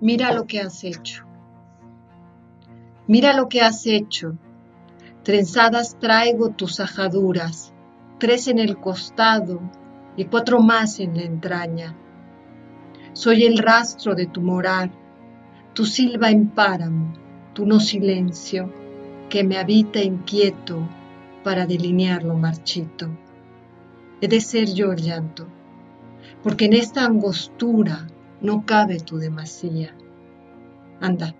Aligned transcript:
Mira 0.00 0.32
lo 0.32 0.46
que 0.46 0.60
has 0.60 0.84
hecho. 0.84 1.24
Mira 3.08 3.32
lo 3.32 3.48
que 3.48 3.62
has 3.62 3.84
hecho. 3.84 4.36
Trenzadas 5.24 5.98
traigo 5.98 6.50
tus 6.50 6.78
ajaduras, 6.78 7.74
tres 8.18 8.46
en 8.46 8.60
el 8.60 8.78
costado 8.78 9.60
y 10.16 10.26
cuatro 10.26 10.60
más 10.60 11.00
en 11.00 11.16
la 11.16 11.22
entraña. 11.22 11.96
Soy 13.12 13.42
el 13.42 13.58
rastro 13.58 14.14
de 14.14 14.26
tu 14.26 14.40
morar, 14.40 14.92
tu 15.74 15.84
silba 15.84 16.30
en 16.30 16.48
páramo, 16.48 17.14
tu 17.52 17.66
no 17.66 17.80
silencio, 17.80 18.72
que 19.28 19.42
me 19.42 19.58
habita 19.58 20.00
inquieto 20.00 20.78
para 21.42 21.66
delinear 21.66 22.22
lo 22.22 22.34
marchito. 22.34 23.08
He 24.20 24.28
de 24.28 24.40
ser 24.40 24.72
yo 24.72 24.92
el 24.92 25.02
llanto, 25.02 25.48
porque 26.44 26.66
en 26.66 26.74
esta 26.74 27.04
angostura 27.04 28.06
no 28.40 28.64
cabe 28.64 29.00
tu 29.00 29.18
demasía. 29.18 29.94
Anda, 31.00 31.34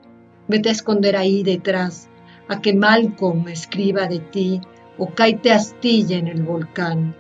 vete 0.48 0.68
a 0.68 0.72
esconder 0.72 1.16
ahí 1.16 1.42
detrás, 1.42 2.08
a 2.48 2.60
que 2.60 2.74
Malcolm 2.74 3.46
escriba 3.48 4.06
de 4.06 4.20
ti 4.20 4.60
o 4.96 5.14
caite 5.14 5.52
astilla 5.52 6.16
en 6.16 6.28
el 6.28 6.42
volcán. 6.42 7.14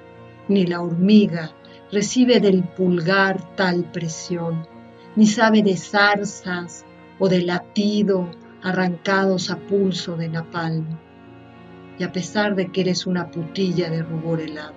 Ni 0.48 0.66
la 0.66 0.80
hormiga 0.80 1.52
recibe 1.92 2.40
del 2.40 2.64
pulgar 2.64 3.54
tal 3.54 3.84
presión, 3.84 4.66
ni 5.16 5.26
sabe 5.26 5.62
de 5.62 5.76
zarzas 5.76 6.84
o 7.18 7.28
de 7.28 7.42
latido 7.42 8.30
arrancados 8.62 9.50
a 9.50 9.56
pulso 9.56 10.16
de 10.16 10.28
napalm. 10.28 10.86
Y 11.98 12.04
a 12.04 12.12
pesar 12.12 12.54
de 12.54 12.70
que 12.70 12.80
eres 12.82 13.06
una 13.06 13.30
putilla 13.30 13.90
de 13.90 14.02
rubor 14.02 14.40
helado, 14.40 14.74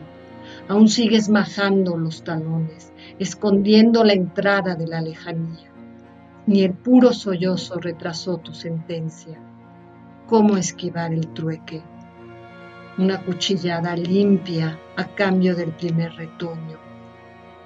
aún 0.67 0.89
sigues 0.89 1.29
majando 1.29 1.97
los 1.97 2.23
talones, 2.23 2.91
escondiendo 3.22 4.03
la 4.03 4.14
entrada 4.14 4.73
de 4.73 4.88
la 4.88 5.00
lejanía. 5.00 5.69
Ni 6.47 6.64
el 6.64 6.73
puro 6.73 7.14
sollozo 7.14 7.75
retrasó 7.75 8.38
tu 8.38 8.52
sentencia. 8.52 9.38
¿Cómo 10.25 10.58
esquivar 10.58 11.13
el 11.13 11.28
trueque? 11.28 11.83
Una 12.97 13.22
cuchillada 13.22 13.95
limpia 13.95 14.80
a 14.95 15.05
cambio 15.05 15.55
del 15.55 15.69
primer 15.69 16.13
retoño. 16.13 16.80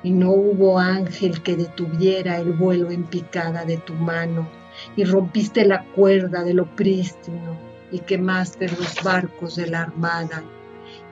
Y 0.04 0.12
no 0.12 0.32
hubo 0.32 0.78
ángel 0.78 1.42
que 1.42 1.56
detuviera 1.56 2.36
el 2.36 2.52
vuelo 2.52 2.92
en 2.92 3.06
picada 3.06 3.64
de 3.64 3.78
tu 3.78 3.94
mano, 3.94 4.50
y 4.98 5.06
rompiste 5.06 5.64
la 5.64 5.86
cuerda 5.86 6.44
de 6.44 6.54
lo 6.54 6.66
prístino, 6.76 7.56
y 7.94 8.00
quemaste 8.00 8.68
los 8.68 9.02
barcos 9.02 9.56
de 9.56 9.68
la 9.68 9.84
armada, 9.84 10.44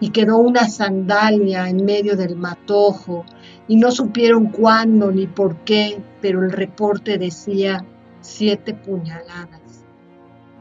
y 0.02 0.10
quedó 0.10 0.38
una 0.38 0.68
sandalia 0.68 1.70
en 1.70 1.86
medio 1.86 2.18
del 2.18 2.36
matojo, 2.36 3.24
y 3.68 3.78
no 3.78 3.92
supieron 3.92 4.48
cuándo 4.48 5.12
ni 5.12 5.28
por 5.28 5.58
qué, 5.58 6.02
pero 6.22 6.44
el 6.44 6.52
reporte 6.52 7.18
decía 7.18 7.86
siete 8.22 8.74
puñaladas, 8.74 9.86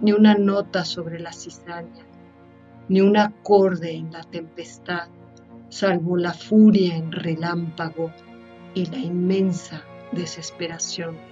ni 0.01 0.13
una 0.13 0.35
nota 0.35 0.85
sobre 0.85 1.19
la 1.21 1.33
cizaña, 1.33 2.05
ni 2.89 3.01
un 3.01 3.17
acorde 3.17 3.93
en 3.93 4.13
la 4.13 4.23
tempestad, 4.23 5.09
salvo 5.69 6.17
la 6.17 6.33
furia 6.33 6.97
en 6.97 7.13
relámpago 7.13 8.13
y 8.75 8.87
la 8.87 8.99
inmensa 8.99 9.83
desesperación. 10.13 11.32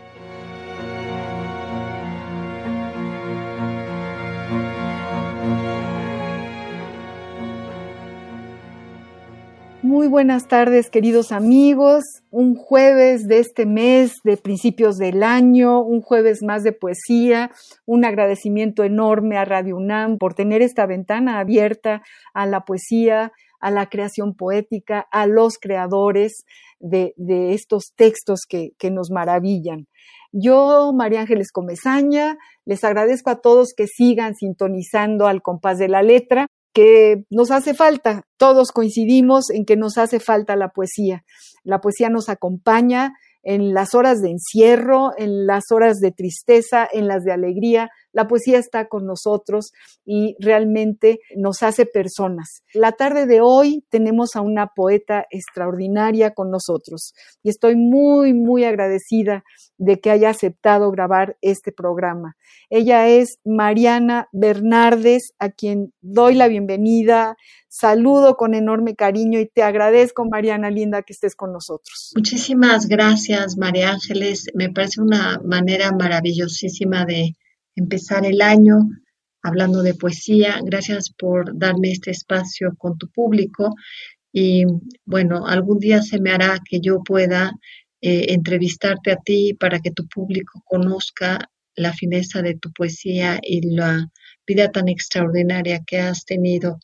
Muy 9.90 10.06
buenas 10.06 10.46
tardes, 10.46 10.88
queridos 10.88 11.32
amigos. 11.32 12.04
Un 12.30 12.54
jueves 12.54 13.26
de 13.26 13.40
este 13.40 13.66
mes, 13.66 14.18
de 14.22 14.36
principios 14.36 14.98
del 14.98 15.24
año, 15.24 15.82
un 15.82 16.00
jueves 16.00 16.44
más 16.44 16.62
de 16.62 16.70
poesía. 16.70 17.50
Un 17.86 18.04
agradecimiento 18.04 18.84
enorme 18.84 19.36
a 19.36 19.44
Radio 19.44 19.76
UNAM 19.76 20.18
por 20.18 20.34
tener 20.34 20.62
esta 20.62 20.86
ventana 20.86 21.40
abierta 21.40 22.02
a 22.34 22.46
la 22.46 22.60
poesía, 22.60 23.32
a 23.58 23.72
la 23.72 23.88
creación 23.88 24.36
poética, 24.36 25.08
a 25.10 25.26
los 25.26 25.58
creadores 25.58 26.44
de, 26.78 27.12
estos 27.52 27.92
textos 27.96 28.42
que, 28.48 28.70
que 28.78 28.92
nos 28.92 29.10
maravillan. 29.10 29.88
Yo, 30.30 30.92
María 30.94 31.22
Ángeles 31.22 31.50
Comezaña, 31.50 32.38
les 32.64 32.84
agradezco 32.84 33.30
a 33.30 33.40
todos 33.40 33.74
que 33.76 33.88
sigan 33.88 34.36
sintonizando 34.36 35.26
al 35.26 35.42
compás 35.42 35.78
de 35.78 35.88
la 35.88 36.04
letra 36.04 36.46
que 36.72 37.25
nos 37.31 37.50
hace 37.50 37.75
falta. 37.75 38.22
Todos 38.36 38.72
coincidimos 38.72 39.50
en 39.50 39.64
que 39.64 39.76
nos 39.76 39.98
hace 39.98 40.20
falta 40.20 40.56
la 40.56 40.69
poesía. 40.69 41.25
La 41.64 41.81
poesía 41.81 42.08
nos 42.08 42.28
acompaña 42.28 43.12
en 43.42 43.72
las 43.75 43.94
horas 43.94 44.20
de 44.20 44.31
encierro, 44.31 45.12
en 45.16 45.47
las 45.47 45.64
horas 45.70 45.98
de 46.00 46.12
tristeza, 46.12 46.88
en 46.91 47.09
las 47.09 47.25
de 47.25 47.32
alegría, 47.32 47.91
la 48.12 48.26
poesía 48.28 48.59
está 48.59 48.88
con 48.88 49.06
nosotros 49.06 49.72
y 50.04 50.37
realmente 50.41 51.21
nos 51.37 51.62
hace 51.62 51.87
personas. 51.87 52.62
La 52.75 52.93
tarde 52.93 53.26
de 53.26 53.41
hoy 53.41 53.84
tenemos 53.88 54.37
a 54.37 54.41
una 54.41 54.69
poeta 54.69 55.26
extraordinaria 55.31 56.32
con 56.32 56.50
nosotros 56.50 57.15
y 57.43 57.50
estoy 57.50 57.76
muy, 57.76 58.34
muy 58.34 58.65
agradecida 58.65 59.44
de 59.78 60.00
que 60.00 60.10
haya 60.10 60.31
aceptado 60.31 60.91
grabar 60.91 61.37
este 61.41 61.72
programa. 61.72 62.37
Ella 62.69 63.09
es 63.09 63.38
Mariana 63.44 64.28
Bernardes, 64.32 65.32
a 65.38 65.50
quien 65.50 65.92
doy 66.00 66.34
la 66.34 66.48
bienvenida, 66.48 67.37
saludo 67.69 68.37
con 68.37 68.54
enorme 68.54 68.94
cariño 68.94 69.41
y 69.41 69.47
te 69.47 69.62
agradezco, 69.62 70.25
Mariana 70.28 70.71
Linda, 70.71 71.03
que 71.03 71.12
estés 71.12 71.34
con 71.34 71.53
nosotros. 71.53 72.12
Muchísimas 72.15 72.87
gracias, 72.87 73.56
María 73.56 73.91
Ángeles. 73.91 74.50
Me 74.54 74.71
parece 74.71 75.00
una 75.00 75.41
manera 75.44 75.91
maravillosísima 75.92 77.04
de 77.04 77.37
empezar 77.76 78.25
el 78.26 78.42
año 78.42 78.81
hablando 79.42 79.82
de 79.82 79.94
poesía. 79.94 80.60
Gracias 80.62 81.10
por 81.10 81.56
darme 81.58 81.92
este 81.92 82.10
espacio 82.10 82.75
con 82.76 82.98
tu 82.98 83.08
público 83.10 83.75
y 84.32 84.64
bueno, 85.04 85.47
algún 85.47 85.78
día 85.78 86.03
se 86.03 86.20
me 86.20 86.30
hará 86.30 86.59
que 86.69 86.80
yo 86.80 87.03
pueda 87.03 87.53
eh, 88.00 88.26
entrevistarte 88.32 89.12
a 89.12 89.16
ti 89.16 89.54
para 89.54 89.80
que 89.80 89.91
tu 89.91 90.06
público 90.09 90.62
conozca 90.64 91.38
la 91.75 91.92
fineza 91.92 92.42
de 92.42 92.54
tu 92.54 92.72
poesía 92.72 93.38
y 93.42 93.75
la 93.75 94.09
vida 94.47 94.70
tan 94.70 94.88
extraordinaria 94.88 95.82
que 95.86 95.98
has 95.98 96.25
tenido 96.25 96.78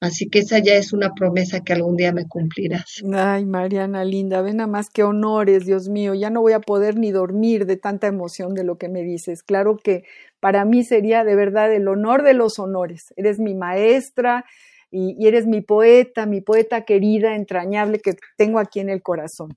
Así 0.00 0.30
que 0.30 0.38
esa 0.38 0.58
ya 0.60 0.74
es 0.74 0.94
una 0.94 1.14
promesa 1.14 1.60
que 1.60 1.74
algún 1.74 1.96
día 1.96 2.10
me 2.12 2.26
cumplirás. 2.26 3.02
Ay, 3.14 3.44
Mariana 3.44 4.02
linda, 4.04 4.40
ven 4.40 4.60
a 4.62 4.66
más 4.66 4.88
que 4.88 5.02
honores, 5.02 5.66
Dios 5.66 5.90
mío, 5.90 6.14
ya 6.14 6.30
no 6.30 6.40
voy 6.40 6.54
a 6.54 6.60
poder 6.60 6.96
ni 6.96 7.10
dormir 7.10 7.66
de 7.66 7.76
tanta 7.76 8.06
emoción 8.06 8.54
de 8.54 8.64
lo 8.64 8.78
que 8.78 8.88
me 8.88 9.02
dices. 9.02 9.42
Claro 9.42 9.76
que 9.76 10.04
para 10.40 10.64
mí 10.64 10.84
sería 10.84 11.22
de 11.22 11.34
verdad 11.34 11.70
el 11.72 11.86
honor 11.86 12.22
de 12.22 12.32
los 12.32 12.58
honores. 12.58 13.12
Eres 13.16 13.38
mi 13.38 13.54
maestra 13.54 14.46
y, 14.90 15.16
y 15.18 15.28
eres 15.28 15.46
mi 15.46 15.60
poeta, 15.60 16.24
mi 16.24 16.40
poeta 16.40 16.86
querida, 16.86 17.36
entrañable 17.36 18.00
que 18.00 18.14
tengo 18.38 18.58
aquí 18.58 18.80
en 18.80 18.88
el 18.88 19.02
corazón. 19.02 19.54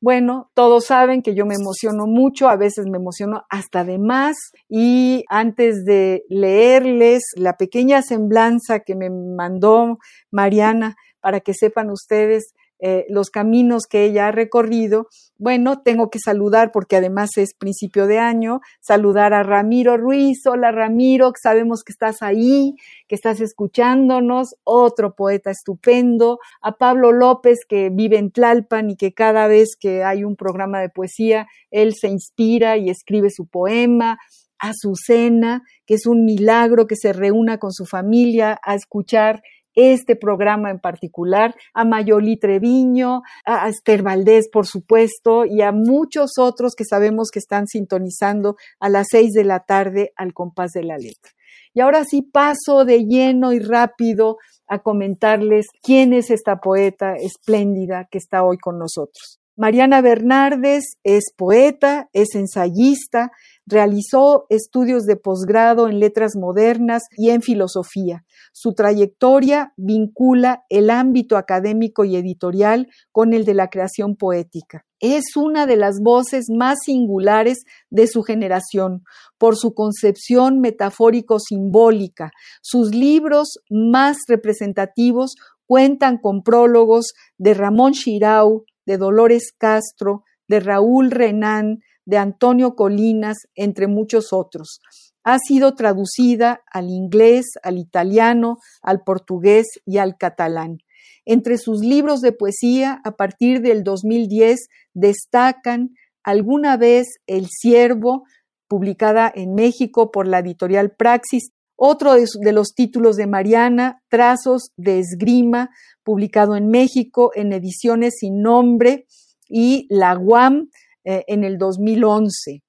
Bueno, 0.00 0.50
todos 0.54 0.86
saben 0.86 1.22
que 1.22 1.34
yo 1.34 1.46
me 1.46 1.54
emociono 1.54 2.06
mucho, 2.06 2.48
a 2.48 2.56
veces 2.56 2.86
me 2.86 2.98
emociono 2.98 3.44
hasta 3.48 3.84
de 3.84 3.98
más 3.98 4.36
y 4.68 5.24
antes 5.28 5.84
de 5.84 6.24
leerles 6.28 7.22
la 7.36 7.56
pequeña 7.56 8.02
semblanza 8.02 8.80
que 8.80 8.94
me 8.94 9.10
mandó 9.10 9.98
Mariana 10.30 10.96
para 11.20 11.40
que 11.40 11.54
sepan 11.54 11.90
ustedes 11.90 12.52
eh, 12.86 13.06
los 13.08 13.30
caminos 13.30 13.86
que 13.88 14.04
ella 14.04 14.26
ha 14.26 14.30
recorrido. 14.30 15.08
Bueno, 15.38 15.80
tengo 15.80 16.10
que 16.10 16.18
saludar 16.18 16.70
porque 16.70 16.96
además 16.96 17.30
es 17.38 17.54
principio 17.54 18.06
de 18.06 18.18
año, 18.18 18.60
saludar 18.82 19.32
a 19.32 19.42
Ramiro 19.42 19.96
Ruiz. 19.96 20.46
Hola 20.46 20.70
Ramiro, 20.70 21.32
sabemos 21.42 21.82
que 21.82 21.92
estás 21.92 22.20
ahí, 22.20 22.74
que 23.08 23.14
estás 23.14 23.40
escuchándonos, 23.40 24.56
otro 24.64 25.14
poeta 25.14 25.50
estupendo, 25.50 26.40
a 26.60 26.72
Pablo 26.72 27.10
López 27.12 27.60
que 27.66 27.88
vive 27.88 28.18
en 28.18 28.30
Tlalpan 28.30 28.90
y 28.90 28.96
que 28.96 29.14
cada 29.14 29.46
vez 29.46 29.76
que 29.80 30.04
hay 30.04 30.22
un 30.22 30.36
programa 30.36 30.82
de 30.82 30.90
poesía, 30.90 31.46
él 31.70 31.94
se 31.94 32.08
inspira 32.08 32.76
y 32.76 32.90
escribe 32.90 33.30
su 33.30 33.46
poema, 33.46 34.18
Azucena, 34.58 35.62
que 35.86 35.94
es 35.94 36.06
un 36.06 36.26
milagro 36.26 36.86
que 36.86 36.96
se 36.96 37.14
reúna 37.14 37.56
con 37.56 37.72
su 37.72 37.86
familia 37.86 38.60
a 38.62 38.74
escuchar 38.74 39.42
este 39.74 40.16
programa 40.16 40.70
en 40.70 40.78
particular, 40.78 41.54
a 41.72 41.84
Mayoli 41.84 42.36
Treviño, 42.36 43.22
a 43.44 43.68
Esther 43.68 44.02
Valdés, 44.02 44.48
por 44.48 44.66
supuesto, 44.66 45.44
y 45.44 45.62
a 45.62 45.72
muchos 45.72 46.32
otros 46.38 46.74
que 46.74 46.84
sabemos 46.84 47.30
que 47.30 47.38
están 47.38 47.66
sintonizando 47.66 48.56
a 48.80 48.88
las 48.88 49.08
seis 49.10 49.32
de 49.32 49.44
la 49.44 49.60
tarde 49.60 50.12
al 50.16 50.32
compás 50.32 50.72
de 50.72 50.84
la 50.84 50.96
letra. 50.96 51.32
Y 51.74 51.80
ahora 51.80 52.04
sí 52.04 52.22
paso 52.22 52.84
de 52.84 53.04
lleno 53.04 53.52
y 53.52 53.58
rápido 53.58 54.38
a 54.68 54.78
comentarles 54.78 55.66
quién 55.82 56.12
es 56.12 56.30
esta 56.30 56.60
poeta 56.60 57.14
espléndida 57.16 58.06
que 58.10 58.18
está 58.18 58.44
hoy 58.44 58.58
con 58.58 58.78
nosotros. 58.78 59.40
Mariana 59.56 60.00
Bernardes 60.00 60.96
es 61.04 61.32
poeta, 61.36 62.08
es 62.12 62.34
ensayista, 62.34 63.30
realizó 63.66 64.46
estudios 64.50 65.04
de 65.04 65.16
posgrado 65.16 65.88
en 65.88 66.00
letras 66.00 66.32
modernas 66.36 67.02
y 67.16 67.30
en 67.30 67.42
filosofía. 67.42 68.24
Su 68.52 68.74
trayectoria 68.74 69.72
vincula 69.76 70.64
el 70.68 70.90
ámbito 70.90 71.36
académico 71.36 72.04
y 72.04 72.16
editorial 72.16 72.88
con 73.10 73.32
el 73.32 73.44
de 73.44 73.54
la 73.54 73.68
creación 73.68 74.16
poética. 74.16 74.84
Es 75.00 75.36
una 75.36 75.66
de 75.66 75.76
las 75.76 76.00
voces 76.00 76.46
más 76.48 76.78
singulares 76.84 77.64
de 77.90 78.06
su 78.06 78.22
generación 78.22 79.02
por 79.38 79.56
su 79.56 79.74
concepción 79.74 80.60
metafórico-simbólica. 80.60 82.30
Sus 82.62 82.94
libros 82.94 83.58
más 83.68 84.16
representativos 84.28 85.34
cuentan 85.66 86.18
con 86.18 86.42
prólogos 86.42 87.12
de 87.38 87.54
Ramón 87.54 87.92
Chirau, 87.92 88.64
de 88.86 88.98
Dolores 88.98 89.52
Castro, 89.56 90.24
de 90.48 90.60
Raúl 90.60 91.10
Renán, 91.10 91.80
de 92.04 92.18
Antonio 92.18 92.74
Colinas, 92.74 93.38
entre 93.54 93.86
muchos 93.86 94.32
otros. 94.32 94.80
Ha 95.22 95.38
sido 95.38 95.74
traducida 95.74 96.62
al 96.70 96.90
inglés, 96.90 97.46
al 97.62 97.78
italiano, 97.78 98.58
al 98.82 99.02
portugués 99.02 99.66
y 99.86 99.98
al 99.98 100.16
catalán. 100.18 100.78
Entre 101.24 101.56
sus 101.56 101.80
libros 101.80 102.20
de 102.20 102.32
poesía, 102.32 103.00
a 103.04 103.12
partir 103.12 103.62
del 103.62 103.82
2010, 103.82 104.68
destacan 104.92 105.90
Alguna 106.22 106.78
vez 106.78 107.06
El 107.26 107.48
Ciervo, 107.50 108.24
publicada 108.66 109.30
en 109.34 109.54
México 109.54 110.10
por 110.10 110.26
la 110.26 110.38
editorial 110.38 110.90
Praxis, 110.90 111.50
otro 111.76 112.14
de, 112.14 112.52
los 112.52 112.74
títulos 112.74 113.16
de 113.16 113.26
Mariana, 113.26 114.02
Trazos 114.08 114.72
de 114.76 115.00
Esgrima, 115.00 115.70
publicado 116.02 116.56
en 116.56 116.68
México 116.68 117.30
en 117.34 117.52
ediciones 117.52 118.14
sin 118.18 118.40
nombre, 118.40 119.06
y 119.48 119.86
La 119.90 120.14
Guam 120.14 120.70
eh, 121.04 121.24
en 121.28 121.44
el 121.44 121.58
2011. 121.58 122.62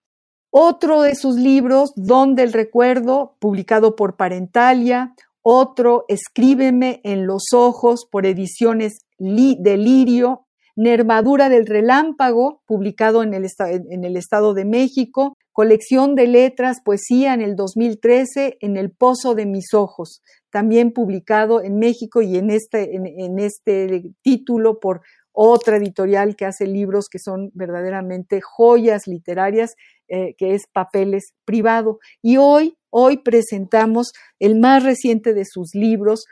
Otro 0.49 1.01
de 1.01 1.15
sus 1.15 1.35
libros, 1.35 1.91
Don 1.95 2.35
del 2.35 2.53
Recuerdo, 2.53 3.35
publicado 3.39 3.95
por 3.95 4.15
Parentalia. 4.15 5.13
Otro, 5.41 6.05
Escríbeme 6.07 7.01
en 7.03 7.27
los 7.27 7.53
Ojos, 7.53 8.07
por 8.09 8.25
ediciones 8.25 8.99
Delirio. 9.17 10.45
Nervadura 10.77 11.49
del 11.49 11.65
Relámpago, 11.65 12.61
publicado 12.65 13.23
en 13.23 13.33
el, 13.33 13.47
en 13.59 14.03
el 14.03 14.17
Estado 14.17 14.53
de 14.53 14.65
México 14.65 15.37
colección 15.55 16.15
de 16.15 16.27
letras, 16.27 16.81
poesía 16.83 17.33
en 17.33 17.41
el 17.41 17.55
2013 17.55 18.57
en 18.59 18.75
El 18.75 18.91
Pozo 18.91 19.35
de 19.35 19.45
mis 19.45 19.73
Ojos, 19.73 20.21
también 20.51 20.91
publicado 20.91 21.63
en 21.63 21.79
México 21.79 22.21
y 22.21 22.35
en 22.35 22.49
este, 22.49 22.93
en, 22.93 23.39
este 23.39 24.11
título 24.21 24.81
por 24.81 24.99
otra 25.35 25.77
editorial 25.77 26.35
que 26.35 26.45
hace 26.45 26.65
libros 26.65 27.07
que 27.09 27.19
son 27.19 27.51
verdaderamente 27.53 28.41
joyas 28.41 29.07
literarias, 29.07 29.75
eh, 30.07 30.35
que 30.37 30.55
es 30.55 30.63
Papeles 30.71 31.33
Privado. 31.45 31.99
Y 32.21 32.37
hoy, 32.37 32.77
hoy 32.89 33.17
presentamos 33.17 34.13
el 34.39 34.59
más 34.59 34.83
reciente 34.83 35.33
de 35.33 35.45
sus 35.45 35.75
libros, 35.75 36.25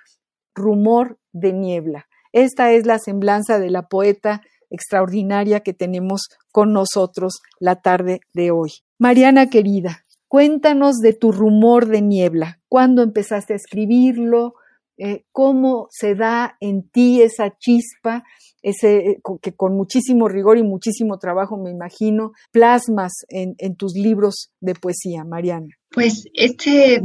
Rumor 0.55 1.19
de 1.31 1.53
Niebla. 1.53 2.07
Esta 2.31 2.71
es 2.71 2.85
la 2.85 2.97
semblanza 2.97 3.59
de 3.59 3.69
la 3.69 3.87
poeta 3.87 4.41
extraordinaria 4.69 5.59
que 5.59 5.73
tenemos 5.73 6.29
con 6.51 6.73
nosotros 6.73 7.41
la 7.59 7.81
tarde 7.81 8.21
de 8.33 8.51
hoy. 8.51 8.71
Mariana 8.97 9.49
querida, 9.49 10.03
cuéntanos 10.27 10.97
de 10.97 11.13
tu 11.13 11.31
rumor 11.31 11.87
de 11.87 12.01
niebla. 12.01 12.59
¿Cuándo 12.67 13.03
empezaste 13.03 13.53
a 13.53 13.55
escribirlo? 13.55 14.55
Eh, 14.97 15.23
¿Cómo 15.31 15.87
se 15.89 16.13
da 16.13 16.55
en 16.59 16.87
ti 16.89 17.21
esa 17.21 17.57
chispa, 17.57 18.23
ese, 18.61 18.97
eh, 18.97 19.21
que 19.41 19.53
con 19.53 19.75
muchísimo 19.75 20.27
rigor 20.27 20.57
y 20.57 20.63
muchísimo 20.63 21.17
trabajo, 21.17 21.57
me 21.57 21.71
imagino, 21.71 22.31
plasmas 22.51 23.13
en, 23.29 23.75
tus 23.75 23.93
libros 23.95 24.51
de 24.59 24.75
poesía, 24.75 25.23
Mariana? 25.23 25.67
Pues 25.89 26.25
este, 26.35 27.01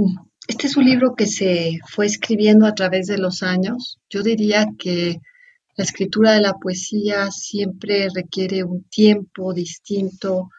este 0.47 0.67
es 0.67 0.77
un 0.77 0.85
libro 0.85 1.15
que 1.17 1.27
se 1.27 1.79
fue 1.89 2.05
escribiendo 2.05 2.67
a 2.67 2.75
través 2.75 3.07
de 3.07 3.17
los 3.17 3.43
años. 3.43 3.99
Yo 4.11 4.23
diría 4.23 4.67
que 4.79 5.17
la 5.75 5.85
escritura 5.85 6.33
de 6.33 6.41
la 6.43 6.55
poesía 6.55 7.31
siempre 7.31 8.09
requiere 8.15 8.65
un 8.65 8.85
tiempo 8.85 9.55
distinto 9.55 10.51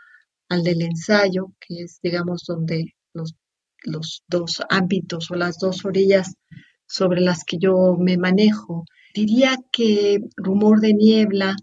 al 0.47 0.63
del 0.63 0.81
ensayo, 0.81 1.51
que 1.59 1.83
es, 1.83 1.99
digamos, 2.01 2.43
donde 2.47 2.95
los, 3.13 3.35
los 3.83 4.23
dos 4.27 4.63
ámbitos 4.67 5.29
o 5.29 5.35
las 5.35 5.59
dos 5.59 5.85
orillas 5.85 6.33
sobre 6.89 7.21
las 7.21 7.43
que 7.45 7.57
yo 7.57 7.95
me 7.97 8.17
manejo. 8.17 8.83
Diría 9.13 9.57
que 9.71 10.19
Rumor 10.35 10.81
de 10.81 10.93
Niebla 10.93 11.55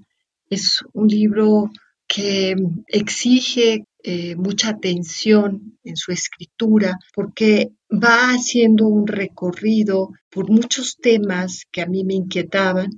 es 0.49 0.83
un 0.93 1.09
libro 1.09 1.71
que 2.07 2.55
exige 2.87 3.85
eh, 4.03 4.37
mucha 4.37 4.71
atención 4.71 5.79
en 5.83 5.97
su 5.97 6.13
escritura 6.13 6.97
porque 7.13 7.73
va 7.93 8.31
haciendo 8.31 8.87
un 8.87 9.07
recorrido 9.07 10.11
por 10.31 10.49
muchos 10.49 10.97
temas 10.97 11.65
que 11.73 11.83
a 11.83 11.87
mí 11.87 12.05
me 12.05 12.15
inquietaban 12.15 12.91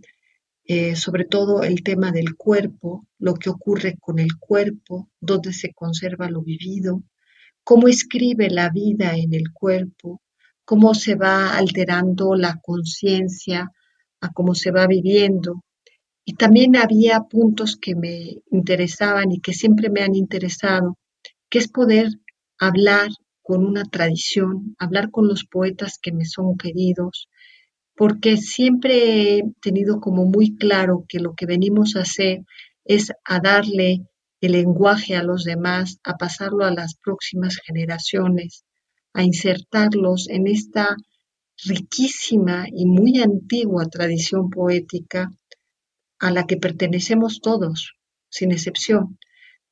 eh, 0.70 0.96
sobre 0.96 1.24
todo 1.24 1.62
el 1.62 1.82
tema 1.82 2.12
del 2.12 2.36
cuerpo, 2.36 3.06
lo 3.18 3.32
que 3.36 3.48
ocurre 3.48 3.96
con 3.98 4.18
el 4.18 4.36
cuerpo, 4.38 5.08
dónde 5.18 5.54
se 5.54 5.72
conserva 5.72 6.28
lo 6.28 6.42
vivido, 6.42 7.02
cómo 7.64 7.88
escribe 7.88 8.50
la 8.50 8.68
vida 8.68 9.16
en 9.16 9.32
el 9.32 9.50
cuerpo, 9.50 10.20
cómo 10.68 10.92
se 10.92 11.14
va 11.14 11.56
alterando 11.56 12.34
la 12.34 12.60
conciencia 12.62 13.72
a 14.20 14.32
cómo 14.34 14.54
se 14.54 14.70
va 14.70 14.86
viviendo. 14.86 15.64
Y 16.26 16.34
también 16.34 16.76
había 16.76 17.20
puntos 17.20 17.78
que 17.80 17.94
me 17.96 18.42
interesaban 18.50 19.32
y 19.32 19.40
que 19.40 19.54
siempre 19.54 19.88
me 19.88 20.02
han 20.02 20.14
interesado, 20.14 20.98
que 21.48 21.60
es 21.60 21.68
poder 21.68 22.08
hablar 22.58 23.08
con 23.40 23.64
una 23.64 23.84
tradición, 23.84 24.76
hablar 24.78 25.10
con 25.10 25.26
los 25.26 25.46
poetas 25.46 25.98
que 26.02 26.12
me 26.12 26.26
son 26.26 26.58
queridos, 26.58 27.30
porque 27.96 28.36
siempre 28.36 29.38
he 29.38 29.42
tenido 29.62 30.00
como 30.00 30.26
muy 30.26 30.54
claro 30.58 31.06
que 31.08 31.18
lo 31.18 31.34
que 31.34 31.46
venimos 31.46 31.96
a 31.96 32.02
hacer 32.02 32.40
es 32.84 33.10
a 33.24 33.40
darle 33.40 34.02
el 34.42 34.52
lenguaje 34.52 35.16
a 35.16 35.22
los 35.22 35.44
demás, 35.44 35.98
a 36.04 36.18
pasarlo 36.18 36.66
a 36.66 36.70
las 36.70 36.94
próximas 37.02 37.56
generaciones, 37.56 38.66
a 39.18 39.24
insertarlos 39.24 40.28
en 40.28 40.46
esta 40.46 40.96
riquísima 41.64 42.66
y 42.72 42.86
muy 42.86 43.20
antigua 43.20 43.86
tradición 43.86 44.48
poética 44.48 45.32
a 46.20 46.30
la 46.30 46.46
que 46.46 46.56
pertenecemos 46.56 47.40
todos, 47.40 47.94
sin 48.30 48.52
excepción. 48.52 49.18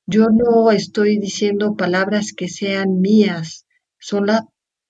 Yo 0.05 0.31
no 0.31 0.73
estoy 0.73 1.19
diciendo 1.19 1.77
palabras 1.77 2.33
que 2.37 2.49
sean 2.49 3.01
mías, 3.01 3.67
son, 4.01 4.27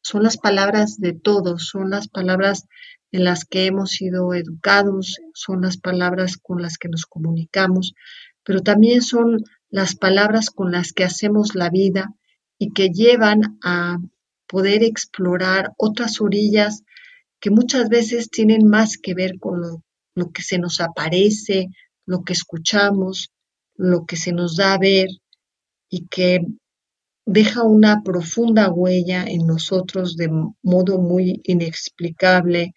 son 0.02 0.22
las 0.22 0.38
palabras 0.38 0.98
de 0.98 1.12
todos, 1.12 1.68
son 1.68 1.90
las 1.90 2.08
palabras 2.08 2.66
en 3.12 3.24
las 3.24 3.44
que 3.44 3.66
hemos 3.66 3.90
sido 3.90 4.32
educados, 4.32 5.18
son 5.34 5.60
las 5.60 5.76
palabras 5.76 6.38
con 6.38 6.62
las 6.62 6.78
que 6.78 6.88
nos 6.88 7.04
comunicamos, 7.04 7.92
pero 8.42 8.60
también 8.62 9.02
son 9.02 9.44
las 9.68 9.96
palabras 9.96 10.48
con 10.48 10.72
las 10.72 10.94
que 10.94 11.04
hacemos 11.04 11.54
la 11.54 11.68
vida 11.68 12.14
y 12.58 12.72
que 12.72 12.88
llevan 12.88 13.58
a 13.62 13.98
poder 14.46 14.82
explorar 14.82 15.72
otras 15.76 16.20
orillas 16.20 16.82
que 17.40 17.50
muchas 17.50 17.88
veces 17.88 18.30
tienen 18.30 18.66
más 18.66 18.96
que 18.96 19.14
ver 19.14 19.38
con 19.38 19.60
lo, 20.14 20.32
que 20.32 20.42
se 20.42 20.58
nos 20.58 20.80
aparece, 20.80 21.68
lo 22.06 22.22
que 22.22 22.32
escuchamos, 22.32 23.30
lo 23.74 24.06
que 24.06 24.16
se 24.16 24.32
nos 24.32 24.56
da 24.56 24.74
a 24.74 24.78
ver 24.78 25.08
y 25.90 26.06
que 26.06 26.40
deja 27.26 27.64
una 27.64 28.02
profunda 28.02 28.70
huella 28.70 29.24
en 29.24 29.46
nosotros 29.46 30.16
de 30.16 30.30
modo 30.62 30.98
muy 30.98 31.40
inexplicable 31.44 32.72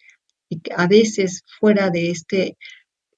y 0.48 0.60
a 0.76 0.88
veces 0.88 1.42
fuera 1.60 1.90
de 1.90 2.10
este 2.10 2.56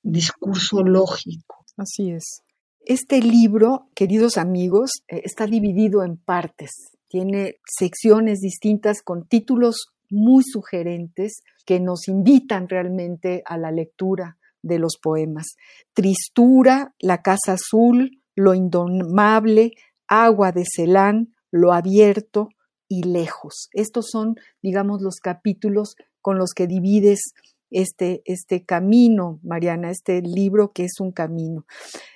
discurso 0.02 0.82
lógico. 0.82 1.64
Así 1.76 2.10
es. 2.10 2.42
Este 2.84 3.20
libro, 3.20 3.88
queridos 3.94 4.36
amigos, 4.36 5.02
eh, 5.08 5.22
está 5.24 5.46
dividido 5.46 6.04
en 6.04 6.16
partes. 6.16 6.91
Tiene 7.12 7.56
secciones 7.66 8.40
distintas 8.40 9.02
con 9.02 9.28
títulos 9.28 9.88
muy 10.08 10.42
sugerentes 10.42 11.42
que 11.66 11.78
nos 11.78 12.08
invitan 12.08 12.70
realmente 12.70 13.42
a 13.44 13.58
la 13.58 13.70
lectura 13.70 14.38
de 14.62 14.78
los 14.78 14.96
poemas. 14.96 15.48
Tristura, 15.92 16.94
La 16.98 17.20
Casa 17.20 17.52
Azul, 17.52 18.22
Lo 18.34 18.54
Indomable, 18.54 19.72
Agua 20.08 20.52
de 20.52 20.64
Celán, 20.64 21.34
Lo 21.50 21.74
Abierto 21.74 22.48
y 22.88 23.02
Lejos. 23.02 23.68
Estos 23.74 24.08
son, 24.10 24.36
digamos, 24.62 25.02
los 25.02 25.16
capítulos 25.16 25.96
con 26.22 26.38
los 26.38 26.54
que 26.54 26.66
divides 26.66 27.34
este, 27.70 28.22
este 28.24 28.64
camino, 28.64 29.38
Mariana, 29.42 29.90
este 29.90 30.22
libro 30.22 30.72
que 30.72 30.84
es 30.84 30.98
un 30.98 31.12
camino. 31.12 31.66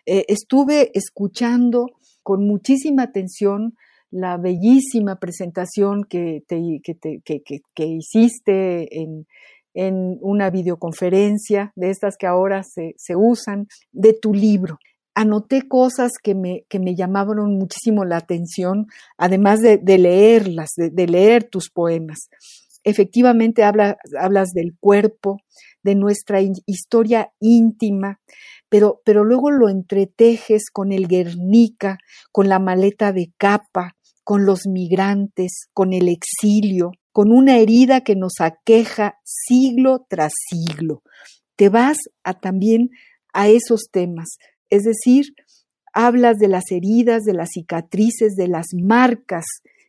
Eh, 0.07 0.25
estuve 0.29 0.91
escuchando 0.95 1.85
con 2.23 2.47
muchísima 2.47 3.03
atención 3.03 3.77
la 4.11 4.37
bellísima 4.37 5.17
presentación 5.17 6.05
que, 6.05 6.43
que, 6.49 7.87
hiciste 7.87 9.01
en, 9.03 9.27
en, 9.75 10.19
una 10.21 10.51
videoconferencia 10.51 11.73
de 11.77 11.91
estas 11.91 12.17
que 12.17 12.27
ahora 12.27 12.63
se, 12.63 12.95
se 12.97 13.15
usan, 13.17 13.67
de 13.93 14.13
tu 14.13 14.33
libro 14.33 14.79
anoté 15.17 15.67
cosas 15.67 16.13
que 16.23 16.35
me, 16.35 16.67
que 16.69 16.79
me 16.79 16.95
llamaron 16.95 17.57
muchísimo 17.59 18.05
la 18.05 18.19
atención, 18.19 18.87
además 19.17 19.61
de, 19.63 19.81
leerlas, 19.99 20.73
de, 20.77 21.07
leer 21.07 21.45
tus 21.45 21.71
poemas. 21.71 22.29
Efectivamente 22.85 23.65
hablas 23.65 24.53
del 24.53 24.77
cuerpo, 24.79 25.39
de 25.83 25.95
nuestra 25.95 26.41
historia 26.67 27.31
íntima, 27.41 28.21
pero, 28.69 29.01
pero 29.07 29.25
luego 29.25 29.51
lo 29.51 29.71
entretejes 29.71 30.71
con 30.71 30.93
el 30.93 31.09
Guernica, 31.09 31.97
con 32.31 32.51
la 32.51 32.59
maleta 32.59 33.13
de 33.13 33.33
capa, 33.39 33.96
con 34.27 34.45
los 34.45 34.67
migrantes, 34.67 35.69
con 35.73 35.93
el 35.93 36.09
exilio, 36.09 36.91
con 37.13 37.31
una 37.31 37.59
herida 37.59 38.01
que 38.01 38.17
nos 38.17 38.41
aqueja 38.41 39.21
siglo 39.23 40.05
tras 40.09 40.33
siglo. 40.51 41.05
Te 41.55 41.69
vas 41.69 41.97
a 42.25 42.35
también 42.35 42.91
a 43.33 43.47
esos 43.47 43.83
temas, 43.93 44.39
es 44.69 44.83
decir, 44.83 45.27
hablas 45.93 46.39
de 46.39 46.49
las 46.49 46.73
heridas, 46.73 47.23
de 47.23 47.35
las 47.35 47.51
cicatrices, 47.51 48.35
de 48.35 48.49
las 48.49 48.67
marcas 48.75 49.45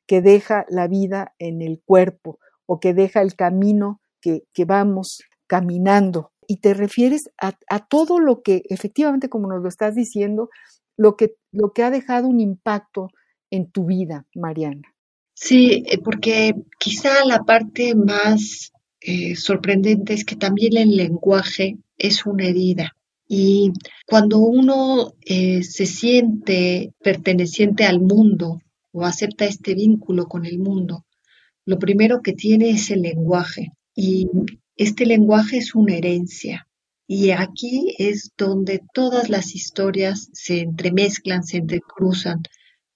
que 0.06 0.22
deja 0.22 0.66
la 0.70 0.88
vida 0.88 1.34
en 1.40 1.64
el 1.64 1.82
cuerpo 1.84 2.38
o 2.68 2.80
que 2.80 2.94
deja 2.94 3.24
el 3.24 3.34
camino 3.34 4.02
que, 4.22 4.44
vamos 4.68 5.18
caminando. 5.48 6.32
Y 6.48 6.58
te 6.58 6.76
refieres 6.76 7.24
a, 7.42 7.54
todo 7.88 8.20
lo 8.20 8.44
que, 8.44 8.62
efectivamente, 8.70 9.30
como 9.30 9.48
nos 9.48 9.64
lo 9.64 9.68
estás 9.68 9.96
diciendo, 9.96 10.50
lo 10.96 11.16
que, 11.16 11.38
lo 11.52 11.72
que 11.72 11.82
ha 11.82 11.90
dejado 11.90 12.28
un 12.28 12.40
impacto 12.40 13.08
en 13.50 13.70
tu 13.72 13.86
vida, 13.86 14.26
Mariana. 14.36 14.94
Sí, 15.34 15.84
eh, 15.86 16.00
porque 16.00 16.56
quizá 16.80 17.24
la 17.26 17.44
parte 17.44 17.94
más 17.96 18.72
eh, 19.02 19.36
sorprendente 19.36 20.14
es 20.14 20.26
que 20.26 20.36
también 20.36 20.78
el 20.78 20.96
lenguaje 20.96 21.78
es 21.98 22.26
una 22.26 22.46
herida. 22.46 22.96
Y 23.28 23.72
cuando 24.06 24.40
uno 24.40 25.14
eh, 25.26 25.64
se 25.64 25.86
siente 25.86 26.94
perteneciente 27.04 27.86
al 27.86 28.00
mundo 28.00 28.62
o 28.92 29.06
acepta 29.06 29.46
este 29.46 29.76
vínculo 29.76 30.28
con 30.28 30.46
el 30.46 30.60
mundo, 30.60 31.06
lo 31.66 31.78
primero 31.78 32.22
que 32.22 32.34
tiene 32.34 32.70
es 32.70 32.90
el 32.90 33.02
lenguaje. 33.02 33.74
Y 33.94 34.28
este 34.76 35.06
lenguaje 35.06 35.58
es 35.58 35.76
una 35.76 35.96
herencia. 35.96 36.68
Y 37.08 37.32
aquí 37.32 37.96
es 37.98 38.32
donde 38.38 38.82
todas 38.94 39.30
las 39.30 39.56
historias 39.56 40.30
se 40.34 40.62
entremezclan, 40.62 41.44
se 41.44 41.58
entrecruzan. 41.58 42.42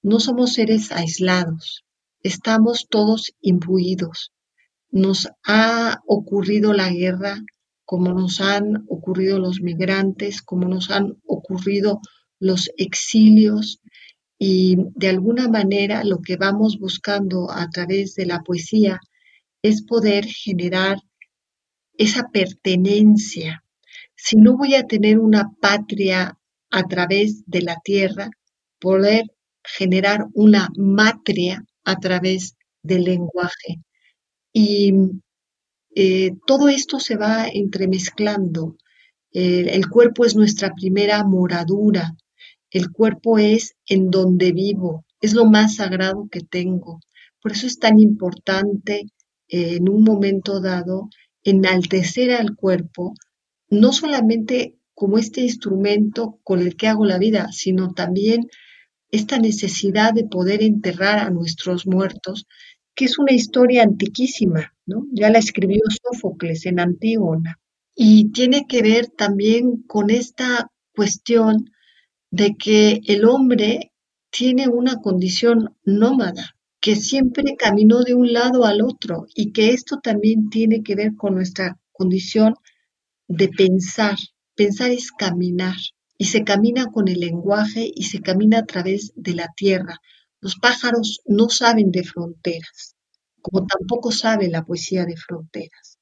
No 0.03 0.19
somos 0.19 0.53
seres 0.53 0.91
aislados, 0.91 1.85
estamos 2.23 2.87
todos 2.89 3.33
imbuidos. 3.39 4.31
Nos 4.89 5.27
ha 5.45 6.01
ocurrido 6.07 6.73
la 6.73 6.89
guerra 6.89 7.39
como 7.85 8.13
nos 8.13 8.41
han 8.41 8.85
ocurrido 8.89 9.37
los 9.37 9.61
migrantes, 9.61 10.41
como 10.41 10.67
nos 10.67 10.89
han 10.89 11.21
ocurrido 11.27 11.99
los 12.39 12.71
exilios 12.77 13.79
y 14.39 14.77
de 14.95 15.09
alguna 15.09 15.47
manera 15.47 16.03
lo 16.03 16.19
que 16.19 16.35
vamos 16.35 16.79
buscando 16.79 17.51
a 17.51 17.69
través 17.69 18.15
de 18.15 18.25
la 18.25 18.39
poesía 18.39 18.99
es 19.61 19.83
poder 19.83 20.25
generar 20.25 20.97
esa 21.95 22.29
pertenencia. 22.33 23.63
Si 24.15 24.37
no 24.37 24.57
voy 24.57 24.73
a 24.73 24.87
tener 24.87 25.19
una 25.19 25.51
patria 25.61 26.39
a 26.71 26.83
través 26.87 27.43
de 27.45 27.61
la 27.61 27.77
tierra, 27.83 28.31
poder 28.79 29.25
generar 29.63 30.27
una 30.33 30.69
matria 30.75 31.63
a 31.83 31.95
través 31.97 32.55
del 32.83 33.03
lenguaje. 33.03 33.81
Y 34.53 34.93
eh, 35.95 36.31
todo 36.45 36.69
esto 36.69 36.99
se 36.99 37.15
va 37.15 37.47
entremezclando. 37.47 38.77
el 39.33 39.87
cuerpo 39.87 40.25
es 40.25 40.35
nuestra 40.35 40.73
primera 40.73 41.23
moradura. 41.23 42.15
El 42.69 42.91
cuerpo 42.91 43.37
es 43.37 43.75
en 43.85 44.09
donde 44.09 44.53
vivo, 44.53 45.05
es 45.19 45.33
lo 45.33 45.45
más 45.45 45.75
sagrado 45.75 46.27
que 46.31 46.39
tengo. 46.39 46.99
Por 47.41 47.51
eso 47.51 47.67
es 47.67 47.79
tan 47.79 47.99
importante 47.99 49.07
eh, 49.49 49.75
en 49.75 49.89
un 49.89 50.03
momento 50.03 50.61
dado 50.61 51.09
enaltecer 51.43 52.31
al 52.31 52.55
cuerpo, 52.55 53.13
no 53.69 53.91
solamente 53.91 54.77
como 54.93 55.17
este 55.17 55.41
instrumento 55.41 56.39
con 56.43 56.61
el 56.61 56.77
que 56.77 56.87
hago 56.87 57.05
la 57.05 57.17
vida, 57.17 57.49
sino 57.51 57.93
también 57.93 58.47
esta 59.11 59.37
necesidad 59.37 60.13
de 60.13 60.23
poder 60.23 60.63
enterrar 60.63 61.19
a 61.19 61.29
nuestros 61.29 61.85
muertos 61.85 62.47
que 62.95 63.05
es 63.05 63.17
una 63.19 63.33
historia 63.33 63.83
antiquísima, 63.83 64.73
¿no? 64.85 65.05
Ya 65.11 65.29
la 65.29 65.39
escribió 65.39 65.81
Sófocles 66.03 66.65
en 66.65 66.79
Antígona. 66.79 67.59
Y 67.95 68.31
tiene 68.31 68.65
que 68.67 68.81
ver 68.81 69.07
también 69.07 69.83
con 69.83 70.09
esta 70.09 70.69
cuestión 70.95 71.69
de 72.31 72.55
que 72.55 73.01
el 73.05 73.25
hombre 73.25 73.91
tiene 74.29 74.67
una 74.67 74.97
condición 74.97 75.75
nómada, 75.83 76.55
que 76.79 76.95
siempre 76.95 77.55
caminó 77.57 78.01
de 78.01 78.15
un 78.15 78.31
lado 78.31 78.65
al 78.65 78.81
otro 78.81 79.25
y 79.35 79.51
que 79.51 79.71
esto 79.71 79.99
también 80.01 80.49
tiene 80.49 80.83
que 80.83 80.95
ver 80.95 81.15
con 81.15 81.35
nuestra 81.35 81.77
condición 81.91 82.55
de 83.27 83.49
pensar. 83.49 84.17
Pensar 84.55 84.91
es 84.91 85.11
caminar 85.11 85.75
y 86.21 86.25
se 86.25 86.43
camina 86.43 86.91
con 86.91 87.07
el 87.07 87.19
lenguaje 87.19 87.91
y 87.95 88.03
se 88.03 88.21
camina 88.21 88.59
a 88.59 88.65
través 88.67 89.11
de 89.15 89.33
la 89.33 89.47
tierra. 89.55 89.97
Los 90.39 90.55
pájaros 90.55 91.21
no 91.25 91.49
saben 91.49 91.89
de 91.89 92.03
fronteras, 92.03 92.95
como 93.41 93.65
tampoco 93.65 94.11
sabe 94.11 94.47
la 94.47 94.63
poesía 94.63 95.03
de 95.05 95.17
fronteras. 95.17 95.97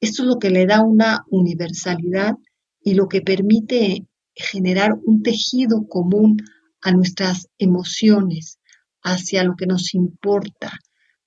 Esto 0.00 0.22
es 0.22 0.28
lo 0.28 0.40
que 0.40 0.50
le 0.50 0.66
da 0.66 0.82
una 0.82 1.24
universalidad 1.30 2.34
y 2.82 2.94
lo 2.94 3.06
que 3.06 3.20
permite 3.20 4.08
generar 4.34 4.94
un 5.04 5.22
tejido 5.22 5.86
común 5.86 6.38
a 6.80 6.90
nuestras 6.90 7.46
emociones, 7.56 8.58
hacia 9.00 9.44
lo 9.44 9.54
que 9.54 9.66
nos 9.66 9.94
importa, 9.94 10.72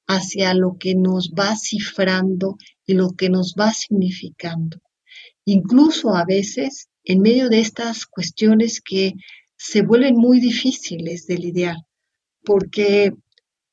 hacia 0.08 0.54
lo 0.54 0.76
que 0.78 0.94
nos 0.94 1.32
va 1.32 1.56
cifrando 1.56 2.58
y 2.86 2.96
lo 2.96 3.12
que 3.12 3.30
nos 3.30 3.56
va 3.58 3.72
significando. 3.72 4.82
Incluso 5.46 6.14
a 6.18 6.26
veces, 6.26 6.90
en 7.06 7.22
medio 7.22 7.50
de 7.50 7.60
estas 7.60 8.06
cuestiones 8.06 8.82
que 8.82 9.14
se 9.56 9.84
vuelven 9.84 10.16
muy 10.16 10.40
difíciles 10.40 11.28
de 11.28 11.38
lidiar, 11.38 11.78
porque 12.44 13.14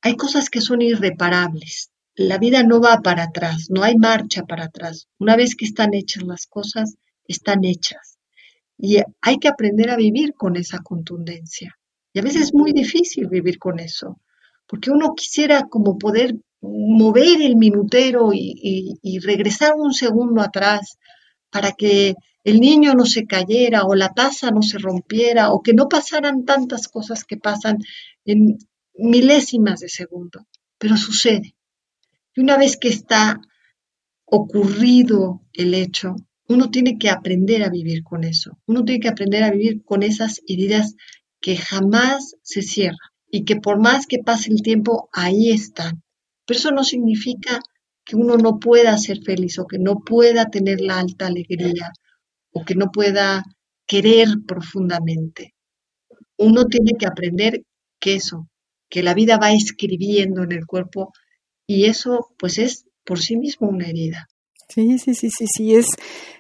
hay 0.03 0.17
cosas 0.17 0.51
que 0.51 0.61
son 0.61 0.83
irreparables. 0.83 1.91
La 2.15 2.39
vida 2.39 2.63
no 2.63 2.81
va 2.81 3.01
para 3.01 3.25
atrás, 3.25 3.69
no 3.71 3.83
hay 3.83 3.97
marcha 3.97 4.43
para 4.45 4.65
atrás. 4.65 5.09
Una 5.19 5.35
vez 5.35 5.57
que 5.57 5.65
están 5.65 5.95
hechas 5.95 6.25
las 6.25 6.47
cosas, 6.47 6.97
están 7.27 7.65
hechas. 7.65 8.19
Y 8.77 8.99
hay 9.21 9.39
que 9.39 9.49
aprender 9.49 9.91
a 9.91 9.97
vivir 9.97 10.35
con 10.35 10.57
esa 10.57 10.79
contundencia. 10.81 11.79
Y 12.13 12.19
a 12.19 12.23
veces 12.23 12.43
es 12.43 12.55
muy 12.55 12.73
difícil 12.73 13.29
vivir 13.29 13.59
con 13.59 13.81
eso, 13.81 14.21
porque 14.67 14.91
uno 14.91 15.15
quisiera 15.15 15.63
como 15.63 15.97
poder 15.97 16.35
mover 16.61 17.41
el 17.41 17.57
minutero 17.57 18.33
y, 18.35 18.99
y 19.03 19.19
regresar 19.21 19.73
un 19.77 19.95
segundo 19.95 20.43
atrás 20.43 20.99
para 21.51 21.73
que 21.73 22.15
el 22.45 22.61
niño 22.61 22.95
no 22.95 23.07
se 23.07 23.27
cayera 23.27 23.85
o 23.85 23.95
la 23.95 24.13
taza 24.13 24.51
no 24.51 24.63
se 24.63 24.79
rompiera 24.79 25.53
o 25.53 25.63
que 25.63 25.75
no 25.75 25.89
pasaran 25.89 26.45
tantas 26.45 26.89
cosas 26.89 27.25
que 27.25 27.37
pasan 27.37 27.79
en 28.25 28.59
milésimas 28.95 29.81
de 29.81 29.89
segundo, 29.89 30.47
pero 30.79 30.97
sucede. 30.97 31.55
Y 32.35 32.41
una 32.41 32.57
vez 32.57 32.77
que 32.77 32.89
está 32.89 33.41
ocurrido 34.25 35.43
el 35.53 35.75
hecho, 35.75 36.17
uno 36.49 36.71
tiene 36.71 36.99
que 36.99 37.11
aprender 37.11 37.63
a 37.63 37.71
vivir 37.71 38.03
con 38.03 38.25
eso. 38.25 38.59
Uno 38.67 38.85
tiene 38.85 39.01
que 39.01 39.09
aprender 39.09 39.45
a 39.45 39.51
vivir 39.51 39.85
con 39.85 40.03
esas 40.03 40.41
heridas 40.47 40.97
que 41.41 41.57
jamás 41.57 42.37
se 42.43 42.63
cierran 42.63 42.99
y 43.31 43.45
que 43.45 43.57
por 43.57 43.81
más 43.81 44.07
que 44.07 44.19
pase 44.19 44.51
el 44.51 44.63
tiempo, 44.63 45.09
ahí 45.13 45.51
están. 45.51 46.03
Pero 46.45 46.59
eso 46.59 46.71
no 46.71 46.85
significa 46.85 47.61
que 48.05 48.17
uno 48.17 48.37
no 48.37 48.59
pueda 48.59 48.97
ser 48.99 49.23
feliz 49.23 49.59
o 49.59 49.67
que 49.67 49.79
no 49.79 50.01
pueda 50.01 50.51
tener 50.51 50.81
la 50.81 50.99
alta 50.99 51.29
alegría 51.29 51.93
o 52.53 52.65
que 52.65 52.75
no 52.75 52.91
pueda 52.91 53.45
querer 53.87 54.29
profundamente. 54.47 55.55
Uno 56.37 56.67
tiene 56.67 56.93
que 56.99 57.07
aprender 57.07 57.65
que 58.01 58.15
eso, 58.15 58.49
que 58.89 59.03
la 59.03 59.15
vida 59.15 59.39
va 59.39 59.53
escribiendo 59.53 60.43
en 60.43 60.53
el 60.53 60.67
cuerpo 60.67 61.13
y 61.67 61.87
eso 61.87 62.35
pues 62.39 62.59
es 62.59 62.87
por 63.05 63.19
sí 63.21 63.37
mismo 63.37 63.69
una 63.69 63.89
herida. 63.89 64.29
Sí, 64.69 64.99
sí, 64.99 65.15
sí, 65.15 65.29
sí, 65.31 65.47
sí, 65.55 65.75
es. 65.75 65.87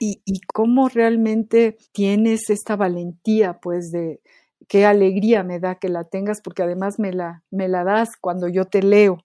Y, 0.00 0.22
y 0.24 0.40
cómo 0.52 0.88
realmente 0.88 1.76
tienes 1.92 2.48
esta 2.48 2.76
valentía, 2.76 3.58
pues, 3.60 3.90
de 3.90 4.20
qué 4.68 4.86
alegría 4.86 5.42
me 5.42 5.60
da 5.60 5.74
que 5.74 5.90
la 5.90 6.04
tengas, 6.04 6.40
porque 6.40 6.62
además 6.62 6.98
me 6.98 7.12
la, 7.12 7.44
me 7.50 7.68
la 7.68 7.84
das 7.84 8.08
cuando 8.18 8.48
yo 8.48 8.64
te 8.64 8.82
leo, 8.82 9.18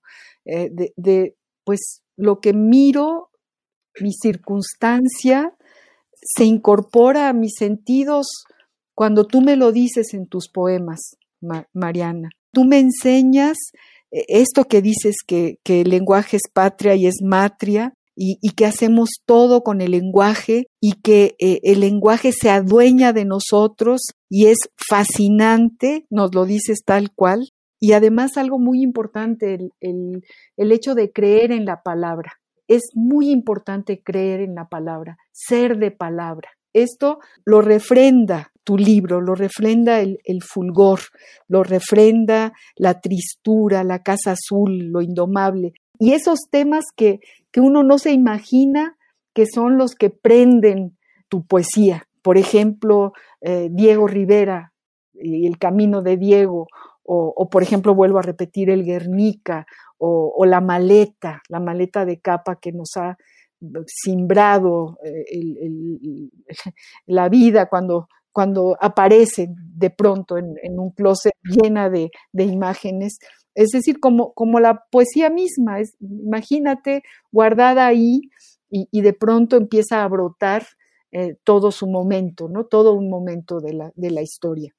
eh, 0.44 0.70
de, 0.72 0.94
de, 0.98 1.38
pues, 1.64 2.02
lo 2.18 2.42
que 2.42 2.52
miro 2.52 3.30
mi 4.02 4.12
circunstancia 4.12 5.57
se 6.22 6.46
incorpora 6.46 7.30
a 7.30 7.34
mis 7.34 7.56
sentidos 7.58 8.28
cuando 8.94 9.26
tú 9.26 9.42
me 9.42 9.56
lo 9.56 9.72
dices 9.72 10.14
en 10.14 10.28
tus 10.28 10.50
poemas, 10.50 11.18
Mariana. 11.74 12.30
Tú 12.52 12.66
me 12.66 12.80
enseñas 12.80 13.58
eh, 14.12 14.26
esto 14.28 14.66
que 14.66 14.82
dices 14.82 15.18
que, 15.26 15.60
el 15.66 15.90
lenguaje 15.90 16.38
es 16.38 16.44
patria 16.52 16.96
y 16.96 17.08
es 17.08 17.22
matria, 17.24 17.94
y, 18.20 18.50
que 18.56 18.66
hacemos 18.66 19.10
todo 19.28 19.62
con 19.62 19.80
el 19.80 19.92
lenguaje 19.92 20.66
y 20.82 20.94
que 21.04 21.36
eh, 21.38 21.60
el 21.62 21.82
lenguaje 21.82 22.32
se 22.32 22.50
adueña 22.50 23.14
de 23.14 23.26
nosotros 23.26 24.02
y 24.28 24.48
es 24.48 24.58
fascinante, 24.90 26.08
nos 26.10 26.34
lo 26.34 26.46
dices 26.46 26.80
tal 26.84 27.12
cual. 27.14 27.52
Y 27.80 27.92
además 27.92 28.38
algo 28.38 28.58
muy 28.58 28.82
importante, 28.82 29.60
el, 29.82 30.24
el 30.58 30.72
hecho 30.72 30.96
de 30.96 31.12
creer 31.12 31.52
en 31.52 31.66
la 31.66 31.84
palabra. 31.84 32.40
Es 32.68 32.84
muy 32.94 33.30
importante 33.30 34.02
creer 34.04 34.42
en 34.42 34.56
la 34.56 34.68
palabra, 34.68 35.18
ser 35.32 35.78
de 35.78 35.92
palabra. 35.92 36.50
Esto 36.74 37.20
lo 37.46 37.62
refrenda 37.62 38.52
tu 38.64 38.78
libro, 38.78 39.22
lo 39.22 39.34
refrenda 39.34 40.02
el, 40.02 40.20
fulgor, 40.42 41.00
lo 41.48 41.64
refrenda 41.64 42.54
la 42.76 43.00
tristura, 43.00 43.84
la 43.84 44.04
casa 44.04 44.32
azul, 44.32 44.90
lo 44.92 45.02
indomable. 45.02 45.74
Y 46.00 46.12
esos 46.12 46.40
temas 46.52 46.86
que, 46.96 47.20
que 47.52 47.62
uno 47.62 47.84
no 47.84 47.98
se 47.98 48.12
imagina 48.12 48.98
que 49.34 49.46
son 49.46 49.78
los 49.78 49.96
que 49.96 50.10
prenden 50.10 50.98
tu 51.30 51.46
poesía. 51.46 52.08
Por 52.22 52.38
ejemplo, 52.38 53.14
eh, 53.42 53.70
Diego 53.72 54.08
Rivera 54.08 54.74
el 55.20 55.58
camino 55.58 56.02
de 56.02 56.18
Diego, 56.18 56.68
o, 57.10 57.50
por 57.50 57.64
ejemplo 57.64 57.96
vuelvo 57.96 58.20
a 58.20 58.22
repetir 58.22 58.70
el 58.70 58.84
Guernica, 58.84 59.66
o, 59.98 60.46
la 60.46 60.62
maleta, 60.62 61.42
la 61.50 61.60
maleta 61.60 62.06
de 62.06 62.20
capa 62.20 62.58
que 62.60 62.72
nos 62.72 62.96
ha 62.98 63.18
simbrado 63.88 64.98
eh, 65.04 65.26
la 67.08 67.30
vida 67.30 67.68
cuando, 67.68 68.08
cuando 68.32 68.78
aparece 68.80 69.48
de 69.50 69.90
pronto 69.90 70.38
en, 70.38 70.80
un 70.80 70.92
closet 70.92 71.34
llena 71.44 71.90
de, 71.90 72.12
imágenes. 72.34 73.18
Es 73.56 73.70
decir, 73.70 74.00
como, 74.00 74.34
como 74.34 74.60
la 74.60 74.86
poesía 74.92 75.30
misma, 75.30 75.80
es, 75.80 75.96
imagínate 76.00 77.02
guardada 77.32 77.88
ahí 77.88 78.22
y, 78.70 79.02
de 79.02 79.14
pronto 79.14 79.56
empieza 79.56 80.04
a 80.04 80.08
brotar 80.08 80.64
eh, 81.12 81.38
todo 81.44 81.72
su 81.72 81.88
momento, 81.88 82.50
¿no? 82.50 82.66
Todo 82.66 82.94
un 82.94 83.10
momento 83.10 83.60
de 83.60 83.74
la, 83.74 83.92
de 83.96 84.12
la 84.12 84.22
historia 84.22 84.76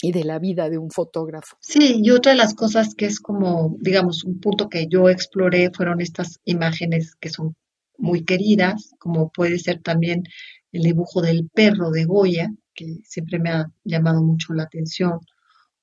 y 0.00 0.12
de 0.12 0.24
la 0.24 0.38
vida 0.38 0.68
de 0.68 0.78
un 0.78 0.90
fotógrafo. 0.90 1.56
Sí, 1.60 2.00
y 2.02 2.10
otra 2.10 2.32
de 2.32 2.38
las 2.38 2.54
cosas 2.54 2.94
que 2.94 3.06
es 3.06 3.20
como, 3.20 3.76
digamos, 3.80 4.24
un 4.24 4.40
punto 4.40 4.68
que 4.68 4.86
yo 4.88 5.08
exploré 5.08 5.70
fueron 5.70 6.00
estas 6.00 6.40
imágenes 6.44 7.14
que 7.20 7.30
son 7.30 7.56
muy 7.96 8.24
queridas, 8.24 8.92
como 8.98 9.30
puede 9.30 9.58
ser 9.58 9.80
también 9.82 10.24
el 10.72 10.82
dibujo 10.82 11.22
del 11.22 11.48
perro 11.48 11.90
de 11.90 12.04
Goya, 12.04 12.50
que 12.74 12.98
siempre 13.04 13.38
me 13.38 13.50
ha 13.50 13.70
llamado 13.84 14.22
mucho 14.22 14.52
la 14.52 14.64
atención, 14.64 15.20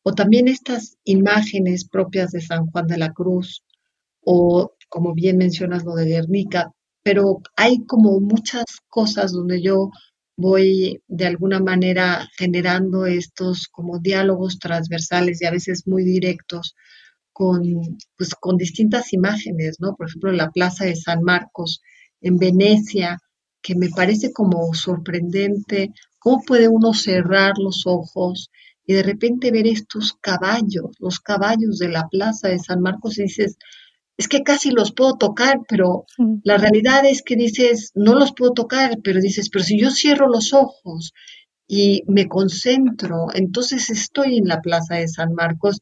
o 0.04 0.14
también 0.14 0.48
estas 0.48 0.98
imágenes 1.04 1.88
propias 1.88 2.32
de 2.32 2.42
San 2.42 2.66
Juan 2.68 2.88
de 2.88 2.98
la 2.98 3.14
Cruz, 3.14 3.64
o 4.22 4.74
como 4.90 5.14
bien 5.14 5.38
mencionas 5.38 5.84
lo 5.84 5.96
de 5.96 6.06
Guernica, 6.06 6.72
pero 7.04 7.42
hay 7.56 7.86
como 7.86 8.20
muchas 8.20 8.66
cosas 8.90 9.32
donde 9.32 9.62
yo 9.62 9.90
voy 10.38 11.02
de 11.08 11.26
alguna 11.26 11.60
manera 11.60 12.28
generando 12.38 13.06
estos 13.06 13.68
como 13.68 14.00
diálogos 14.00 14.60
transversales 14.60 15.42
y 15.42 15.46
a 15.46 15.52
veces 15.52 15.88
muy 15.88 16.04
directos 16.04 16.76
con, 17.34 17.62
pues, 18.18 18.36
con 18.36 18.58
distintas 18.58 19.14
imágenes, 19.14 19.78
¿no? 19.80 19.96
Por 19.96 20.08
ejemplo, 20.08 20.32
la 20.32 20.52
Plaza 20.52 20.86
de 20.86 20.96
San 20.96 21.24
Marcos 21.24 21.82
en 22.22 22.38
Venecia, 22.38 23.20
que 23.62 23.76
me 23.76 23.90
parece 23.90 24.32
como 24.32 24.74
sorprendente 24.74 25.92
cómo 26.20 26.44
puede 26.44 26.68
uno 26.68 26.94
cerrar 26.94 27.54
los 27.58 27.84
ojos 27.86 28.50
y 28.86 28.94
de 28.94 29.04
repente 29.04 29.52
ver 29.52 29.68
estos 29.68 30.14
caballos, 30.22 30.92
los 31.00 31.20
caballos 31.20 31.78
de 31.78 31.90
la 31.90 32.08
Plaza 32.10 32.50
de 32.50 32.60
San 32.60 32.82
Marcos 32.82 33.18
y 33.18 33.24
dices, 33.24 33.58
es 34.18 34.28
que 34.28 34.44
casi 34.44 34.72
los 34.72 34.92
puedo 34.92 35.16
tocar, 35.16 35.62
pero 35.68 36.06
la 36.44 36.58
realidad 36.58 37.06
es 37.06 37.24
que 37.24 37.36
dices, 37.36 37.92
no 37.96 38.14
los 38.16 38.34
puedo 38.34 38.54
tocar, 38.54 39.00
pero 39.04 39.20
dices, 39.20 39.50
pero 39.50 39.64
si 39.64 39.80
yo 39.80 39.90
cierro 39.90 40.28
los 40.28 40.54
ojos 40.54 41.14
y 41.68 42.04
me 42.08 42.28
concentro, 42.28 43.28
entonces 43.34 43.90
estoy 43.90 44.38
en 44.38 44.48
la 44.48 44.62
plaza 44.62 44.96
de 44.96 45.08
San 45.08 45.34
Marcos 45.34 45.80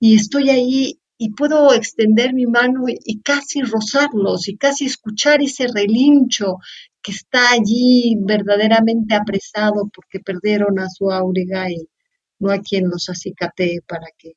y 0.00 0.14
estoy 0.14 0.50
ahí 0.50 0.98
y 1.18 1.30
puedo 1.30 1.72
extender 1.74 2.34
mi 2.34 2.46
mano 2.46 2.84
y, 2.88 3.20
casi 3.20 3.62
rozarlos 3.62 4.48
y 4.48 4.56
casi 4.56 4.86
escuchar 4.86 5.42
ese 5.42 5.66
relincho 5.68 6.56
que 7.02 7.12
está 7.12 7.52
allí 7.52 8.16
verdaderamente 8.20 9.14
apresado 9.14 9.90
porque 9.94 10.20
perdieron 10.20 10.78
a 10.78 10.88
su 10.88 11.10
auriga 11.10 11.70
y 11.70 11.88
no 12.38 12.50
hay 12.50 12.60
quien 12.60 12.88
los 12.88 13.08
acicatee 13.08 13.80
para 13.86 14.06
que 14.18 14.32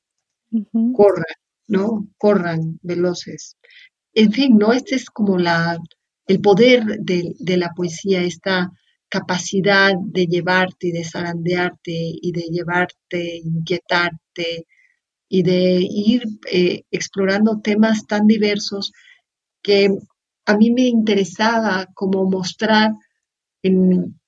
corran. 0.94 1.26
¿No? 1.68 2.08
Corran 2.18 2.80
veloces. 2.82 3.58
En 4.14 4.32
fin, 4.32 4.58
¿no? 4.58 4.74
Este 4.74 4.96
es 4.96 5.10
como 5.10 5.38
la, 5.38 5.78
el 6.26 6.42
poder 6.42 6.84
de, 7.00 7.58
la 7.58 7.74
poesía, 7.76 8.24
esta 8.24 8.72
capacidad 9.10 9.94
de 10.00 10.26
llevarte 10.26 10.88
y 10.88 10.92
de 10.92 11.04
zarandearte 11.04 11.94
y 12.22 12.32
de 12.32 12.42
llevarte, 12.52 13.38
inquietarte 13.38 14.66
y 15.30 15.44
de 15.44 15.80
ir 15.90 16.24
eh, 16.52 16.84
explorando 16.92 17.62
temas 17.62 18.06
tan 18.06 18.28
diversos 18.28 18.92
que 19.62 19.90
a 20.46 20.58
mí 20.58 20.72
me 20.72 20.88
interesaba 20.88 21.88
como 21.94 22.30
mostrar 22.30 22.92
en 23.62 24.20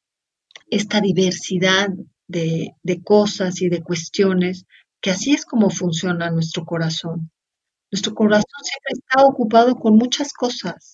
esta 0.69 1.02
diversidad 1.02 1.89
de, 2.28 2.73
de 2.84 3.04
cosas 3.04 3.62
y 3.62 3.69
de 3.69 3.82
cuestiones 3.82 4.65
que 5.02 5.12
así 5.12 5.34
es 5.34 5.46
como 5.46 5.70
funciona 5.70 6.30
nuestro 6.30 6.66
corazón. 6.66 7.32
Nuestro 7.92 8.14
corazón 8.14 8.62
siempre 8.62 8.94
está 8.94 9.26
ocupado 9.26 9.76
con 9.76 9.96
muchas 9.96 10.34
cosas, 10.34 10.94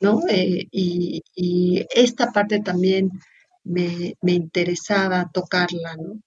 ¿no? 0.00 0.20
Eh, 0.28 0.66
y, 0.70 1.86
esta 1.94 2.32
parte 2.32 2.60
también 2.60 3.10
me, 3.62 4.14
interesaba 4.22 5.30
tocarla, 5.32 5.96
¿no? 5.96 6.20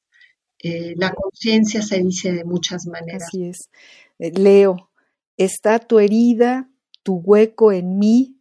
Eh, 0.61 0.93
la 0.97 1.13
conciencia 1.13 1.81
se 1.81 2.01
dice 2.01 2.33
de 2.33 2.43
muchas 2.43 2.85
maneras. 2.85 3.23
Así 3.27 3.45
es. 3.45 3.69
Eh, 4.19 4.31
Leo, 4.31 4.89
está 5.37 5.79
tu 5.79 5.99
herida, 5.99 6.69
tu 7.03 7.15
hueco 7.15 7.71
en 7.71 7.97
mí, 7.97 8.37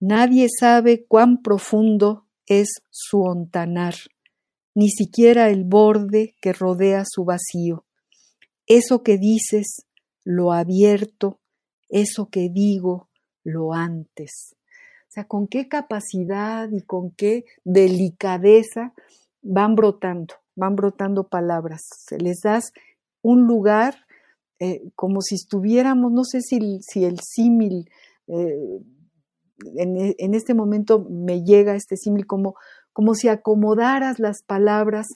nadie 0.00 0.48
sabe 0.48 1.04
cuán 1.04 1.42
profundo 1.42 2.26
es 2.46 2.68
su 2.90 3.22
ontanar 3.22 3.94
ni 4.74 4.90
siquiera 4.90 5.48
el 5.50 5.64
borde 5.64 6.34
que 6.40 6.52
rodea 6.52 7.04
su 7.06 7.24
vacío. 7.24 7.84
Eso 8.66 9.02
que 9.02 9.18
dices, 9.18 9.86
lo 10.24 10.52
abierto, 10.52 11.40
eso 11.88 12.28
que 12.30 12.48
digo, 12.48 13.08
lo 13.44 13.72
antes. 13.72 14.56
O 15.08 15.12
sea, 15.14 15.24
con 15.24 15.46
qué 15.46 15.68
capacidad 15.68 16.68
y 16.72 16.82
con 16.82 17.10
qué 17.12 17.44
delicadeza 17.62 18.94
van 19.42 19.76
brotando, 19.76 20.34
van 20.56 20.74
brotando 20.74 21.28
palabras. 21.28 21.82
Se 22.04 22.18
les 22.18 22.40
das 22.40 22.72
un 23.22 23.46
lugar 23.46 23.94
eh, 24.58 24.82
como 24.94 25.20
si 25.20 25.34
estuviéramos, 25.34 26.12
no 26.12 26.24
sé 26.24 26.40
si, 26.40 27.04
el 27.04 27.20
símil, 27.20 27.90
eh, 28.28 28.80
en, 29.76 30.34
este 30.34 30.54
momento 30.54 31.06
me 31.08 31.42
llega 31.42 31.74
este 31.74 31.96
símil 31.96 32.26
como 32.26 32.54
como 32.94 33.14
si 33.14 33.28
acomodaras 33.28 34.18
las 34.18 34.42
palabras 34.42 35.06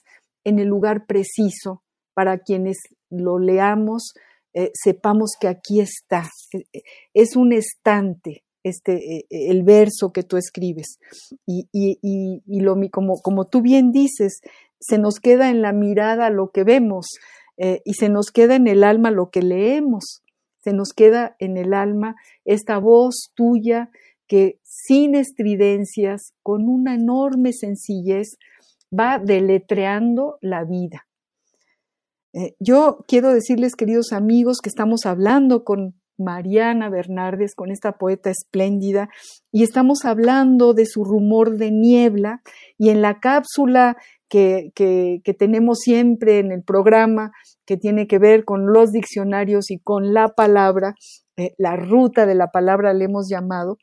en 0.43 0.59
el 0.59 0.67
lugar 0.67 1.07
preciso 1.07 1.81
para 2.13 2.37
quienes 2.37 2.77
lo 3.09 3.39
leamos, 3.39 4.13
eh, 4.53 4.71
sepamos 4.73 5.31
que 5.39 5.47
aquí 5.47 5.79
está. 5.79 6.27
E, 6.51 6.65
e, 6.73 6.81
es 7.13 7.35
un 7.35 7.53
estante 7.53 8.43
este, 8.63 9.19
e, 9.19 9.25
el 9.29 9.63
verso 9.63 10.11
que 10.11 10.23
tú 10.23 10.37
escribes. 10.37 10.99
Y, 11.47 12.61
lo, 12.61 12.75
como, 12.91 13.21
como 13.21 13.45
tú 13.45 13.61
bien 13.61 13.91
dices, 13.91 14.41
se 14.79 14.97
nos 14.97 15.19
queda 15.19 15.49
en 15.49 15.61
la 15.61 15.71
mirada 15.71 16.29
lo 16.29 16.51
que 16.51 16.63
vemos 16.63 17.07
eh, 17.57 17.81
y 17.85 17.93
se 17.93 18.09
nos 18.09 18.31
queda 18.31 18.55
en 18.55 18.67
el 18.67 18.83
alma 18.83 19.11
lo 19.11 19.29
que 19.29 19.41
leemos. 19.41 20.21
Se 20.61 20.73
nos 20.73 20.91
queda 20.93 21.37
en 21.39 21.55
el 21.55 21.73
alma 21.73 22.15
esta 22.43 22.77
voz 22.77 23.31
tuya 23.35 23.89
que 24.29 24.59
sin 24.63 25.15
estridencias, 25.15 26.33
con 26.43 26.69
una 26.69 26.93
enorme 26.93 27.51
sencillez, 27.51 28.37
va 28.97 29.19
deletreando 29.19 30.37
la 30.39 30.63
vida. 30.63 31.07
Eh, 32.33 32.55
yo 32.59 33.03
quiero 33.07 33.33
decirles, 33.33 33.75
queridos 33.75 34.13
amigos, 34.13 34.59
que 34.61 34.69
estamos 34.69 35.07
hablando 35.07 35.63
con 35.63 35.99
Mariana 36.19 36.89
Bernardes, 36.89 37.55
con 37.55 37.71
esta 37.71 37.93
poeta 37.93 38.29
espléndida, 38.29 39.09
y 39.51 39.63
estamos 39.63 40.05
hablando 40.05 40.73
de 40.73 40.85
su 40.85 41.03
rumor 41.03 41.57
de 41.57 41.71
niebla, 41.71 42.43
y 42.77 42.89
en 42.89 43.01
la 43.01 43.19
cápsula 43.19 43.97
que, 44.29 44.71
que, 44.75 45.33
tenemos 45.33 45.79
siempre 45.79 46.37
en 46.37 46.51
el 46.51 46.61
programa, 46.61 47.31
que 47.65 47.77
tiene 47.77 48.05
que 48.05 48.19
ver 48.19 48.45
con 48.45 48.71
los 48.71 48.91
diccionarios 48.91 49.71
y 49.71 49.79
con 49.79 50.13
la 50.13 50.27
palabra, 50.27 50.93
eh, 51.35 51.55
la 51.57 51.75
ruta 51.77 52.27
de 52.27 52.35
la 52.35 52.51
palabra 52.51 52.93
le 52.93 53.05
hemos 53.05 53.27
llamado, 53.27 53.79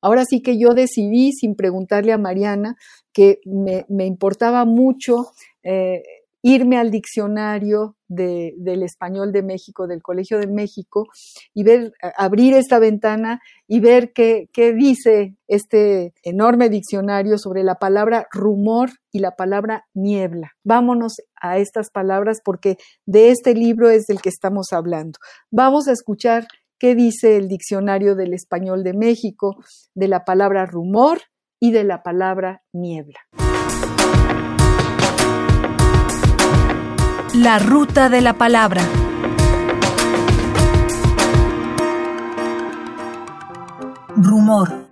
ahora 0.00 0.24
sí 0.24 0.42
que 0.42 0.58
yo 0.58 0.70
decidí, 0.70 1.32
sin 1.32 1.54
preguntarle 1.54 2.12
a 2.12 2.18
Mariana, 2.18 2.76
que 3.12 3.40
me, 3.44 3.84
importaba 4.06 4.64
mucho 4.64 5.32
eh, 5.62 6.02
irme 6.42 6.78
al 6.78 6.90
diccionario 6.90 7.96
del 8.08 8.82
español 8.82 9.30
de 9.30 9.42
México, 9.42 9.86
del 9.86 10.02
Colegio 10.02 10.38
de 10.38 10.48
México, 10.48 11.06
y 11.54 11.62
ver, 11.62 11.92
abrir 12.16 12.54
esta 12.54 12.78
ventana 12.78 13.40
y 13.68 13.78
ver 13.80 14.12
qué, 14.12 14.48
qué 14.52 14.72
dice 14.72 15.36
este 15.46 16.12
enorme 16.24 16.68
diccionario 16.68 17.38
sobre 17.38 17.62
la 17.62 17.76
palabra 17.76 18.26
rumor 18.32 18.90
y 19.12 19.20
la 19.20 19.36
palabra 19.36 19.86
niebla. 19.94 20.52
Vámonos 20.64 21.20
a 21.40 21.58
estas 21.58 21.90
palabras 21.90 22.40
porque 22.44 22.78
de 23.06 23.30
este 23.30 23.54
libro 23.54 23.90
es 23.90 24.06
del 24.06 24.20
que 24.20 24.28
estamos 24.28 24.72
hablando. 24.72 25.18
Vamos 25.50 25.86
a 25.86 25.92
escuchar 25.92 26.46
qué 26.80 26.94
dice 26.94 27.36
el 27.36 27.46
diccionario 27.46 28.16
del 28.16 28.32
español 28.32 28.82
de 28.82 28.94
México 28.94 29.56
de 29.94 30.08
la 30.08 30.24
palabra 30.24 30.64
rumor 30.64 31.20
y 31.60 31.72
de 31.72 31.84
la 31.84 32.02
palabra 32.02 32.62
niebla. 32.72 33.20
La 37.34 37.58
ruta 37.58 38.08
de 38.08 38.22
la 38.22 38.32
palabra. 38.32 38.82
Rumor. 44.16 44.88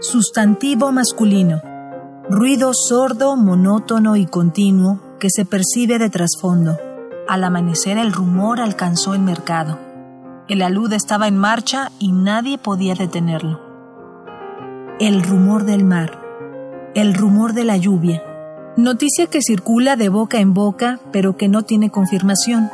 Sustantivo 0.00 0.90
masculino. 0.92 1.62
Ruido 2.28 2.72
sordo, 2.74 3.36
monótono 3.36 4.16
y 4.16 4.26
continuo 4.26 5.00
que 5.18 5.28
se 5.30 5.44
percibe 5.44 5.98
de 5.98 6.10
trasfondo. 6.10 6.76
Al 7.28 7.44
amanecer 7.44 7.98
el 7.98 8.12
rumor 8.12 8.60
alcanzó 8.60 9.14
el 9.14 9.20
mercado. 9.20 9.89
El 10.50 10.62
alud 10.62 10.92
estaba 10.92 11.28
en 11.28 11.38
marcha 11.38 11.92
y 12.00 12.10
nadie 12.10 12.58
podía 12.58 12.96
detenerlo. 12.96 13.60
El 14.98 15.22
rumor 15.22 15.64
del 15.64 15.84
mar. 15.84 16.20
El 16.96 17.14
rumor 17.14 17.52
de 17.52 17.62
la 17.62 17.76
lluvia 17.76 18.20
Noticia 18.76 19.28
que 19.28 19.42
circula 19.42 19.94
de 19.94 20.08
boca 20.08 20.40
en 20.40 20.52
boca, 20.52 20.98
pero 21.12 21.36
que 21.36 21.46
no 21.46 21.62
tiene 21.62 21.90
confirmación. 21.90 22.68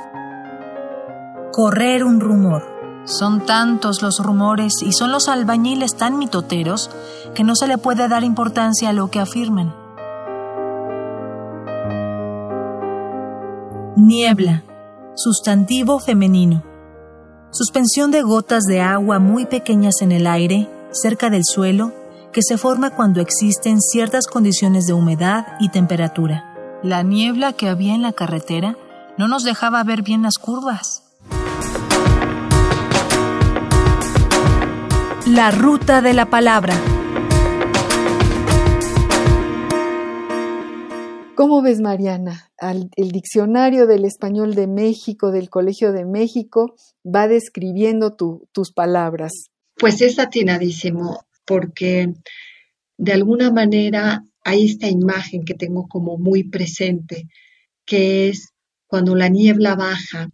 Correr 1.53 2.03
un 2.03 2.21
rumor. 2.21 2.63
Son 3.05 3.45
tantos 3.45 4.01
los 4.01 4.21
rumores 4.21 4.81
y 4.81 4.93
son 4.93 5.13
los 5.13 5.29
albañiles 5.29 5.97
tan 5.97 6.17
mitoteros 6.17 6.91
que 7.35 7.45
no 7.45 7.55
se 7.57 7.67
le 7.67 7.77
puede 7.77 8.09
dar 8.09 8.25
importancia 8.25 8.89
a 8.89 8.95
lo 8.95 9.11
que 9.11 9.21
afirman. 9.21 9.75
Niebla. 13.97 14.63
Sustantivo 15.15 15.99
femenino. 15.99 16.76
Suspensión 17.59 18.11
de 18.11 18.21
gotas 18.21 18.65
de 18.65 18.83
agua 18.83 19.19
muy 19.19 19.47
pequeñas 19.47 20.03
en 20.03 20.13
el 20.13 20.27
aire, 20.27 20.69
cerca 20.91 21.31
del 21.31 21.43
suelo, 21.43 21.91
que 22.31 22.43
se 22.43 22.59
forma 22.59 22.91
cuando 22.91 23.23
existen 23.23 23.81
ciertas 23.81 24.27
condiciones 24.27 24.85
de 24.85 24.93
humedad 24.93 25.47
y 25.59 25.71
temperatura. 25.71 26.45
La 26.83 27.03
niebla 27.03 27.55
que 27.55 27.71
había 27.71 27.95
en 27.95 28.03
la 28.03 28.13
carretera 28.13 28.77
no 29.17 29.27
nos 29.27 29.43
dejaba 29.43 29.83
ver 29.85 30.03
bien 30.03 30.21
las 30.21 30.37
curvas. 30.37 31.03
La 35.25 35.51
ruta 35.51 36.03
de 36.03 36.13
la 36.13 36.27
palabra. 36.27 36.75
¿Cómo 41.37 41.63
ves, 41.63 41.81
Mariana? 41.81 42.51
el 42.61 43.11
diccionario 43.11 43.87
del 43.87 44.05
español 44.05 44.55
de 44.55 44.67
México, 44.67 45.31
del 45.31 45.51
Colegio 45.51 45.93
de 45.93 46.05
México, 46.05 46.75
va 47.05 47.29
describiendo 47.29 48.17
tus 48.17 48.73
palabras. 48.73 49.51
Pues 49.77 50.01
es 50.01 50.19
atinadísimo 50.19 51.27
porque 51.45 52.15
de 52.97 53.13
alguna 53.13 53.51
manera 53.51 54.25
hay 54.43 54.67
esta 54.67 54.89
imagen 54.89 55.45
que 55.45 55.55
tengo 55.55 55.87
como 55.89 56.19
muy 56.19 56.45
presente, 56.45 57.29
que 57.85 58.29
es 58.29 58.53
cuando 58.87 59.15
la 59.15 59.29
niebla 59.29 59.75
baja 59.75 60.31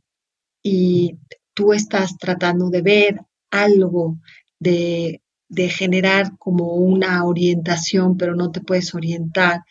y 0.62 1.18
tú 1.54 1.72
estás 1.72 2.16
tratando 2.18 2.70
de 2.70 2.82
ver 2.82 3.20
algo, 3.50 4.18
de, 4.58 5.20
generar 5.68 6.38
como 6.38 6.74
una 6.74 7.24
orientación, 7.24 8.16
pero 8.16 8.34
no 8.34 8.50
te 8.50 8.60
puedes 8.60 8.94
orientar. 8.94 9.62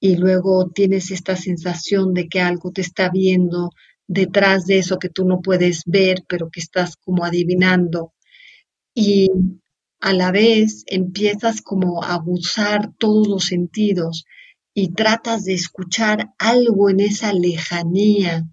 Y 0.00 0.16
luego 0.16 0.70
tienes 0.70 1.10
esta 1.10 1.36
sensación 1.36 2.14
de 2.14 2.28
que 2.28 2.40
algo 2.40 2.72
te 2.72 2.80
está 2.80 3.10
viendo 3.10 3.70
detrás 4.08 4.64
de 4.64 4.78
eso 4.78 4.98
que 4.98 5.10
tú 5.10 5.24
no 5.24 5.40
puedes 5.40 5.82
ver, 5.86 6.24
pero 6.26 6.50
que 6.50 6.60
estás 6.60 6.96
como 6.96 7.24
adivinando. 7.24 8.12
Y 8.94 9.28
a 10.00 10.12
la 10.14 10.32
vez 10.32 10.84
empiezas 10.86 11.60
como 11.60 12.02
a 12.02 12.14
abusar 12.14 12.92
todos 12.98 13.28
los 13.28 13.44
sentidos 13.44 14.24
y 14.74 14.92
tratas 14.92 15.44
de 15.44 15.54
escuchar 15.54 16.32
algo 16.38 16.88
en 16.88 17.00
esa 17.00 17.32
lejanía 17.32 18.48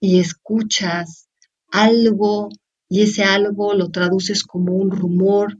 y 0.00 0.18
escuchas 0.18 1.28
algo 1.70 2.48
y 2.88 3.02
ese 3.02 3.24
algo 3.24 3.74
lo 3.74 3.90
traduces 3.90 4.42
como 4.42 4.74
un 4.74 4.90
rumor, 4.90 5.58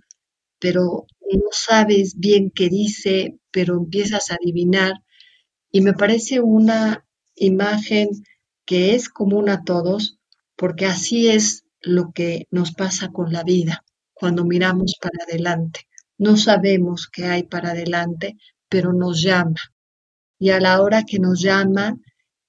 pero 0.63 1.07
no 1.33 1.49
sabes 1.51 2.15
bien 2.19 2.53
qué 2.55 2.69
dice, 2.69 3.37
pero 3.51 3.77
empiezas 3.77 4.31
a 4.31 4.37
adivinar 4.37 4.93
y 5.73 5.81
me 5.81 5.93
parece 5.93 6.41
una 6.41 7.05
imagen 7.35 8.11
que 8.65 8.95
es 8.95 9.09
común 9.09 9.49
a 9.49 9.65
todos 9.65 10.21
porque 10.55 10.87
así 10.87 11.27
es 11.27 11.65
lo 11.81 12.13
que 12.13 12.47
nos 12.53 12.75
pasa 12.75 13.09
con 13.09 13.33
la 13.33 13.43
vida 13.43 13.85
cuando 14.15 14.45
miramos 14.45 14.95
para 15.01 15.25
adelante. 15.29 15.89
No 16.17 16.37
sabemos 16.37 17.09
qué 17.13 17.25
hay 17.25 17.43
para 17.43 17.71
adelante, 17.71 18.37
pero 18.69 18.93
nos 18.93 19.21
llama. 19.21 19.59
Y 20.39 20.51
a 20.51 20.61
la 20.61 20.81
hora 20.81 21.03
que 21.03 21.19
nos 21.19 21.43
llama, 21.43 21.97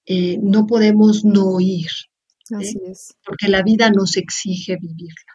eh, 0.06 0.38
no 0.40 0.68
podemos 0.68 1.24
no 1.24 1.46
oír. 1.46 1.90
Así 2.56 2.78
es. 2.86 3.16
Porque 3.26 3.48
la 3.48 3.62
vida 3.62 3.90
nos 3.90 4.16
exige 4.16 4.76
vivirla. 4.80 5.33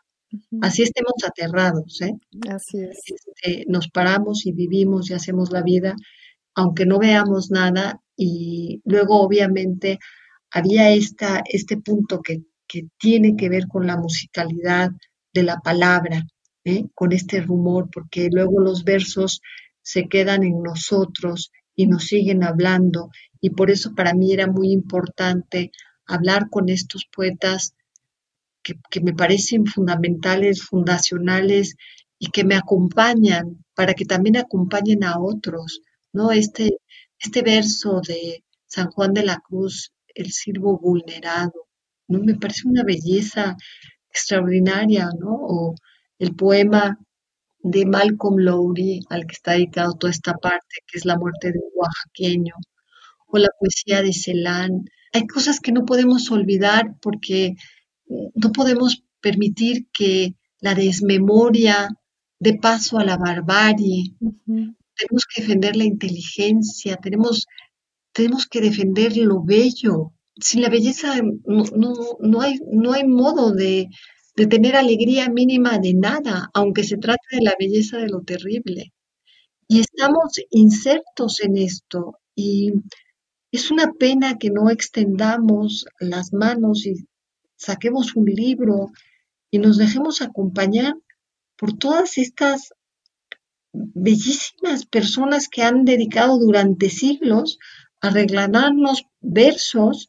Así 0.61 0.83
estemos 0.83 1.13
aterrados. 1.25 2.01
¿eh? 2.01 2.13
Así 2.49 2.79
es. 2.79 2.99
Este, 3.05 3.65
nos 3.67 3.89
paramos 3.89 4.45
y 4.45 4.51
vivimos 4.51 5.09
y 5.09 5.13
hacemos 5.13 5.51
la 5.51 5.63
vida, 5.63 5.95
aunque 6.55 6.85
no 6.85 6.99
veamos 6.99 7.51
nada. 7.51 8.01
Y 8.15 8.81
luego, 8.85 9.21
obviamente, 9.21 9.99
había 10.51 10.91
esta, 10.91 11.41
este 11.45 11.77
punto 11.77 12.21
que, 12.21 12.43
que 12.67 12.87
tiene 12.97 13.35
que 13.35 13.49
ver 13.49 13.67
con 13.67 13.87
la 13.87 13.97
musicalidad, 13.97 14.91
de 15.33 15.43
la 15.43 15.59
palabra, 15.59 16.25
¿eh? 16.63 16.85
con 16.93 17.11
este 17.11 17.41
rumor, 17.41 17.89
porque 17.91 18.29
luego 18.31 18.59
los 18.59 18.83
versos 18.83 19.41
se 19.81 20.07
quedan 20.07 20.43
en 20.43 20.61
nosotros 20.61 21.51
y 21.75 21.87
nos 21.87 22.05
siguen 22.05 22.43
hablando. 22.43 23.09
Y 23.41 23.51
por 23.51 23.71
eso 23.71 23.93
para 23.95 24.13
mí 24.13 24.33
era 24.33 24.47
muy 24.47 24.71
importante 24.71 25.71
hablar 26.05 26.49
con 26.49 26.69
estos 26.69 27.05
poetas 27.13 27.75
que, 28.89 29.01
me 29.01 29.13
parecen 29.13 29.65
fundamentales, 29.65 30.63
fundacionales 30.63 31.75
y 32.17 32.31
que 32.31 32.43
me 32.43 32.55
acompañan 32.55 33.63
para 33.75 33.93
que 33.93 34.05
también 34.05 34.37
acompañen 34.37 35.03
a 35.03 35.19
otros. 35.19 35.81
¿no? 36.13 36.31
Este, 36.31 36.77
este 37.19 37.41
verso 37.41 38.01
de 38.07 38.43
San 38.67 38.87
Juan 38.91 39.13
de 39.13 39.23
la 39.23 39.37
Cruz, 39.37 39.91
el 40.15 40.31
sirvo 40.31 40.79
vulnerado, 40.79 41.67
¿no? 42.07 42.19
me 42.19 42.35
parece 42.35 42.67
una 42.67 42.83
belleza 42.83 43.55
extraordinaria, 44.09 45.09
¿no? 45.19 45.31
O 45.31 45.75
el 46.17 46.35
poema 46.35 46.97
de 47.61 47.85
Malcolm 47.85 48.37
Lowry, 48.37 49.01
al 49.09 49.25
que 49.25 49.33
está 49.33 49.51
dedicado 49.53 49.93
toda 49.93 50.11
esta 50.11 50.33
parte, 50.33 50.75
que 50.87 50.97
es 50.97 51.05
la 51.05 51.17
muerte 51.17 51.51
de 51.51 51.59
un 51.59 51.71
oaxaqueño, 51.75 52.53
o 53.27 53.37
la 53.37 53.49
poesía 53.59 54.01
de 54.01 54.13
Celan. 54.13 54.85
Hay 55.13 55.27
cosas 55.27 55.59
que 55.59 55.71
no 55.71 55.85
podemos 55.85 56.31
olvidar 56.31 56.95
porque 57.01 57.55
no 58.09 58.51
podemos 58.51 59.03
permitir 59.21 59.87
que 59.93 60.35
la 60.61 60.73
desmemoria 60.75 61.89
dé 62.39 62.57
paso 62.57 62.97
a 62.97 63.05
la 63.05 63.17
barbarie. 63.17 64.13
Tenemos 64.97 65.25
que 65.33 65.41
defender 65.41 65.75
la 65.75 65.85
inteligencia, 65.85 66.97
tenemos, 66.97 67.45
tenemos 68.13 68.47
que 68.47 68.61
defender 68.61 69.15
lo 69.17 69.43
bello, 69.43 70.13
sin 70.39 70.61
la 70.61 70.69
belleza 70.69 71.21
no, 71.45 71.63
no, 72.19 72.41
hay, 72.41 72.59
no 72.71 72.93
hay 72.93 73.05
modo 73.05 73.53
de, 73.53 73.87
de 74.35 74.47
tener 74.47 74.75
alegría 74.75 75.29
mínima 75.29 75.79
de 75.79 75.93
nada, 75.93 76.49
aunque 76.53 76.83
se 76.83 76.97
trate 76.97 77.27
de 77.31 77.43
la 77.43 77.53
belleza 77.59 77.97
de 77.97 78.09
lo 78.09 78.21
terrible. 78.21 78.93
Y 79.67 79.81
estamos 79.81 80.33
insertos 80.49 81.41
en 81.41 81.57
esto 81.57 82.19
y 82.35 82.73
es 83.51 83.69
una 83.69 83.93
pena 83.93 84.37
que 84.37 84.49
no 84.49 84.69
extendamos 84.69 85.85
las 85.99 86.33
manos 86.33 86.85
y 86.85 86.95
saquemos 87.59 88.15
un 88.15 88.25
libro 88.25 88.91
y 89.51 89.59
nos 89.59 89.77
dejemos 89.77 90.21
acompañar 90.21 90.95
por 91.57 91.77
todas 91.77 92.17
estas 92.17 92.73
bellísimas 93.73 94.85
personas 94.85 95.47
que 95.47 95.61
han 95.61 95.85
dedicado 95.85 96.39
durante 96.39 96.89
siglos 96.89 97.59
arreglarnos 98.01 99.05
versos 99.19 100.07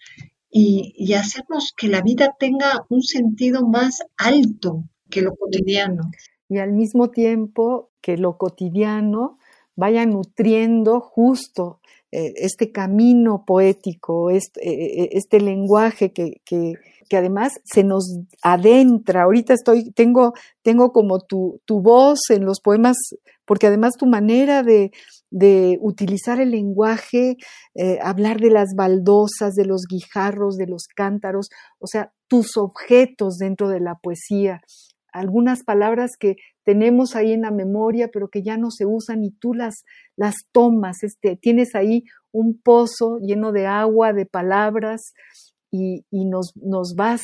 y, 0.49 1.13
hacernos 1.15 1.73
que 1.77 1.89
la 1.89 2.03
vida 2.03 2.35
tenga 2.39 2.85
un 2.89 3.03
sentido 3.03 3.67
más 3.67 4.03
alto 4.17 4.85
que 5.09 5.23
lo 5.23 5.35
cotidiano. 5.37 6.11
Y 6.49 6.59
al 6.59 6.73
mismo 6.73 7.11
tiempo 7.11 7.91
que 8.01 8.17
lo 8.17 8.37
cotidiano 8.39 9.39
vaya 9.77 10.07
nutriendo 10.07 11.01
justo 11.01 11.81
eh, 12.13 12.33
este 12.37 12.73
camino 12.73 13.45
poético, 13.47 14.31
este, 14.31 14.61
eh, 14.69 15.11
este 15.13 15.41
lenguaje 15.41 16.13
que, 16.13 16.75
que, 17.11 17.17
además 17.17 17.53
se 17.65 17.85
nos 17.85 18.19
adentra. 18.43 19.23
Ahorita 19.25 19.55
estoy, 19.55 19.91
tengo, 19.91 20.33
tengo 20.63 20.93
como 20.93 21.21
tu, 21.21 21.61
tu 21.65 21.83
voz 21.83 22.31
en 22.31 22.45
los 22.45 22.61
poemas, 22.61 22.97
porque 23.45 23.67
además 23.67 23.95
tu 23.99 24.07
manera 24.07 24.63
de, 24.63 24.93
de 25.31 25.79
utilizar 25.81 26.41
el 26.41 26.53
lenguaje, 26.53 27.37
eh, 27.75 27.99
hablar 28.03 28.41
de 28.41 28.51
las 28.51 28.71
baldosas, 28.77 29.55
de 29.55 29.65
los 29.65 29.83
guijarros, 29.89 30.57
de 30.57 30.67
los 30.67 30.87
cántaros, 30.95 31.49
o 31.79 31.87
sea, 31.87 32.13
tus 32.29 32.57
objetos 32.57 33.39
dentro 33.39 33.69
de 33.69 33.81
la 33.81 33.97
poesía, 33.97 34.61
algunas 35.13 35.65
palabras 35.65 36.13
que 36.19 36.37
tenemos 36.65 37.17
ahí 37.17 37.33
en 37.33 37.43
la 37.43 37.51
memoria, 37.51 38.09
pero 38.13 38.29
que 38.29 38.43
ya 38.43 38.57
no 38.57 38.71
se 38.71 38.87
usan 38.87 39.25
y 39.25 39.33
tú 39.33 39.55
las, 39.55 39.85
las 40.17 40.35
tomas, 40.53 41.03
este, 41.03 41.37
tienes 41.37 41.75
ahí 41.75 42.05
un 42.33 42.61
pozo 42.63 43.19
lleno 43.21 43.51
de 43.53 43.67
agua, 43.67 44.13
de 44.13 44.27
palabras 44.27 45.13
y, 45.71 46.05
y 46.11 46.25
nos, 46.25 46.57
nos 46.57 46.95
vas 46.95 47.23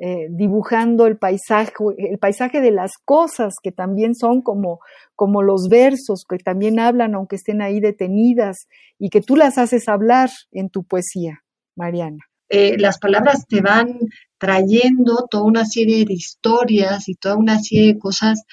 eh, 0.00 0.28
dibujando 0.30 1.06
el 1.06 1.18
paisaje, 1.18 1.72
el 1.96 2.20
paisaje 2.20 2.60
de 2.60 2.70
las 2.70 2.92
cosas 3.04 3.54
que 3.60 3.72
también 3.72 4.14
son 4.14 4.42
como, 4.42 4.78
como 5.16 5.42
los 5.42 5.68
versos 5.68 6.24
que 6.28 6.38
también 6.38 6.78
hablan 6.78 7.16
aunque 7.16 7.34
estén 7.34 7.60
ahí 7.62 7.80
detenidas 7.80 8.68
y 8.96 9.10
que 9.10 9.20
tú 9.20 9.34
las 9.34 9.58
haces 9.58 9.88
hablar 9.88 10.30
en 10.52 10.70
tu 10.70 10.84
poesía, 10.84 11.40
Mariana. 11.74 12.18
Eh, 12.48 12.78
las 12.78 13.00
palabras 13.00 13.44
te 13.48 13.60
van 13.60 13.98
trayendo 14.38 15.26
toda 15.28 15.42
una 15.42 15.64
serie 15.64 16.04
de 16.04 16.14
historias 16.14 17.08
y 17.08 17.16
toda 17.16 17.34
una 17.34 17.58
serie 17.58 17.94
de 17.94 17.98
cosas 17.98 18.44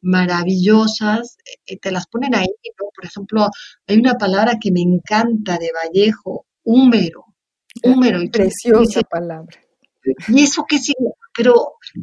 maravillosas, 0.00 1.36
eh, 1.66 1.78
te 1.78 1.90
las 1.92 2.06
ponen 2.06 2.34
ahí, 2.34 2.48
Por 2.78 3.04
ejemplo, 3.04 3.48
hay 3.86 3.98
una 3.98 4.14
palabra 4.14 4.54
que 4.58 4.72
me 4.72 4.80
encanta 4.80 5.58
de 5.58 5.70
Vallejo, 5.70 6.46
húmero, 6.62 7.33
húmero. 7.82 8.20
Preciosa 8.30 9.02
palabra. 9.02 9.58
¿Y 10.28 10.42
eso 10.42 10.64
qué 10.68 10.78
significa? 10.78 11.18
Pero 11.36 11.54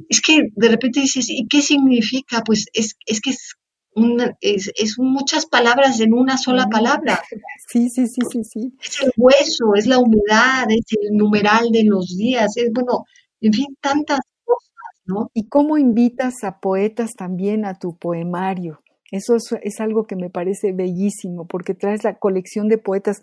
es 0.10 0.22
que 0.22 0.42
de 0.56 0.68
repente 0.68 1.02
dices, 1.02 1.30
¿y 1.30 1.48
qué 1.48 1.62
significa? 1.62 2.42
Pues 2.46 2.66
es, 2.74 2.96
es 3.06 3.22
que 3.22 3.32
es, 3.32 3.54
una, 3.94 4.36
es, 4.42 4.72
es, 4.76 4.96
muchas 4.98 5.46
palabras 5.46 6.00
en 6.00 6.14
una 6.14 6.38
sola 6.38 6.68
palabra. 6.68 7.22
Sí, 7.68 7.90
sí, 7.90 8.08
sí, 8.08 8.22
sí, 8.30 8.44
sí. 8.44 8.74
Es 8.84 9.02
el 9.04 9.12
hueso, 9.18 9.76
es 9.76 9.86
la 9.86 10.00
humedad, 10.00 10.66
es 10.70 10.86
el 11.02 11.16
numeral 11.16 11.72
de 11.72 11.84
los 11.84 12.18
días, 12.18 12.58
es 12.58 12.72
bueno, 12.74 13.06
en 13.40 13.54
fin, 13.54 13.78
tantas 13.80 14.20
cosas, 14.44 15.02
¿no? 15.06 15.30
¿Y 15.34 15.48
cómo 15.48 15.78
invitas 15.78 16.44
a 16.44 16.60
poetas 16.60 17.12
también 17.14 17.66
a 17.66 17.78
tu 17.78 17.98
poemario? 17.98 18.82
Eso 19.12 19.36
es, 19.36 19.54
es 19.62 19.80
algo 19.80 20.06
que 20.06 20.16
me 20.16 20.30
parece 20.30 20.72
bellísimo, 20.72 21.46
porque 21.46 21.74
traes 21.74 22.04
la 22.04 22.18
colección 22.18 22.70
de 22.70 22.78
poetas 22.78 23.22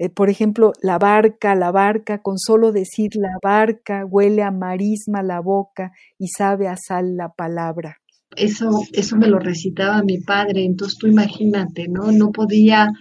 eh, 0.00 0.10
por 0.10 0.30
ejemplo, 0.30 0.72
la 0.80 0.96
barca, 0.96 1.56
la 1.56 1.72
barca, 1.72 2.22
con 2.22 2.38
solo 2.38 2.70
decir 2.70 3.16
la 3.16 3.36
barca, 3.42 4.06
huele 4.06 4.44
a 4.44 4.52
marisma 4.52 5.24
la 5.24 5.40
boca 5.40 5.90
y 6.16 6.28
sabe 6.28 6.68
a 6.68 6.76
sal 6.76 7.16
la 7.16 7.30
palabra. 7.30 7.96
Eso, 8.36 8.82
eso 8.92 9.16
me 9.16 9.26
lo 9.26 9.40
recitaba 9.40 10.04
mi 10.04 10.18
padre, 10.20 10.64
entonces 10.64 10.98
tú 10.98 11.08
imagínate, 11.08 11.88
¿no? 11.88 12.12
No 12.12 12.30
podía, 12.30 12.92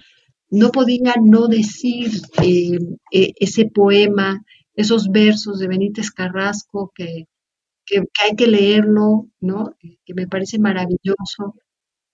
no 0.50 0.72
podía 0.72 1.14
no 1.22 1.48
decir 1.48 2.10
eh, 2.42 2.80
eh, 3.12 3.34
ese 3.36 3.68
poema, 3.68 4.44
esos 4.74 5.10
versos 5.10 5.60
de 5.60 5.68
Benítez 5.68 6.10
Carrasco 6.10 6.92
que, 6.96 7.26
que, 7.86 7.98
hay 8.28 8.36
que 8.36 8.48
leerlo, 8.48 9.28
¿no? 9.40 9.76
Que 10.04 10.16
me 10.16 10.26
parece 10.26 10.58
maravilloso. 10.58 11.54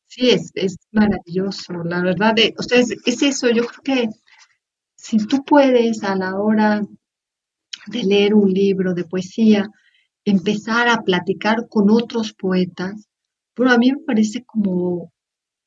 Sí, 0.07 0.29
es, 0.29 0.51
es 0.55 0.75
maravilloso, 0.91 1.71
la 1.85 2.01
verdad. 2.01 2.33
De, 2.35 2.53
o 2.57 2.63
sea, 2.63 2.79
es, 2.79 2.93
es 3.05 3.21
eso, 3.21 3.49
yo 3.49 3.63
creo 3.65 3.81
que 3.83 4.09
si 5.03 5.17
tú 5.17 5.43
puedes 5.43 6.01
a 6.05 6.15
la 6.15 6.39
hora 6.39 6.81
de 7.87 8.03
leer 8.03 8.33
un 8.33 8.49
libro 8.53 8.93
de 8.93 9.03
poesía, 9.03 9.69
empezar 10.23 10.87
a 10.87 11.03
platicar 11.03 11.67
con 11.67 11.89
otros 11.89 12.33
poetas, 12.33 13.09
bueno, 13.53 13.73
a 13.73 13.77
mí 13.77 13.91
me 13.91 13.99
parece 13.99 14.45
como, 14.45 15.11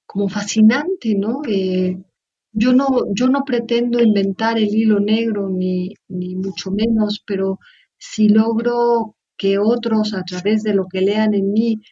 como 0.06 0.30
fascinante, 0.30 1.14
¿no? 1.14 1.42
Eh, 1.46 1.98
yo 2.52 2.72
¿no? 2.72 2.88
Yo 3.14 3.28
no 3.28 3.44
pretendo 3.44 4.00
inventar 4.00 4.56
el 4.56 4.74
hilo 4.74 5.00
negro, 5.00 5.50
ni, 5.50 5.92
ni 6.08 6.34
mucho 6.36 6.70
menos, 6.70 7.22
pero 7.26 7.58
si 7.98 8.30
logro 8.30 9.16
que 9.36 9.58
otros, 9.58 10.14
a 10.14 10.22
través 10.22 10.62
de 10.62 10.72
lo 10.72 10.86
que 10.86 11.02
lean 11.02 11.34
en 11.34 11.52
mí, 11.52 11.82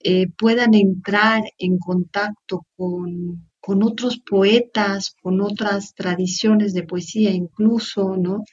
eh, 0.00 0.28
puedan 0.38 0.72
entrar 0.72 1.42
en 1.58 1.78
contacto 1.78 2.64
con, 2.76 3.50
con 3.64 3.82
otros 3.82 4.18
poetas, 4.18 5.16
con 5.22 5.40
otras 5.40 5.94
tradiciones 5.94 6.74
de 6.74 6.82
poesía 6.82 7.30
incluso, 7.30 8.14
¿no? 8.16 8.44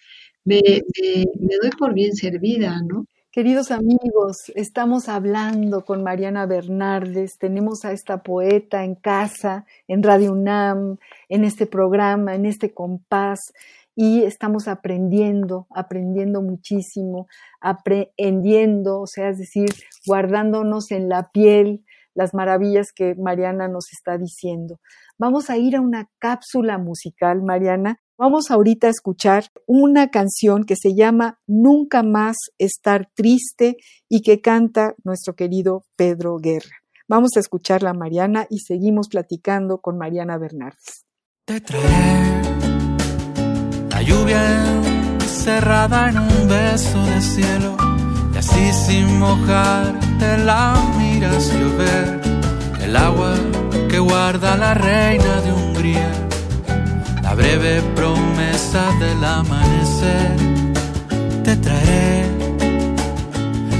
Me, 0.45 0.61
doy 0.61 1.69
por 1.77 1.93
bien 1.93 2.15
servida, 2.15 2.81
¿no? 2.81 3.05
Queridos 3.29 3.71
amigos, 3.71 4.51
estamos 4.55 5.09
hablando 5.09 5.83
con 5.83 6.01
Mariana 6.01 6.45
Bernardes, 6.45 7.37
tenemos 7.37 7.83
a 7.83 7.91
esta 7.91 8.23
poeta 8.23 8.85
en 8.85 8.95
casa, 8.95 9.65
en 9.87 10.01
Radio 10.01 10.31
UNAM, 10.31 10.97
en 11.27 11.43
este 11.43 11.65
programa, 11.65 12.33
en 12.35 12.45
este 12.45 12.73
compás, 12.73 13.53
y 13.95 14.23
estamos 14.23 14.69
aprendiendo, 14.69 15.67
aprendiendo 15.69 16.41
muchísimo, 16.41 17.27
aprendiendo, 17.59 19.01
o 19.01 19.07
sea, 19.07 19.29
es 19.29 19.39
decir, 19.39 19.69
guardándonos 20.05 20.91
en 20.91 21.09
la 21.09 21.31
piel 21.31 21.83
las 22.13 22.33
maravillas 22.33 22.87
que 22.93 23.15
Mariana 23.15 23.67
nos 23.67 23.85
está 23.91 24.17
diciendo. 24.17 24.79
Vamos 25.17 25.49
a 25.49 25.57
ir 25.57 25.75
a 25.75 25.81
una 25.81 26.09
cápsula 26.19 26.77
musical, 26.77 27.41
Mariana. 27.43 27.97
Vamos 28.17 28.51
ahorita 28.51 28.87
a 28.87 28.91
escuchar 28.91 29.45
una 29.65 30.09
canción 30.09 30.63
que 30.63 30.75
se 30.75 30.93
llama 30.95 31.39
Nunca 31.47 32.03
más 32.03 32.37
estar 32.57 33.09
triste 33.15 33.77
y 34.09 34.21
que 34.21 34.41
canta 34.41 34.95
nuestro 35.03 35.35
querido 35.35 35.83
Pedro 35.95 36.37
Guerra. 36.37 36.75
Vamos 37.07 37.31
a 37.35 37.39
escucharla, 37.39 37.93
Mariana, 37.93 38.47
y 38.49 38.59
seguimos 38.59 39.09
platicando 39.09 39.79
con 39.79 39.97
Mariana 39.97 40.37
Bernardes. 40.37 41.05
Te 41.45 41.59
traeré 41.59 42.41
la 43.89 44.01
lluvia 44.01 44.39
encerrada 45.19 46.09
en 46.09 46.19
un 46.19 46.47
beso 46.47 47.05
de 47.07 47.21
cielo 47.21 47.75
y 48.33 48.37
así 48.37 48.71
sin 48.71 49.19
mojarte 49.19 50.37
la 50.45 50.75
llover 51.29 52.19
el 52.81 52.95
agua 52.95 53.35
que 53.89 53.99
guarda 53.99 54.57
la 54.57 54.73
reina 54.73 55.39
de 55.41 55.53
Hungría, 55.53 56.11
la 57.21 57.35
breve 57.35 57.81
promesa 57.95 58.91
del 58.99 59.23
amanecer, 59.23 60.35
te 61.43 61.55
traeré 61.57 62.25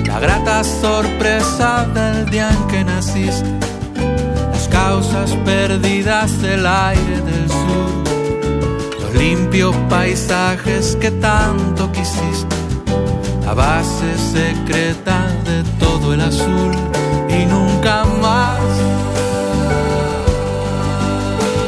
la 0.06 0.20
grata 0.20 0.64
sorpresa 0.64 1.88
del 1.96 2.30
día 2.30 2.52
en 2.52 2.68
que 2.68 2.84
naciste, 2.84 3.50
las 4.52 4.68
causas 4.68 5.32
perdidas 5.44 6.40
del 6.44 6.68
aire 6.68 7.22
del 7.22 7.50
sur, 7.50 9.02
los 9.02 9.16
limpios 9.16 9.76
paisajes 9.90 10.96
que 11.02 11.10
tanto 11.10 11.92
quisiste, 11.92 12.56
la 13.44 13.56
base 13.56 14.16
secreta 14.32 15.26
de 15.44 15.64
todo 15.80 16.14
el 16.14 16.22
azul 16.22 17.01
y 17.92 17.98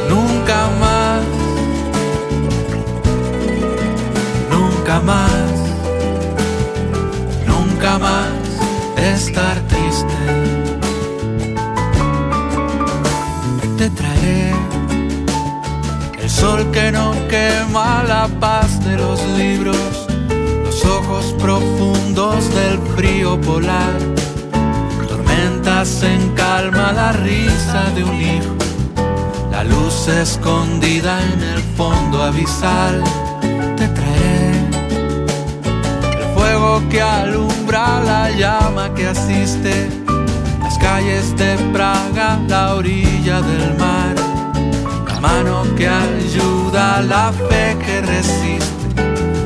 nunca 0.08 0.70
más 0.80 1.24
nunca 4.84 5.00
más, 5.00 5.50
nunca 7.46 7.98
más 7.98 8.28
estar 8.96 9.56
triste. 9.68 10.14
Te 13.78 13.90
traeré 13.90 14.52
el 16.22 16.30
sol 16.30 16.70
que 16.70 16.92
no 16.92 17.12
quema 17.28 18.04
la 18.04 18.28
paz 18.40 18.82
de 18.84 18.96
los 18.96 19.22
libros, 19.38 20.06
los 20.64 20.84
ojos 20.84 21.34
profundos 21.38 22.54
del 22.54 22.78
frío 22.94 23.40
polar, 23.40 23.98
en 26.02 26.30
calma, 26.34 26.92
la 26.92 27.12
risa 27.12 27.90
de 27.94 28.04
un 28.04 28.14
hijo, 28.20 28.54
la 29.50 29.64
luz 29.64 30.08
escondida 30.08 31.20
en 31.22 31.42
el 31.42 31.62
fondo 31.76 32.22
abisal 32.22 33.02
que 36.94 37.00
alumbra 37.00 38.00
la 38.04 38.30
llama 38.30 38.92
que 38.94 39.06
asiste 39.08 39.88
las 40.60 40.78
calles 40.78 41.36
de 41.36 41.56
Praga, 41.72 42.38
la 42.48 42.74
orilla 42.76 43.40
del 43.42 43.76
mar, 43.76 44.14
la 45.08 45.20
mano 45.20 45.64
que 45.76 45.88
ayuda, 45.88 47.02
la 47.02 47.32
fe 47.32 47.76
que 47.84 48.00
resiste, 48.00 49.02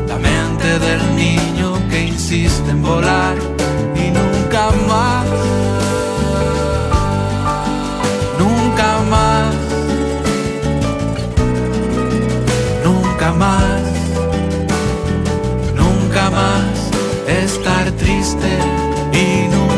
la 0.09 0.19
mente 0.19 0.79
del 0.79 1.17
niño 1.17 1.73
que 1.91 2.07
insiste 2.07 2.71
en 2.71 2.83
volar 2.83 3.37
y 3.97 4.11
nunca 4.11 4.71
más, 4.87 5.27
nunca 13.29 13.39
más, 13.39 13.83
nunca 15.75 16.31
más 16.31 16.91
estar 17.27 17.91
triste 17.93 18.49
y 19.13 19.49
nunca 19.49 19.78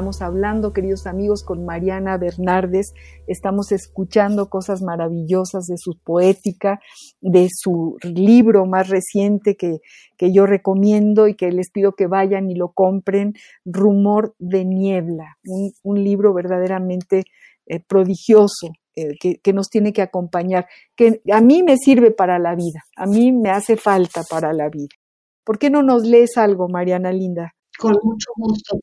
Estamos 0.00 0.22
hablando, 0.22 0.72
queridos 0.72 1.06
amigos, 1.06 1.44
con 1.44 1.66
Mariana 1.66 2.16
Bernardes. 2.16 2.94
Estamos 3.26 3.70
escuchando 3.70 4.48
cosas 4.48 4.80
maravillosas 4.80 5.66
de 5.66 5.76
su 5.76 5.98
poética, 6.02 6.80
de 7.20 7.48
su 7.54 7.98
libro 8.02 8.64
más 8.64 8.88
reciente 8.88 9.56
que, 9.56 9.80
que 10.16 10.32
yo 10.32 10.46
recomiendo 10.46 11.28
y 11.28 11.34
que 11.34 11.52
les 11.52 11.70
pido 11.70 11.92
que 11.92 12.06
vayan 12.06 12.48
y 12.48 12.54
lo 12.54 12.72
compren, 12.72 13.34
Rumor 13.66 14.34
de 14.38 14.64
Niebla, 14.64 15.36
un, 15.84 16.02
libro 16.02 16.32
verdaderamente 16.32 17.24
eh, 17.66 17.80
prodigioso 17.86 18.70
eh, 18.96 19.18
que, 19.20 19.36
que, 19.36 19.52
nos 19.52 19.68
tiene 19.68 19.92
que 19.92 20.00
acompañar, 20.00 20.66
que 20.96 21.20
a 21.30 21.42
mí 21.42 21.62
me 21.62 21.76
sirve 21.76 22.10
para 22.10 22.38
la 22.38 22.54
vida, 22.54 22.86
a 22.96 23.04
mí 23.04 23.32
me 23.32 23.50
hace 23.50 23.76
falta 23.76 24.22
para 24.30 24.54
la 24.54 24.70
vida. 24.70 24.96
¿Por 25.44 25.58
qué 25.58 25.68
no 25.68 25.82
nos 25.82 26.04
lees 26.04 26.38
algo, 26.38 26.70
Mariana 26.70 27.12
Linda? 27.12 27.52
Con 27.78 27.98
mucho 28.02 28.30
gusto. 28.34 28.80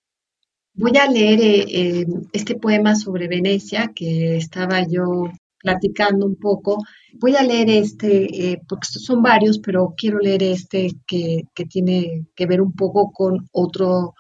Voy 0.80 0.96
a 0.96 1.10
leer 1.10 1.42
eh, 1.42 1.66
eh, 1.68 2.06
este 2.34 2.56
poema 2.56 2.96
sobre 2.96 3.28
Venecia 3.28 3.92
que 3.96 4.38
estaba 4.38 4.86
yo 4.88 5.24
platicando 5.58 6.28
un 6.28 6.36
poco. 6.36 6.78
Voy 7.14 7.36
a 7.36 7.42
leer 7.42 7.72
este, 7.72 8.52
eh, 8.52 8.62
porque 8.70 8.88
son 8.88 9.24
varios, 9.24 9.58
pero 9.58 9.96
quiero 9.98 10.20
leer 10.20 10.44
este 10.44 10.92
que, 11.08 11.46
tiene 11.68 12.28
que 12.36 12.46
ver 12.46 12.62
un 12.62 12.74
poco 12.74 13.12
con 13.12 13.50
otro, 13.52 14.14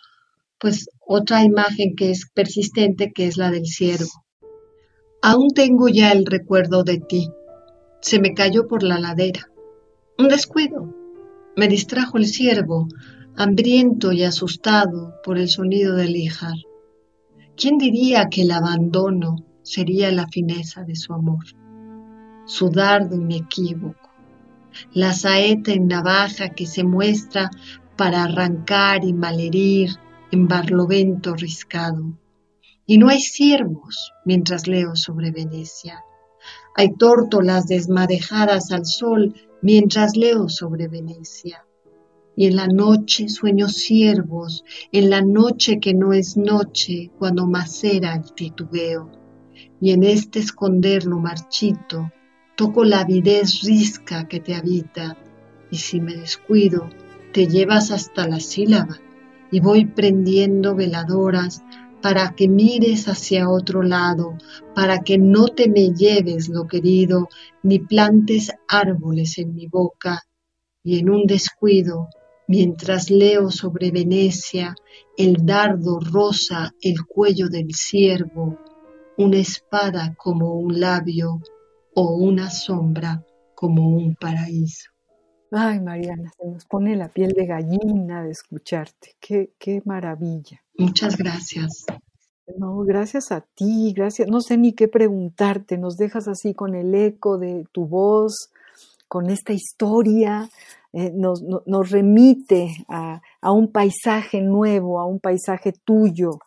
pues 0.57 0.89
otra 1.05 1.43
imagen 1.43 1.95
que 1.95 2.09
es 2.09 2.27
persistente, 2.33 3.11
que 3.13 3.27
es 3.27 3.37
la 3.37 3.51
del 3.51 3.67
ciervo. 3.67 4.25
Aún 5.21 5.49
tengo 5.53 5.89
ya 5.89 6.11
el 6.11 6.25
recuerdo 6.25 6.83
de 6.83 6.97
ti. 6.97 7.29
Se 8.01 8.19
me 8.19 8.33
cayó 8.33 8.67
por 8.67 8.81
la 8.81 8.99
ladera. 8.99 9.47
Un 10.17 10.27
descuido. 10.27 10.91
Me 11.55 11.67
distrajo 11.67 12.17
el 12.17 12.25
ciervo 12.25 12.87
hambriento 13.39 14.11
y 14.11 14.23
asustado 14.23 15.13
por 15.23 15.37
el 15.37 15.47
sonido 15.47 15.95
del 15.95 16.15
híjar. 16.15 16.55
¿Quién 17.55 17.77
diría 17.77 18.29
que 18.29 18.41
el 18.41 18.51
abandono 18.51 19.35
sería 19.61 20.11
la 20.11 20.27
fineza 20.27 20.83
de 20.83 20.95
su 20.95 21.13
amor? 21.13 21.45
Su 22.45 22.71
dardo 22.71 23.15
inequívoco, 23.15 24.09
la 24.91 25.13
saeta 25.13 25.71
en 25.71 25.87
navaja 25.87 26.49
que 26.49 26.65
se 26.65 26.83
muestra 26.83 27.51
para 27.95 28.23
arrancar 28.23 29.05
y 29.05 29.13
malherir 29.13 29.91
en 30.31 30.47
barlovento 30.47 31.35
riscado. 31.35 32.17
Y 32.87 32.97
no 32.97 33.09
hay 33.09 33.21
ciervos 33.21 34.13
mientras 34.25 34.67
leo 34.67 34.95
sobre 34.95 35.29
Venecia. 35.29 36.03
Hay 36.75 36.95
tórtolas 36.95 37.67
desmadejadas 37.67 38.71
al 38.71 38.85
sol 38.85 39.35
mientras 39.61 40.17
leo 40.17 40.49
sobre 40.49 40.87
Venecia 40.87 41.66
y 42.39 42.45
en 42.45 42.55
la 42.55 42.67
noche 42.67 43.29
sueño 43.29 43.67
ciervos, 43.67 44.63
en 44.91 45.09
la 45.09 45.23
noche 45.23 45.79
que 45.79 45.95
no 45.95 46.13
es 46.13 46.37
noche, 46.37 47.09
cuando 47.17 47.47
macera 47.47 48.13
el 48.13 48.31
titubeo. 48.31 49.11
Y 49.81 49.89
en 49.89 50.03
este 50.03 50.37
esconderlo 50.37 51.17
marchito, 51.17 52.11
toco 52.55 52.83
la 52.83 52.99
avidez 52.99 53.61
risca 53.63 54.27
que 54.27 54.39
te 54.39 54.53
habita, 54.53 55.17
y 55.71 55.77
si 55.77 55.99
me 55.99 56.15
descuido, 56.15 56.87
te 57.33 57.47
llevas 57.47 57.89
hasta 57.89 58.27
la 58.27 58.39
sílaba, 58.39 58.99
y 59.49 59.59
voy 59.59 59.85
prendiendo 59.85 60.75
veladoras 60.75 61.63
para 62.03 62.35
que 62.35 62.47
mires 62.47 63.07
hacia 63.07 63.49
otro 63.49 63.81
lado, 63.81 64.37
para 64.75 64.99
que 64.99 65.17
no 65.17 65.47
te 65.47 65.69
me 65.69 65.89
lleves 65.89 66.49
lo 66.49 66.67
querido, 66.67 67.29
ni 67.63 67.79
plantes 67.79 68.51
árboles 68.67 69.39
en 69.39 69.55
mi 69.55 69.65
boca, 69.65 70.21
y 70.83 70.99
en 70.99 71.09
un 71.09 71.25
descuido 71.25 72.09
mientras 72.47 73.09
leo 73.09 73.51
sobre 73.51 73.91
Venecia 73.91 74.75
el 75.17 75.45
dardo 75.45 75.99
rosa 75.99 76.73
el 76.81 77.05
cuello 77.05 77.49
del 77.49 77.73
ciervo, 77.73 78.57
una 79.17 79.37
espada 79.37 80.15
como 80.15 80.53
un 80.55 80.79
labio 80.79 81.41
o 81.95 82.15
una 82.15 82.49
sombra 82.49 83.25
como 83.55 83.89
un 83.89 84.15
paraíso. 84.15 84.91
Ay, 85.51 85.79
Mariana, 85.79 86.31
se 86.37 86.45
nos 86.45 86.65
pone 86.65 86.95
la 86.95 87.07
piel 87.07 87.31
de 87.31 87.45
gallina 87.45 88.23
de 88.23 88.31
escucharte. 88.31 89.15
Qué, 89.19 89.53
qué 89.57 89.81
maravilla. 89.85 90.61
Muchas 90.77 91.17
gracias. 91.17 91.85
No, 92.57 92.79
gracias 92.83 93.31
a 93.31 93.41
ti, 93.41 93.93
gracias. 93.93 94.27
No 94.27 94.41
sé 94.41 94.57
ni 94.57 94.73
qué 94.73 94.87
preguntarte. 94.87 95.77
Nos 95.77 95.97
dejas 95.97 96.27
así 96.27 96.53
con 96.53 96.75
el 96.75 96.93
eco 96.93 97.37
de 97.37 97.65
tu 97.71 97.87
voz, 97.87 98.51
con 99.07 99.29
esta 99.29 99.53
historia 99.53 100.49
eh, 100.93 101.11
nos, 101.13 101.41
remite 101.89 102.71
a, 102.87 103.21
un 103.51 103.71
paisaje 103.71 104.41
nuevo, 104.41 104.99
a 104.99 105.05
un 105.05 105.19
paisaje 105.19 105.73
tuyo, 105.85 106.39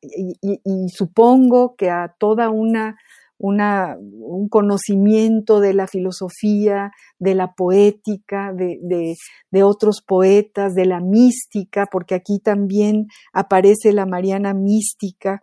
y, 0.00 0.88
supongo 0.88 1.74
que 1.74 1.90
a 1.90 2.14
toda 2.18 2.50
una, 2.50 2.96
un 3.38 4.48
conocimiento 4.48 5.58
de 5.58 5.74
la 5.74 5.88
filosofía, 5.88 6.92
de 7.18 7.34
la 7.34 7.54
poética, 7.54 8.52
de, 8.52 9.16
otros 9.64 10.02
poetas, 10.06 10.74
de 10.74 10.86
la 10.86 11.00
mística, 11.00 11.88
porque 11.90 12.14
aquí 12.14 12.38
también 12.38 13.08
aparece 13.32 13.92
la 13.92 14.06
Mariana 14.06 14.54
mística. 14.54 15.42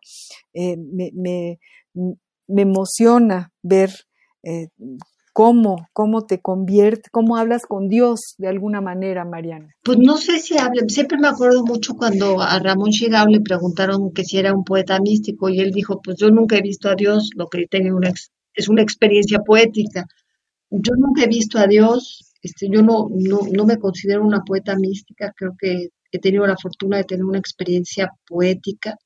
Eh, 0.54 0.78
me, 0.78 1.60
emociona 2.48 3.52
ver 3.62 3.92
eh, 4.44 4.70
cómo, 5.40 5.88
cómo 5.94 6.26
te 6.26 6.42
convierte, 6.42 7.10
cómo 7.14 7.38
hablas 7.38 7.66
con 7.66 7.88
Dios 7.88 8.36
de 8.38 8.50
alguna 8.50 8.82
manera, 8.82 9.24
Mariana. 9.24 9.74
Pues 9.86 9.98
no 9.98 10.18
sé 10.18 10.40
si 10.40 10.58
hablen, 10.58 10.90
siempre 10.90 11.18
me 11.18 11.30
acuerdo 11.30 11.64
mucho 11.64 11.94
cuando 11.94 12.42
a 12.42 12.60
Ramón 12.60 12.90
Chigao 12.92 13.26
le 13.28 13.40
preguntaron 13.40 14.12
que 14.12 14.26
si 14.26 14.38
era 14.38 14.54
un 14.54 14.66
poeta 14.66 15.00
místico 15.00 15.48
y 15.48 15.62
él 15.62 15.72
dijo, 15.72 16.02
pues 16.02 16.18
yo 16.20 16.30
nunca 16.30 16.58
he 16.58 16.62
visto 16.62 16.90
a 16.90 16.96
Dios, 16.96 17.30
lo 17.38 17.48
que 17.48 17.68
tengo 17.68 17.96
una, 17.96 18.12
es 18.54 18.68
una 18.68 18.82
experiencia 18.82 19.40
poética. 19.40 20.08
Yo 20.72 20.92
nunca 20.98 21.24
he 21.24 21.28
visto 21.28 21.58
a 21.58 21.68
Dios, 21.68 22.34
este, 22.42 22.68
yo 22.70 22.82
no, 22.82 23.08
no, 23.10 23.40
no 23.50 23.66
me 23.66 23.78
considero 23.78 24.26
una 24.26 24.42
poeta 24.42 24.76
mística, 24.76 25.32
creo 25.38 25.56
que 25.58 25.88
he 26.12 26.20
tenido 26.20 26.46
la 26.48 26.58
fortuna 26.58 26.98
de 26.98 27.06
tener 27.06 27.24
una 27.24 27.40
experiencia 27.40 28.12
poética. 28.28 28.98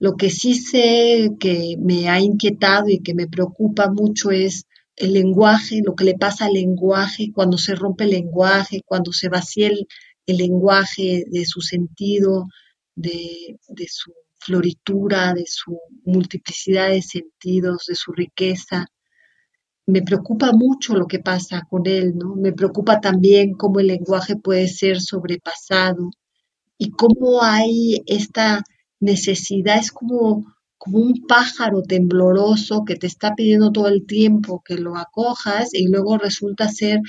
Lo 0.00 0.16
que 0.16 0.30
sí 0.30 0.54
sé 0.54 1.30
que 1.38 1.76
me 1.78 2.08
ha 2.08 2.18
inquietado 2.18 2.88
y 2.88 2.98
que 2.98 3.14
me 3.14 3.28
preocupa 3.28 3.88
mucho 3.88 4.32
es 4.32 4.64
el 5.00 5.14
lenguaje, 5.14 5.80
lo 5.84 5.94
que 5.94 6.04
le 6.04 6.14
pasa 6.14 6.46
al 6.46 6.52
lenguaje, 6.52 7.32
cuando 7.34 7.58
se 7.58 7.74
rompe 7.74 8.04
el 8.04 8.10
lenguaje, 8.10 8.82
cuando 8.84 9.12
se 9.12 9.28
vacía 9.28 9.68
el, 9.68 9.86
lenguaje 10.26 11.24
de 11.26 11.44
su 11.44 11.60
sentido, 11.60 12.46
de, 12.94 13.58
de, 13.68 13.86
su 13.88 14.12
floritura, 14.38 15.34
de 15.34 15.44
su 15.46 15.76
multiplicidad 16.04 16.90
de 16.90 17.02
sentidos, 17.02 17.86
de 17.88 17.96
su 17.96 18.12
riqueza. 18.12 18.86
Me 19.86 20.02
preocupa 20.02 20.52
mucho 20.52 20.94
lo 20.94 21.06
que 21.06 21.18
pasa 21.18 21.66
con 21.68 21.86
él, 21.86 22.16
¿no? 22.16 22.36
Me 22.36 22.52
preocupa 22.52 23.00
también 23.00 23.54
cómo 23.54 23.80
el 23.80 23.88
lenguaje 23.88 24.36
puede 24.36 24.68
ser 24.68 25.00
sobrepasado 25.00 26.10
y 26.78 26.90
cómo 26.92 27.42
hay 27.42 28.02
esta 28.06 28.62
necesidad, 29.00 29.78
es 29.78 29.90
como 29.90 30.44
como 30.80 30.98
un 30.98 31.26
pájaro 31.28 31.82
tembloroso 31.82 32.84
que 32.86 32.96
te 32.96 33.06
está 33.06 33.34
pidiendo 33.34 33.70
todo 33.70 33.88
el 33.88 34.06
tiempo 34.06 34.62
que 34.64 34.76
lo 34.76 34.96
acojas 34.96 35.74
y 35.74 35.88
luego 35.88 36.16
resulta 36.16 36.68
ser 36.70 37.00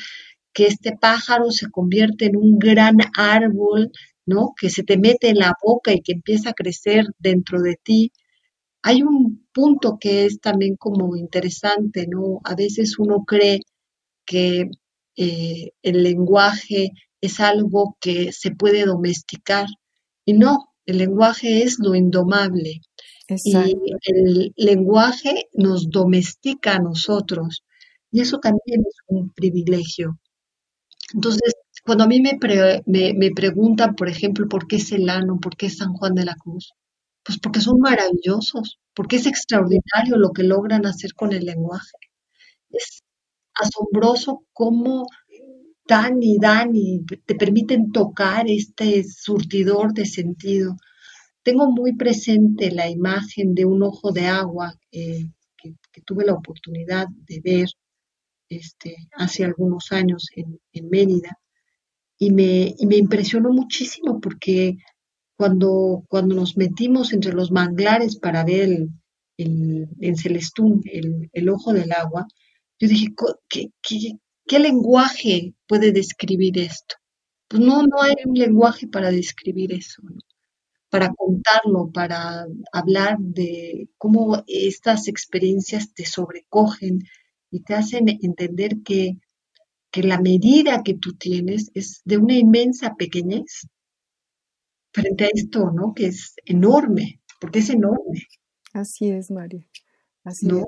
que 0.53 0.67
este 0.67 0.97
pájaro 0.97 1.51
se 1.51 1.71
convierte 1.71 2.25
en 2.25 2.35
un 2.35 2.59
gran 2.59 2.97
árbol, 3.17 3.89
¿no? 4.25 4.53
Que 4.59 4.69
se 4.69 4.83
te 4.83 4.97
mete 4.97 5.29
en 5.29 5.37
la 5.37 5.53
boca 5.63 5.93
y 5.93 6.01
que 6.01 6.11
empieza 6.11 6.49
a 6.49 6.53
crecer 6.53 7.05
dentro 7.17 7.61
de 7.61 7.77
ti. 7.81 8.11
Hay 8.83 9.03
un 9.03 9.47
punto 9.53 9.97
que 10.01 10.25
es 10.25 10.41
también 10.41 10.75
como 10.75 11.15
interesante, 11.15 12.07
¿no? 12.07 12.41
A 12.43 12.55
veces 12.55 12.99
uno 12.99 13.23
cree 13.25 13.61
que 14.25 14.69
eh, 15.15 15.71
el 15.81 16.03
lenguaje 16.03 16.89
es 17.21 17.39
algo 17.39 17.95
que 18.01 18.33
se 18.33 18.51
puede 18.51 18.85
domesticar 18.85 19.67
y 20.25 20.33
no, 20.33 20.73
el 20.85 20.97
lenguaje 20.97 21.63
es 21.63 21.79
lo 21.79 21.95
indomable. 21.95 22.81
Y 23.43 23.53
el 24.03 24.53
lenguaje 24.55 25.49
nos 25.53 25.89
domestica 25.89 26.75
a 26.75 26.79
nosotros. 26.79 27.63
Y 28.11 28.21
eso 28.21 28.39
también 28.39 28.81
es 28.81 28.95
un 29.07 29.31
privilegio. 29.31 30.19
Entonces, 31.13 31.53
cuando 31.83 32.03
a 32.03 32.07
mí 32.07 32.21
me, 32.21 32.37
me, 32.85 33.31
preguntan, 33.31 33.95
por 33.95 34.09
ejemplo, 34.09 34.47
por 34.47 34.67
qué 34.67 34.77
es 34.77 34.89
Celano, 34.89 35.39
por 35.39 35.55
qué 35.55 35.67
es 35.67 35.77
San 35.77 35.93
Juan 35.93 36.15
de 36.15 36.25
la 36.25 36.35
Cruz, 36.35 36.73
pues 37.23 37.39
porque 37.39 37.61
son 37.61 37.79
maravillosos, 37.79 38.79
porque 38.93 39.17
es 39.17 39.25
extraordinario 39.25 40.17
lo 40.17 40.31
que 40.31 40.43
logran 40.43 40.85
hacer 40.85 41.13
con 41.13 41.33
el 41.33 41.45
lenguaje. 41.45 41.97
es 42.71 43.03
asombroso 43.53 44.43
cómo 44.53 45.05
dan 45.87 46.21
y 46.21 46.37
dan 46.39 46.71
y 46.75 47.03
te 47.05 47.35
permiten 47.35 47.91
tocar 47.91 48.45
este 48.49 49.03
surtidor 49.03 49.93
de 49.93 50.05
sentido. 50.05 50.77
Tengo 51.43 51.71
muy 51.71 51.95
presente 51.95 52.71
la 52.71 52.89
imagen 52.89 53.55
de 53.55 53.65
un 53.65 53.81
ojo 53.83 54.11
de 54.11 54.27
agua 54.27 54.73
eh, 54.91 55.25
que, 55.57 56.01
tuve 56.05 56.25
la 56.25 56.33
oportunidad 56.33 57.07
de 57.27 57.41
ver 57.43 57.67
este, 58.49 58.95
hace 59.15 59.43
algunos 59.43 59.91
años 59.91 60.27
en, 60.35 60.59
Mérida 60.89 61.37
y 62.17 62.31
me, 62.31 62.75
impresionó 62.79 63.51
muchísimo 63.51 64.19
porque 64.19 64.77
cuando, 65.37 66.03
cuando 66.07 66.35
nos 66.35 66.57
metimos 66.57 67.13
entre 67.13 67.33
los 67.33 67.51
manglares 67.51 68.17
para 68.17 68.43
ver 68.43 68.69
el, 69.37 69.89
en 69.99 70.15
Celestún 70.17 70.81
el, 70.85 71.49
ojo 71.49 71.73
del 71.73 71.91
agua, 71.91 72.27
yo 72.79 72.87
dije, 72.87 73.07
¿qué, 73.49 73.69
qué, 73.81 74.59
lenguaje 74.59 75.53
puede 75.67 75.91
describir 75.91 76.59
esto? 76.59 76.95
Pues 77.47 77.61
no, 77.61 77.83
no 77.83 78.01
hay 78.01 78.13
un 78.25 78.35
lenguaje 78.35 78.87
para 78.87 79.11
describir 79.11 79.71
eso, 79.73 80.01
para 80.91 81.13
contarlo, 81.15 81.89
para 81.91 82.45
hablar 82.73 83.17
de 83.17 83.87
cómo 83.97 84.43
estas 84.45 85.07
experiencias 85.07 85.93
te 85.93 86.05
sobrecogen 86.05 86.99
y 87.49 87.61
te 87.61 87.75
hacen 87.75 88.09
entender 88.09 88.81
que, 88.83 89.17
que 89.89 90.03
la 90.03 90.19
medida 90.19 90.83
que 90.83 90.95
tú 90.95 91.13
tienes 91.13 91.71
es 91.73 92.01
de 92.03 92.17
una 92.17 92.35
inmensa 92.35 92.95
pequeñez 92.95 93.67
frente 94.91 95.23
a 95.25 95.29
esto, 95.33 95.71
¿no? 95.71 95.93
Que 95.93 96.07
es 96.07 96.35
enorme, 96.45 97.21
porque 97.39 97.59
es 97.59 97.69
enorme. 97.69 98.27
Así 98.73 99.09
es, 99.09 99.31
María. 99.31 99.65
¿no? 100.43 100.65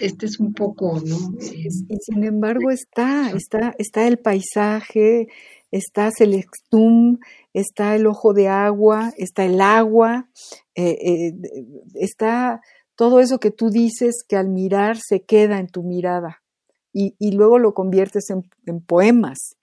este 0.00 0.26
es 0.26 0.38
un 0.40 0.52
poco, 0.52 1.00
¿no? 1.00 1.16
y 1.40 1.70
sin 1.70 2.24
embargo 2.24 2.70
está, 2.70 3.30
está, 3.30 3.74
está 3.78 4.06
el 4.06 4.18
paisaje, 4.18 5.28
está 5.70 6.10
Selectum, 6.10 7.18
está 7.52 7.94
el 7.94 8.06
ojo 8.06 8.32
de 8.32 8.48
agua, 8.48 9.12
está 9.16 9.44
el 9.44 9.60
agua, 9.60 10.28
eh, 10.74 10.96
eh, 11.00 11.32
está 11.94 12.60
todo 12.96 13.20
eso 13.20 13.38
que 13.38 13.50
tú 13.50 13.70
dices 13.70 14.24
que 14.28 14.36
al 14.36 14.48
mirar 14.48 14.98
se 14.98 15.22
queda 15.22 15.58
en 15.58 15.68
tu 15.68 15.82
mirada 15.82 16.42
y, 16.92 17.32
luego 17.32 17.58
lo 17.58 17.72
conviertes 17.72 18.26
en, 18.30 18.80
poemas. 18.80 19.56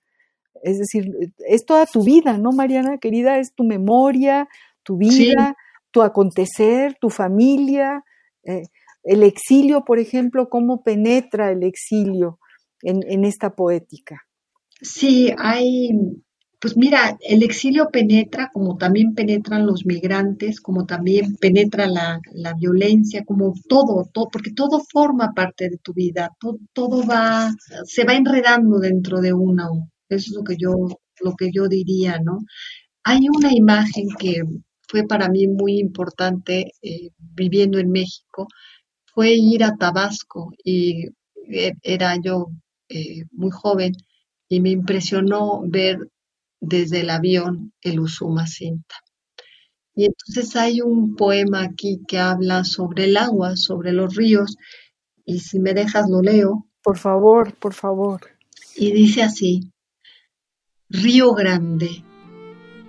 Es 0.64 0.80
decir, 0.80 1.34
es 1.48 1.66
toda 1.66 1.86
tu 1.86 2.04
vida, 2.04 2.38
¿no, 2.38 2.52
Mariana 2.52 2.98
querida? 2.98 3.38
Es 3.38 3.54
tu 3.54 3.64
memoria, 3.64 4.48
tu 4.84 4.98
vida, 4.98 5.56
tu 5.92 6.02
acontecer, 6.02 6.96
tu 7.00 7.10
familia. 7.10 8.04
Eh, 8.44 8.64
el 9.04 9.24
exilio, 9.24 9.84
por 9.86 10.00
ejemplo, 10.00 10.50
cómo 10.50 10.84
penetra 10.84 11.52
el 11.52 11.64
exilio 11.64 12.40
en, 12.82 13.26
esta 13.26 13.56
poética. 13.56 14.27
Sí, 14.82 15.32
hay, 15.38 15.90
pues 16.60 16.78
mira, 16.78 17.18
el 17.22 17.44
exilio 17.44 17.90
penetra 17.92 18.50
como 18.54 18.78
también 18.78 19.14
penetran 19.16 19.66
los 19.66 19.86
migrantes, 19.86 20.62
como 20.62 20.86
también 20.86 21.36
penetra 21.38 21.88
la, 21.88 22.20
violencia, 22.60 23.24
como 23.26 23.54
todo, 23.68 24.10
todo, 24.14 24.30
porque 24.32 24.52
todo 24.52 24.82
forma 24.92 25.34
parte 25.34 25.70
de 25.70 25.78
tu 25.78 25.94
vida, 25.94 26.30
todo, 26.40 26.58
todo, 26.74 27.06
va, 27.08 27.52
se 27.86 28.04
va 28.06 28.14
enredando 28.14 28.80
dentro 28.80 29.20
de 29.22 29.34
uno. 29.34 29.90
Eso 30.10 30.32
es 30.32 30.36
lo 30.36 30.44
que 30.44 30.56
yo, 30.58 30.72
lo 31.22 31.36
que 31.36 31.52
yo 31.52 31.68
diría, 31.68 32.20
¿no? 32.20 32.40
Hay 33.04 33.28
una 33.30 33.54
imagen 33.54 34.08
que 34.20 34.42
fue 34.88 35.04
para 35.08 35.30
mí 35.30 35.48
muy 35.48 35.80
importante 35.80 36.74
eh, 36.82 37.10
viviendo 37.18 37.80
en 37.80 37.92
México, 37.92 38.48
fue 39.14 39.34
ir 39.34 39.64
a 39.64 39.76
Tabasco 39.78 40.52
y 40.64 41.08
e, 41.50 41.74
era 41.84 42.16
yo 42.24 42.48
eh, 42.90 43.24
muy 43.32 43.52
joven 43.52 43.94
y 44.50 44.62
me 44.62 44.70
impresionó 44.70 45.62
ver 45.66 46.10
desde 46.60 47.02
el 47.02 47.10
avión 47.10 47.74
el 47.82 48.00
Usumacinta. 48.00 48.96
Y 49.96 50.06
entonces 50.06 50.56
hay 50.56 50.82
un 50.82 51.16
poema 51.16 51.64
aquí 51.64 52.02
que 52.08 52.20
habla 52.20 52.64
sobre 52.64 53.06
el 53.06 53.18
agua, 53.18 53.58
sobre 53.58 53.92
los 53.92 54.16
ríos, 54.16 54.56
y 55.26 55.40
si 55.40 55.60
me 55.60 55.74
dejas 55.74 56.10
lo 56.10 56.22
leo. 56.22 56.68
Por 56.84 56.98
favor, 56.98 57.56
por 57.56 57.74
favor. 57.74 58.22
Y 58.76 58.92
dice 58.92 59.24
así, 59.24 59.72
Río 60.90 61.34
Grande, 61.34 62.04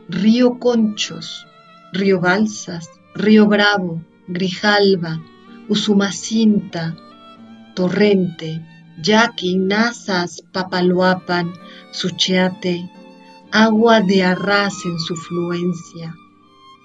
Río 0.09 0.59
Conchos, 0.59 1.46
Río 1.92 2.20
Balsas, 2.20 2.90
Río 3.14 3.46
Bravo, 3.46 4.04
Grijalva, 4.28 5.20
Usumacinta, 5.68 6.94
Torrente, 7.74 8.62
Yaqui, 9.03 9.57
Nazas, 9.57 10.42
Papaloapan, 10.53 11.53
Sucheate, 11.92 12.90
agua 13.51 14.01
de 14.01 14.22
arras 14.22 14.74
en 14.84 14.99
su 14.99 15.14
fluencia, 15.16 16.14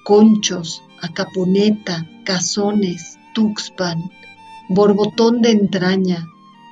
conchos, 0.03 0.81
acaponeta, 1.01 2.07
cazones, 2.23 3.19
tuxpan, 3.33 3.99
borbotón 4.69 5.41
de 5.41 5.51
entraña, 5.51 6.27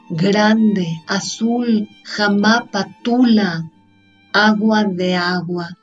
grande, 0.10 0.88
azul, 1.08 1.90
jamapa, 2.04 2.88
tula, 3.04 3.70
agua 4.34 4.84
de 4.84 5.16
agua, 5.16 5.78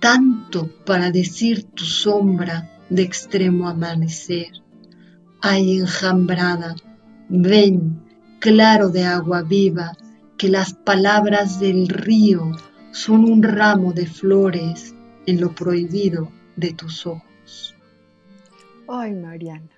tanto 0.00 0.68
para 0.86 1.10
decir 1.10 1.64
tu 1.74 1.84
sombra 1.84 2.80
de 2.90 3.02
extremo 3.02 3.68
amanecer 3.68 4.62
hay 5.42 5.80
enjambrada. 5.80 6.76
Ven, 7.28 8.01
claro 8.42 8.88
de 8.88 9.04
agua 9.04 9.42
viva, 9.42 9.92
que 10.36 10.48
las 10.48 10.74
palabras 10.74 11.60
del 11.60 11.86
río 11.86 12.50
son 12.90 13.24
un 13.24 13.40
ramo 13.40 13.92
de 13.92 14.06
flores 14.06 14.96
en 15.26 15.40
lo 15.40 15.54
prohibido 15.54 16.28
de 16.56 16.72
tus 16.72 17.06
ojos. 17.06 17.76
Ay, 18.88 19.12
Mariana, 19.12 19.70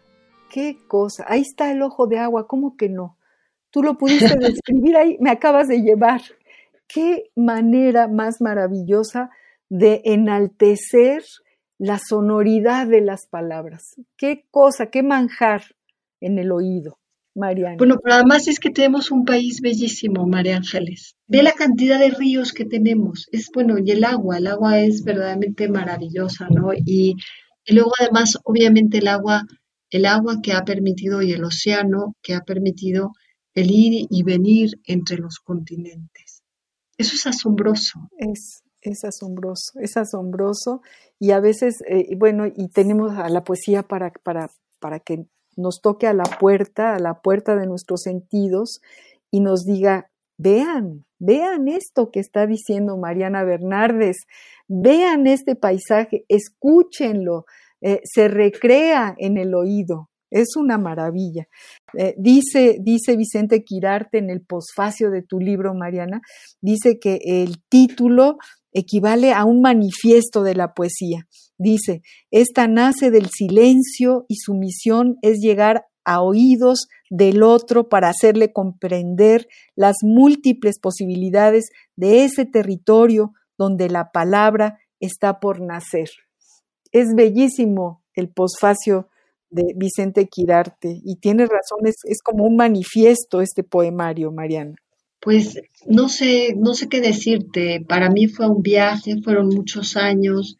qué 0.50 0.78
cosa. 0.88 1.26
Ahí 1.28 1.42
está 1.42 1.70
el 1.70 1.82
ojo 1.82 2.06
de 2.06 2.18
agua, 2.18 2.46
¿cómo 2.48 2.74
que 2.78 2.88
no? 2.88 3.18
Tú 3.70 3.82
lo 3.82 3.98
pudiste 3.98 4.34
describir 4.40 4.96
ahí, 4.96 5.18
me 5.20 5.30
acabas 5.30 5.68
de 5.68 5.82
llevar. 5.82 6.22
Qué 6.88 7.30
manera 7.36 8.08
más 8.08 8.40
maravillosa 8.40 9.28
de 9.68 10.00
enaltecer 10.06 11.22
la 11.76 11.98
sonoridad 11.98 12.86
de 12.86 13.02
las 13.02 13.26
palabras. 13.26 14.00
Qué 14.16 14.46
cosa, 14.50 14.86
qué 14.86 15.02
manjar 15.02 15.64
en 16.20 16.38
el 16.38 16.50
oído, 16.50 16.98
Mariana. 17.34 17.76
Bueno, 17.78 17.96
pero 18.02 18.14
además 18.16 18.48
es 18.48 18.58
que 18.58 18.70
tenemos 18.70 19.10
un 19.10 19.24
país 19.24 19.60
bellísimo, 19.60 20.26
María 20.26 20.56
Ángeles. 20.56 21.16
Ve 21.26 21.42
la 21.42 21.52
cantidad 21.52 21.98
de 21.98 22.10
ríos 22.10 22.52
que 22.52 22.64
tenemos. 22.64 23.26
Es 23.32 23.50
bueno, 23.52 23.76
y 23.84 23.90
el 23.90 24.04
agua, 24.04 24.38
el 24.38 24.46
agua 24.46 24.80
es 24.80 25.02
verdaderamente 25.04 25.68
maravillosa, 25.68 26.48
¿no? 26.50 26.72
Y, 26.74 27.16
y 27.64 27.74
luego 27.74 27.92
además, 27.98 28.38
obviamente, 28.44 28.98
el 28.98 29.08
agua, 29.08 29.42
el 29.90 30.06
agua 30.06 30.40
que 30.42 30.52
ha 30.52 30.64
permitido 30.64 31.22
y 31.22 31.32
el 31.32 31.44
océano 31.44 32.14
que 32.22 32.34
ha 32.34 32.40
permitido 32.40 33.12
el 33.54 33.70
ir 33.70 34.06
y 34.10 34.22
venir 34.22 34.70
entre 34.84 35.16
los 35.16 35.38
continentes. 35.38 36.42
Eso 36.96 37.14
es 37.16 37.26
asombroso. 37.26 38.08
Es, 38.18 38.62
es 38.80 39.04
asombroso, 39.04 39.72
es 39.80 39.96
asombroso 39.96 40.82
y 41.18 41.30
a 41.30 41.40
veces, 41.40 41.82
eh, 41.88 42.14
bueno, 42.16 42.46
y 42.46 42.68
tenemos 42.68 43.12
a 43.16 43.28
la 43.28 43.42
poesía 43.42 43.82
para, 43.82 44.12
para, 44.22 44.50
para 44.78 45.00
que 45.00 45.26
nos 45.56 45.80
toque 45.80 46.06
a 46.06 46.14
la 46.14 46.24
puerta, 46.24 46.94
a 46.94 46.98
la 46.98 47.20
puerta 47.20 47.56
de 47.56 47.66
nuestros 47.66 48.02
sentidos 48.02 48.80
y 49.30 49.40
nos 49.40 49.64
diga, 49.64 50.10
vean, 50.38 51.04
vean 51.18 51.68
esto 51.68 52.10
que 52.10 52.20
está 52.20 52.46
diciendo 52.46 52.96
Mariana 52.96 53.44
Bernardes, 53.44 54.26
vean 54.68 55.26
este 55.26 55.56
paisaje, 55.56 56.24
escúchenlo, 56.28 57.44
eh, 57.80 58.00
se 58.04 58.28
recrea 58.28 59.14
en 59.18 59.36
el 59.36 59.54
oído. 59.54 60.10
Es 60.30 60.56
una 60.56 60.78
maravilla. 60.78 61.46
Eh, 61.96 62.14
dice, 62.18 62.78
dice 62.80 63.16
Vicente 63.16 63.62
Quirarte 63.62 64.18
en 64.18 64.30
el 64.30 64.40
posfacio 64.40 65.10
de 65.10 65.22
tu 65.22 65.38
libro, 65.38 65.74
Mariana, 65.74 66.22
dice 66.60 66.98
que 66.98 67.20
el 67.22 67.62
título 67.68 68.38
equivale 68.74 69.32
a 69.32 69.44
un 69.44 69.62
manifiesto 69.62 70.42
de 70.42 70.54
la 70.54 70.74
poesía. 70.74 71.26
Dice, 71.56 72.02
esta 72.30 72.68
nace 72.68 73.10
del 73.10 73.30
silencio 73.30 74.26
y 74.28 74.36
su 74.36 74.54
misión 74.54 75.16
es 75.22 75.38
llegar 75.38 75.86
a 76.04 76.20
oídos 76.20 76.88
del 77.08 77.42
otro 77.42 77.88
para 77.88 78.08
hacerle 78.08 78.52
comprender 78.52 79.46
las 79.74 79.96
múltiples 80.02 80.78
posibilidades 80.78 81.70
de 81.96 82.24
ese 82.24 82.44
territorio 82.44 83.32
donde 83.56 83.88
la 83.88 84.10
palabra 84.10 84.78
está 85.00 85.40
por 85.40 85.60
nacer. 85.60 86.10
Es 86.92 87.14
bellísimo 87.14 88.02
el 88.14 88.28
posfacio 88.28 89.08
de 89.50 89.62
Vicente 89.76 90.26
Quirarte 90.26 91.00
y 91.04 91.16
tiene 91.16 91.44
razón, 91.44 91.86
es, 91.86 91.96
es 92.04 92.20
como 92.22 92.44
un 92.44 92.56
manifiesto 92.56 93.40
este 93.40 93.62
poemario, 93.62 94.32
Mariana. 94.32 94.74
Pues 95.24 95.58
no 95.86 96.10
sé, 96.10 96.54
no 96.54 96.74
sé 96.74 96.88
qué 96.90 97.00
decirte. 97.00 97.80
Para 97.88 98.10
mí 98.10 98.26
fue 98.28 98.46
un 98.46 98.60
viaje, 98.60 99.22
fueron 99.22 99.48
muchos 99.48 99.96
años. 99.96 100.58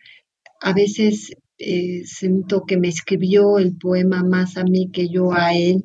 A 0.58 0.72
veces 0.72 1.32
eh, 1.58 2.04
siento 2.06 2.64
que 2.66 2.78
me 2.78 2.88
escribió 2.88 3.58
el 3.58 3.76
poema 3.76 4.22
más 4.24 4.56
a 4.56 4.64
mí 4.64 4.90
que 4.90 5.10
yo 5.10 5.32
a 5.34 5.54
él. 5.54 5.82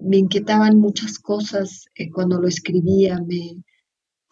Me 0.00 0.16
inquietaban 0.16 0.78
muchas 0.78 1.18
cosas 1.18 1.84
eh, 1.94 2.10
cuando 2.10 2.40
lo 2.40 2.48
escribía. 2.48 3.18
Me, 3.26 3.62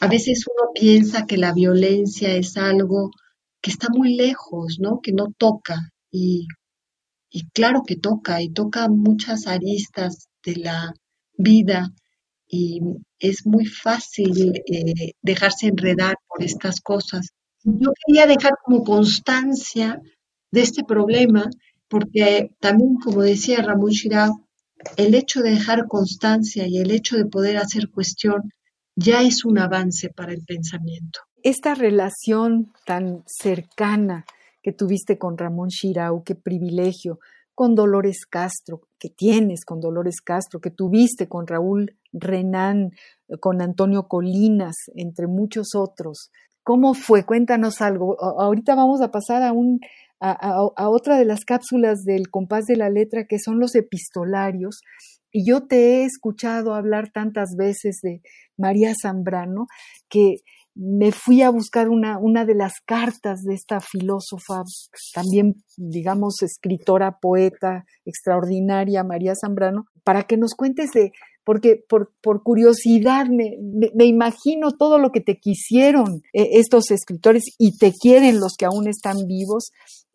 a 0.00 0.08
veces 0.08 0.46
uno 0.46 0.70
piensa 0.74 1.26
que 1.26 1.36
la 1.36 1.52
violencia 1.52 2.34
es 2.34 2.56
algo 2.56 3.10
que 3.60 3.70
está 3.70 3.88
muy 3.90 4.14
lejos, 4.16 4.78
¿no? 4.80 5.00
Que 5.02 5.12
no 5.12 5.34
toca. 5.36 5.90
Y, 6.10 6.46
y 7.30 7.46
claro 7.50 7.82
que 7.86 7.96
toca, 7.96 8.40
y 8.40 8.48
toca 8.48 8.88
muchas 8.88 9.46
aristas 9.46 10.28
de 10.42 10.56
la 10.56 10.94
vida 11.36 11.92
y 12.54 12.80
es 13.18 13.46
muy 13.46 13.64
fácil 13.64 14.52
eh, 14.66 15.12
dejarse 15.22 15.68
enredar 15.68 16.16
por 16.28 16.44
estas 16.44 16.82
cosas. 16.82 17.30
Yo 17.64 17.92
quería 18.04 18.26
dejar 18.26 18.52
como 18.62 18.84
constancia 18.84 19.98
de 20.50 20.60
este 20.60 20.84
problema, 20.84 21.48
porque 21.88 22.50
también, 22.60 22.96
como 23.02 23.22
decía 23.22 23.62
Ramón 23.62 23.92
Chirao, 23.92 24.46
el 24.98 25.14
hecho 25.14 25.40
de 25.40 25.52
dejar 25.52 25.86
constancia 25.88 26.66
y 26.68 26.76
el 26.76 26.90
hecho 26.90 27.16
de 27.16 27.24
poder 27.24 27.56
hacer 27.56 27.88
cuestión 27.88 28.52
ya 28.96 29.22
es 29.22 29.46
un 29.46 29.58
avance 29.58 30.10
para 30.10 30.32
el 30.32 30.44
pensamiento. 30.44 31.20
Esta 31.42 31.74
relación 31.74 32.70
tan 32.84 33.22
cercana 33.26 34.26
que 34.62 34.72
tuviste 34.72 35.16
con 35.16 35.38
Ramón 35.38 35.70
Chirau, 35.70 36.22
qué 36.22 36.34
privilegio, 36.34 37.18
con 37.54 37.74
Dolores 37.74 38.26
Castro, 38.28 38.82
que 38.98 39.08
tienes 39.08 39.64
con 39.64 39.80
Dolores 39.80 40.20
Castro, 40.20 40.60
que 40.60 40.70
tuviste 40.70 41.28
con 41.28 41.46
Raúl 41.46 41.96
Renán, 42.12 42.90
con 43.40 43.62
Antonio 43.62 44.08
Colinas, 44.08 44.76
entre 44.94 45.26
muchos 45.26 45.74
otros. 45.74 46.30
¿Cómo 46.62 46.94
fue? 46.94 47.24
Cuéntanos 47.24 47.80
algo. 47.80 48.16
Ahorita 48.22 48.74
vamos 48.74 49.00
a 49.00 49.10
pasar 49.10 49.42
a, 49.42 49.52
un, 49.52 49.80
a, 50.20 50.88
otra 50.88 51.18
de 51.18 51.24
las 51.24 51.44
cápsulas 51.44 52.04
del 52.04 52.30
compás 52.30 52.66
de 52.66 52.76
la 52.76 52.88
letra, 52.88 53.26
que 53.26 53.38
son 53.38 53.58
los 53.58 53.74
epistolarios. 53.74 54.80
Y 55.32 55.46
yo 55.46 55.66
te 55.66 55.76
he 55.76 56.04
escuchado 56.04 56.74
hablar 56.74 57.10
tantas 57.10 57.56
veces 57.56 58.00
de 58.02 58.20
María 58.56 58.92
Zambrano 59.00 59.66
que 60.08 60.36
me 60.74 61.12
fui 61.12 61.42
a 61.42 61.50
buscar 61.50 61.88
una, 61.88 62.18
una 62.18 62.44
de 62.44 62.54
las 62.54 62.74
cartas 62.84 63.42
de 63.42 63.54
esta 63.54 63.80
filósofa, 63.80 64.62
también, 65.14 65.56
digamos, 65.76 66.42
escritora, 66.42 67.18
poeta 67.20 67.84
extraordinaria, 68.04 69.04
María 69.04 69.34
Zambrano, 69.34 69.84
para 70.02 70.22
que 70.24 70.36
nos 70.36 70.54
cuentes 70.54 70.92
de, 70.92 71.12
porque 71.44 71.84
por, 71.88 72.12
por 72.22 72.42
curiosidad 72.42 73.26
me, 73.26 73.58
me, 73.94 74.04
imagino 74.04 74.72
todo 74.72 74.98
lo 74.98 75.10
que 75.10 75.20
te 75.20 75.38
quisieron 75.38 76.22
eh, 76.32 76.50
estos 76.52 76.90
escritores 76.90 77.44
y 77.58 77.76
te 77.76 77.92
quieren 77.92 78.40
los 78.40 78.54
que 78.56 78.64
aún 78.64 78.88
están 78.88 79.26
vivos. 79.26 79.72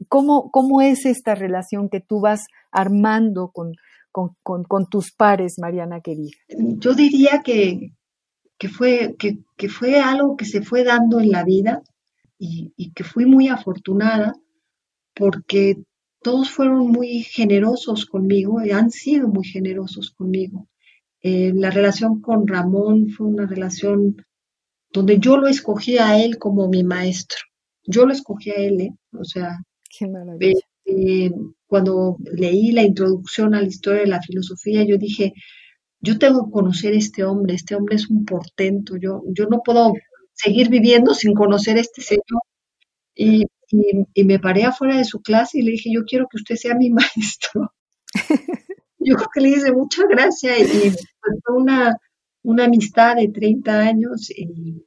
¿Cómo, 0.08 0.50
cómo 0.52 0.82
es 0.82 1.06
esta 1.06 1.36
relación 1.36 1.90
que 1.90 2.00
tú 2.00 2.22
vas 2.22 2.42
armando 2.72 3.52
con, 3.54 3.74
con, 4.12 4.36
con, 4.42 4.64
con 4.64 4.88
tus 4.88 5.12
pares, 5.12 5.56
Mariana 5.60 6.02
querida? 6.02 6.32
Yo 6.50 6.94
diría 6.94 7.42
que, 7.44 7.92
que 8.58 8.70
fue, 8.70 9.16
que, 9.18 9.40
que, 9.56 9.70
fue 9.70 10.00
algo 10.00 10.36
que 10.38 10.46
se 10.46 10.62
fue 10.62 10.84
dando 10.84 11.20
en 11.20 11.32
la 11.32 11.44
vida 11.44 11.82
y, 12.40 12.74
y, 12.76 12.92
que 12.92 13.04
fui 13.04 13.26
muy 13.26 13.48
afortunada 13.48 14.34
porque 15.14 15.78
todos 16.22 16.50
fueron 16.50 16.92
muy 16.92 17.24
generosos 17.24 18.06
conmigo 18.06 18.64
y 18.64 18.72
han 18.72 18.92
sido 18.92 19.28
muy 19.28 19.46
generosos 19.46 20.12
conmigo. 20.12 20.68
Eh, 21.22 21.52
la 21.56 21.72
relación 21.72 22.22
con 22.22 22.48
Ramón 22.48 23.10
fue 23.10 23.28
una 23.28 23.46
relación 23.46 24.26
donde 24.92 25.20
yo 25.20 25.38
lo 25.38 25.48
escogí 25.48 25.98
a 25.98 26.22
él 26.24 26.38
como 26.38 26.70
mi 26.70 26.84
maestro. 26.84 27.40
Yo 27.84 28.06
lo 28.06 28.14
escogí 28.14 28.52
a 28.52 28.56
él, 28.56 28.82
¿eh? 28.82 28.94
o 29.12 29.24
sea, 29.24 29.58
Qué 29.98 30.08
maravilla. 30.08 30.60
Eh, 30.86 31.32
cuando 31.66 32.18
leí 32.34 32.72
la 32.72 32.84
introducción 32.84 33.54
a 33.54 33.62
la 33.62 33.68
historia 33.68 34.02
de 34.02 34.08
la 34.08 34.22
filosofía, 34.22 34.84
yo 34.86 34.98
dije, 34.98 35.34
yo 36.08 36.18
tengo 36.18 36.46
que 36.46 36.52
conocer 36.52 36.94
a 36.94 36.98
este 36.98 37.24
hombre, 37.26 37.56
este 37.56 37.76
hombre 37.76 37.96
es 37.98 38.10
un 38.10 38.24
portento, 38.26 38.96
yo, 38.98 39.24
yo 39.28 39.46
no 39.48 39.62
puedo 39.64 39.94
seguir 40.34 40.70
viviendo 40.70 41.14
sin 41.14 41.34
conocer 41.34 41.78
a 41.78 41.82
este 41.82 42.02
señor. 42.02 42.42
Y, 43.16 43.46
y, 44.14 44.24
me 44.24 44.40
paré 44.40 44.64
afuera 44.64 44.98
de 44.98 45.04
su 45.04 45.22
clase 45.22 45.60
y 45.60 45.64
le 45.64 45.72
dije, 45.72 45.90
yo 45.92 46.06
quiero 46.06 46.28
que 46.30 46.38
usted 46.38 46.56
sea 46.56 46.76
mi 46.76 46.90
maestro. 47.00 47.74
yo 49.00 49.16
creo 49.16 49.30
que 49.34 49.42
le 49.42 49.50
hice 49.50 49.72
mucha 49.74 50.04
gracia 50.08 50.58
y, 50.58 50.92
fue 51.44 51.56
una, 51.56 51.96
una 52.44 52.66
amistad 52.66 53.18
de 53.18 53.28
30 53.28 53.80
años 53.80 54.30
y, 54.30 54.86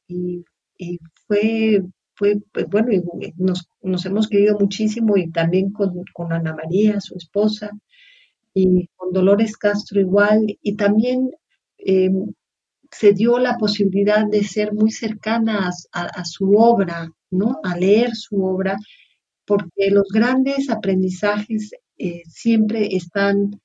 y 0.79 0.99
fue, 1.27 1.83
fue, 2.15 2.37
pues, 2.53 2.67
bueno, 2.69 2.89
nos, 3.37 3.69
nos, 3.83 4.07
hemos 4.07 4.29
querido 4.29 4.59
muchísimo 4.59 5.17
y 5.19 5.31
también 5.31 5.71
con, 5.73 5.93
con 6.15 6.33
Ana 6.33 6.55
María, 6.55 7.01
su 7.01 7.17
esposa, 7.17 7.71
y 8.55 8.89
con 8.97 9.13
Dolores 9.13 9.57
Castro 9.57 10.01
igual, 10.01 10.59
y 10.63 10.77
también 10.77 11.31
eh, 11.79 12.11
se 12.91 13.13
dio 13.13 13.39
la 13.39 13.57
posibilidad 13.57 14.27
de 14.27 14.43
ser 14.45 14.73
muy 14.73 14.91
cercanas 14.91 15.89
a, 15.93 16.25
su 16.25 16.55
obra, 16.57 17.13
¿no? 17.31 17.61
A 17.63 17.77
leer 17.77 18.15
su 18.15 18.43
obra, 18.45 18.77
porque 19.47 19.91
los 19.91 20.09
grandes 20.13 20.71
aprendizajes 20.71 21.71
eh, 21.99 22.23
siempre 22.27 22.89
están 22.97 23.61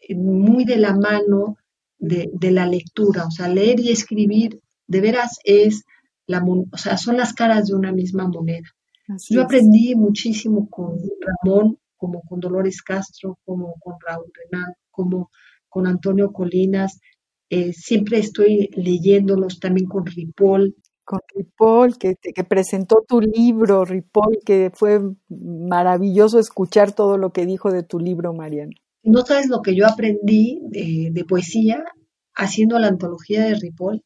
eh, 0.00 0.14
muy 0.14 0.64
de 0.64 0.76
la 0.76 0.94
mano 0.94 1.56
de, 1.98 2.30
la 2.52 2.66
lectura, 2.66 3.26
o 3.26 3.30
sea, 3.30 3.48
leer 3.48 3.80
y 3.80 3.90
escribir 3.90 4.60
de 4.86 5.00
veras 5.00 5.38
es 5.44 5.84
la, 6.26 6.44
o 6.44 6.76
sea, 6.76 6.96
son 6.96 7.16
las 7.16 7.32
caras 7.32 7.68
de 7.68 7.74
una 7.74 7.92
misma 7.92 8.28
moneda. 8.28 8.68
Yo 9.30 9.42
aprendí 9.42 9.94
muchísimo 9.94 10.68
con 10.68 10.98
Ramón 11.42 11.78
como 11.98 12.22
con 12.22 12.40
Dolores 12.40 12.80
Castro, 12.82 13.38
como 13.44 13.74
con 13.80 13.96
Raúl 14.06 14.30
Renal, 14.32 14.74
como 14.90 15.30
con 15.68 15.86
Antonio 15.86 16.32
Colinas. 16.32 17.00
Eh, 17.50 17.72
siempre 17.72 18.18
estoy 18.18 18.70
leyéndolos 18.74 19.60
también 19.60 19.86
con 19.86 20.06
Ripoll. 20.06 20.74
Con 21.04 21.20
Ripoll, 21.34 21.98
que, 21.98 22.14
que 22.16 22.44
presentó 22.44 23.04
tu 23.06 23.20
libro, 23.20 23.84
Ripoll, 23.84 24.38
que 24.44 24.70
fue 24.74 25.00
maravilloso 25.28 26.38
escuchar 26.38 26.92
todo 26.92 27.18
lo 27.18 27.32
que 27.32 27.46
dijo 27.46 27.70
de 27.72 27.82
tu 27.82 27.98
libro, 27.98 28.32
Mariana. 28.32 28.72
No 29.02 29.24
sabes 29.24 29.48
lo 29.48 29.62
que 29.62 29.74
yo 29.74 29.86
aprendí 29.86 30.60
de, 30.68 31.10
de 31.12 31.24
poesía 31.24 31.84
haciendo 32.34 32.78
la 32.78 32.88
antología 32.88 33.44
de 33.44 33.54
Ripoll 33.54 34.02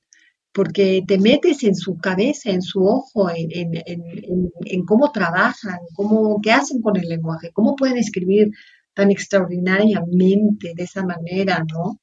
porque 0.53 1.03
te 1.07 1.19
metes 1.19 1.65
en 1.65 1.75
su 1.75 1.97
cabeza, 1.97 2.51
en 2.51 2.63
su 2.63 2.85
ojo, 2.85 3.29
en, 3.31 4.85
cómo 4.87 5.11
trabajan, 5.11 5.79
cómo, 5.95 6.41
qué 6.43 6.53
hacen 6.53 6.83
con 6.83 6.97
el 6.97 7.09
lenguaje, 7.09 7.51
cómo 7.53 7.75
pueden 7.75 7.97
escribir 7.97 8.51
tan 8.95 9.11
extraordinariamente 9.11 10.73
de 10.75 10.83
esa 10.83 11.05
manera, 11.05 11.65
¿no? 11.73 11.99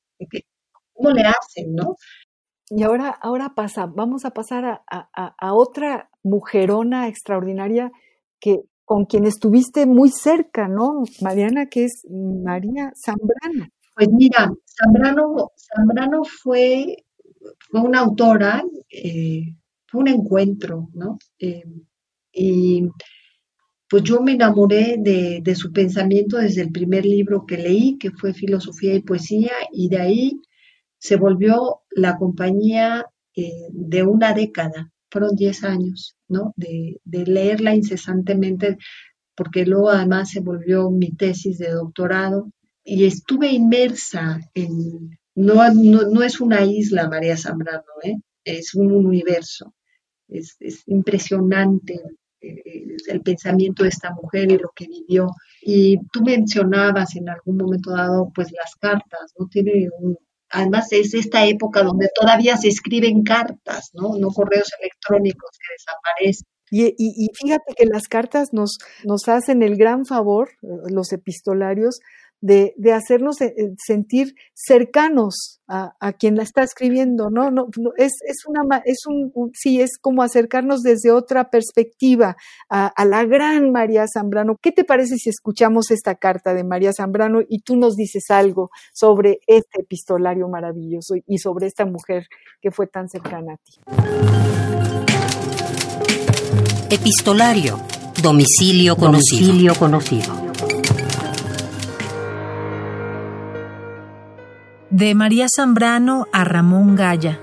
¿Cómo 0.93 1.11
le 1.11 1.21
hacen, 1.21 1.75
no? 1.75 1.95
Y 2.71 2.83
ahora, 2.83 3.09
ahora 3.09 3.53
pasa, 3.55 3.85
vamos 3.85 4.25
a 4.25 4.31
pasar 4.31 4.65
a, 4.65 4.83
a, 4.91 5.53
otra 5.53 6.09
mujerona 6.23 7.07
extraordinaria 7.07 7.91
que 8.39 8.59
con 8.85 9.05
quien 9.05 9.25
estuviste 9.25 9.85
muy 9.85 10.09
cerca, 10.09 10.67
¿no? 10.67 11.03
Mariana, 11.21 11.67
que 11.67 11.85
es 11.85 12.05
María 12.09 12.91
Zambrano. 12.95 13.69
Pues 13.95 14.09
mira, 14.11 14.51
Zambrano, 14.65 15.51
Zambrano 15.55 16.23
fue 16.23 17.05
fue 17.69 17.81
una 17.81 17.99
autora, 17.99 18.63
eh, 18.89 19.55
fue 19.87 20.01
un 20.01 20.07
encuentro, 20.07 20.89
¿no? 20.93 21.19
Eh, 21.39 21.63
y 22.31 22.87
pues 23.89 24.03
yo 24.03 24.21
me 24.21 24.33
enamoré 24.33 24.97
de, 24.99 25.55
su 25.55 25.71
pensamiento 25.73 26.37
desde 26.37 26.61
el 26.61 26.71
primer 26.71 27.05
libro 27.05 27.45
que 27.47 27.57
leí, 27.57 27.97
que 27.97 28.11
fue 28.11 28.33
Filosofía 28.33 28.93
y 28.93 29.01
Poesía, 29.01 29.51
y 29.73 29.89
de 29.89 29.97
ahí 29.99 30.41
se 30.99 31.15
volvió 31.15 31.81
la 31.89 32.17
compañía 32.17 33.05
eh, 33.35 33.51
de 33.71 34.03
una 34.03 34.33
década, 34.33 34.91
fueron 35.09 35.35
10 35.35 35.63
años, 35.63 36.15
¿no? 36.27 36.53
De, 36.55 37.01
de, 37.03 37.25
leerla 37.25 37.73
incesantemente, 37.73 38.77
porque 39.35 39.65
luego 39.65 39.89
además 39.89 40.29
se 40.29 40.41
volvió 40.41 40.91
mi 40.91 41.11
tesis 41.15 41.57
de 41.57 41.71
doctorado, 41.71 42.51
y 42.83 43.05
estuve 43.05 43.51
inmersa 43.51 44.39
en, 44.53 45.18
no, 45.35 45.73
no, 45.73 46.23
es 46.23 46.41
una 46.41 46.63
isla, 46.63 47.07
María 47.07 47.37
Zambrano, 47.37 47.83
¿eh? 48.03 48.15
es 48.43 48.73
un 48.75 48.91
universo. 48.91 49.73
Es, 50.27 50.57
impresionante 50.85 51.99
eh, 52.41 52.97
el 53.07 53.21
pensamiento 53.21 53.83
de 53.83 53.89
esta 53.89 54.11
mujer 54.13 54.51
y 54.51 54.57
lo 54.57 54.71
que 54.75 54.87
vivió. 54.87 55.29
Y 55.61 55.97
tú 56.11 56.21
mencionabas 56.23 57.15
en 57.15 57.29
algún 57.29 57.57
momento 57.57 57.91
dado, 57.91 58.31
pues 58.33 58.51
las 58.51 58.75
cartas, 58.75 59.33
¿no? 59.37 59.47
Tiene 59.47 59.89
además 60.51 60.91
es 60.91 61.13
esta 61.13 61.45
época 61.45 61.83
donde 61.83 62.09
todavía 62.19 62.57
se 62.57 62.69
escriben 62.69 63.23
cartas, 63.23 63.91
¿no? 63.93 64.17
No 64.17 64.29
correos 64.29 64.71
electrónicos 64.79 65.51
que 65.51 65.73
desaparecen. 65.73 66.47
Y, 66.71 66.93
y, 66.97 67.29
fíjate 67.33 67.73
que 67.75 67.85
las 67.87 68.07
cartas 68.07 68.49
nos, 68.51 68.77
nos 69.03 69.27
hacen 69.27 69.63
el 69.63 69.75
gran 69.75 70.05
favor, 70.05 70.49
los 70.61 71.11
epistolarios, 71.13 71.99
de, 72.41 72.73
hacernos 72.93 73.37
sentir 73.85 74.35
cercanos 74.53 75.61
a, 75.67 76.13
quien 76.13 76.35
la 76.35 76.43
está 76.43 76.63
escribiendo, 76.63 77.29
¿no? 77.29 77.51
no, 77.51 77.67
es, 77.97 78.13
es, 78.27 78.37
una, 78.47 78.81
es 78.85 79.05
un, 79.07 79.51
sí, 79.53 79.81
es 79.81 79.97
como 80.01 80.23
acercarnos 80.23 80.81
desde 80.81 81.11
otra 81.11 81.51
perspectiva 81.51 82.37
a, 82.69 82.87
a, 82.87 83.05
la 83.05 83.23
gran 83.25 83.71
María 83.71 84.05
Zambrano. 84.11 84.57
¿Qué 84.61 84.71
te 84.71 84.83
parece 84.83 85.17
si 85.17 85.29
escuchamos 85.29 85.91
esta 85.91 86.15
carta 86.15 86.53
de 86.55 86.63
María 86.63 86.91
Zambrano 86.91 87.41
y 87.47 87.59
tú 87.61 87.75
nos 87.75 87.95
dices 87.95 88.29
algo 88.29 88.71
sobre 88.93 89.39
este 89.45 89.81
epistolario 89.81 90.47
maravilloso 90.47 91.15
y 91.27 91.37
sobre 91.37 91.67
esta 91.67 91.85
mujer 91.85 92.27
que 92.61 92.71
fue 92.71 92.87
tan 92.87 93.09
cercana 93.09 93.53
a 93.53 93.57
ti? 93.57 93.73
Epistolario. 96.89 97.79
Domicilio 98.23 98.95
conocido. 98.95 99.39
Domicilio 99.39 99.75
conocido. 99.75 100.38
De 104.91 105.13
María 105.13 105.45
Zambrano 105.55 106.25
a 106.33 106.43
Ramón 106.43 106.95
Gaya. 106.95 107.39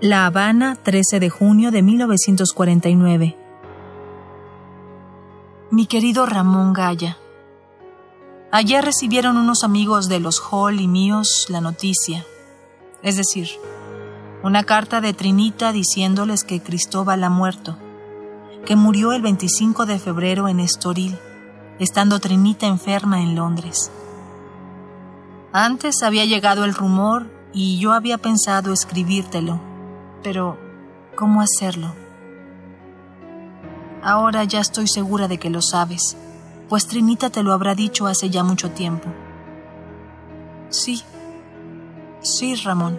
La 0.00 0.24
Habana, 0.24 0.76
13 0.76 1.20
de 1.20 1.28
junio 1.28 1.70
de 1.70 1.82
1949. 1.82 3.36
Mi 5.70 5.84
querido 5.84 6.24
Ramón 6.24 6.72
Gaya, 6.72 7.18
ayer 8.50 8.82
recibieron 8.82 9.36
unos 9.36 9.62
amigos 9.62 10.08
de 10.08 10.20
los 10.20 10.40
Hall 10.40 10.80
y 10.80 10.88
míos 10.88 11.48
la 11.50 11.60
noticia, 11.60 12.24
es 13.02 13.18
decir, 13.18 13.50
una 14.42 14.64
carta 14.64 15.02
de 15.02 15.12
Trinita 15.12 15.70
diciéndoles 15.70 16.44
que 16.44 16.62
Cristóbal 16.62 17.24
ha 17.24 17.30
muerto, 17.30 17.76
que 18.64 18.74
murió 18.74 19.12
el 19.12 19.20
25 19.20 19.84
de 19.84 19.98
febrero 19.98 20.48
en 20.48 20.60
Estoril, 20.60 21.18
estando 21.78 22.20
Trinita 22.20 22.66
enferma 22.66 23.20
en 23.20 23.34
Londres. 23.34 23.90
Antes 25.56 26.02
había 26.02 26.24
llegado 26.24 26.64
el 26.64 26.74
rumor 26.74 27.30
y 27.52 27.78
yo 27.78 27.92
había 27.92 28.18
pensado 28.18 28.72
escribírtelo, 28.72 29.60
pero 30.24 30.58
¿cómo 31.14 31.40
hacerlo? 31.40 31.94
Ahora 34.02 34.42
ya 34.42 34.58
estoy 34.58 34.88
segura 34.88 35.28
de 35.28 35.38
que 35.38 35.50
lo 35.50 35.62
sabes, 35.62 36.16
pues 36.68 36.88
Trinita 36.88 37.30
te 37.30 37.44
lo 37.44 37.52
habrá 37.52 37.76
dicho 37.76 38.08
hace 38.08 38.30
ya 38.30 38.42
mucho 38.42 38.72
tiempo. 38.72 39.08
Sí, 40.70 41.04
sí, 42.20 42.56
Ramón, 42.56 42.98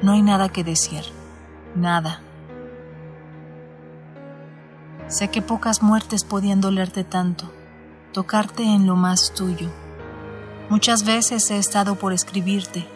no 0.00 0.12
hay 0.12 0.22
nada 0.22 0.48
que 0.48 0.62
decir, 0.62 1.02
nada. 1.74 2.20
Sé 5.08 5.28
que 5.28 5.42
pocas 5.42 5.82
muertes 5.82 6.22
podían 6.22 6.60
dolerte 6.60 7.02
tanto, 7.02 7.50
tocarte 8.12 8.62
en 8.62 8.86
lo 8.86 8.94
más 8.94 9.34
tuyo 9.34 9.68
Muchas 10.70 11.02
veces 11.02 11.50
he 11.50 11.58
estado 11.58 11.96
por 11.96 12.12
escribirte. 12.12 12.86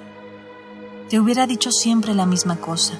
Te 1.08 1.18
hubiera 1.18 1.48
dicho 1.48 1.72
siempre 1.72 2.14
la 2.14 2.24
misma 2.24 2.54
cosa, 2.54 2.94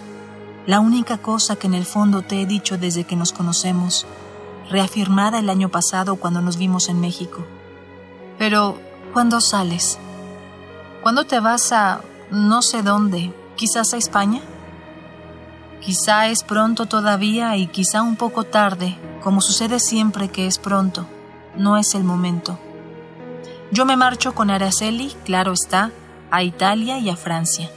la 0.67 0.81
única 0.81 1.19
cosa 1.19 1.55
que 1.55 1.69
en 1.69 1.75
el 1.75 1.87
fondo 1.87 2.23
te 2.23 2.43
he 2.43 2.47
dicho 2.47 2.77
desde 2.77 3.05
que 3.05 3.15
nos 3.15 3.33
conocemos, 3.33 4.05
reafirmada 4.69 5.39
el 5.39 5.49
año 5.49 5.69
pasado 5.69 6.17
cuando 6.17 6.43
nos 6.43 6.57
vimos 6.57 6.89
en 6.89 7.01
México. 7.01 7.47
Pero, 8.37 8.77
¿cuándo 9.13 9.41
sales? 9.41 9.97
¿Cuándo 11.03 11.25
te 11.25 11.39
vas 11.39 11.71
a 11.71 12.01
no 12.33 12.61
sé 12.61 12.83
dónde? 12.83 13.33
¿Quizás 13.55 13.95
a 13.95 13.97
España? 13.97 14.41
Quizá 15.81 16.27
es 16.27 16.43
pronto 16.43 16.87
todavía 16.87 17.57
y 17.57 17.69
quizá 17.69 18.03
un 18.03 18.17
poco 18.17 18.43
tarde, 18.43 18.99
como 19.23 19.41
sucede 19.41 19.79
siempre 19.79 20.31
que 20.31 20.49
es 20.49 20.59
pronto. 20.59 21.07
No 21.57 21.77
es 21.77 21.95
el 21.95 22.03
momento. 22.03 22.59
Yo 23.75 23.85
me 23.87 23.97
marcho 23.97 24.37
con 24.37 24.51
Araceli, 24.51 25.13
claro 25.25 25.53
está, 25.53 25.91
a 26.31 26.45
Italia 26.45 27.01
y 27.01 27.11
a 27.11 27.17
Francia. 27.17 27.69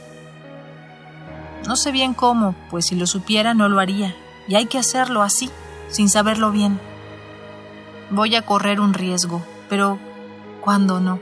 No 1.66 1.74
sé 1.74 1.90
bien 1.90 2.14
cómo, 2.14 2.54
pues 2.70 2.86
si 2.86 2.94
lo 2.94 3.04
supiera 3.04 3.52
no 3.52 3.68
lo 3.68 3.80
haría, 3.80 4.14
y 4.46 4.54
hay 4.54 4.66
que 4.66 4.78
hacerlo 4.78 5.22
así, 5.22 5.50
sin 5.88 6.08
saberlo 6.08 6.52
bien. 6.52 6.78
Voy 8.10 8.36
a 8.36 8.42
correr 8.42 8.78
un 8.78 8.94
riesgo, 8.94 9.42
pero 9.68 9.98
¿cuándo 10.60 11.00
no? 11.00 11.18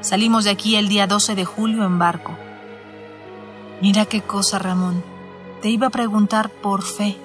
Salimos 0.00 0.42
de 0.42 0.50
aquí 0.50 0.74
el 0.74 0.88
día 0.88 1.06
12 1.06 1.36
de 1.36 1.44
julio 1.44 1.84
en 1.84 2.00
barco. 2.00 2.36
Mira 3.80 4.06
qué 4.06 4.22
cosa, 4.22 4.58
Ramón. 4.58 5.04
Te 5.62 5.68
iba 5.68 5.86
a 5.86 5.90
preguntar 5.90 6.50
por 6.50 6.82
fe, 6.82 7.16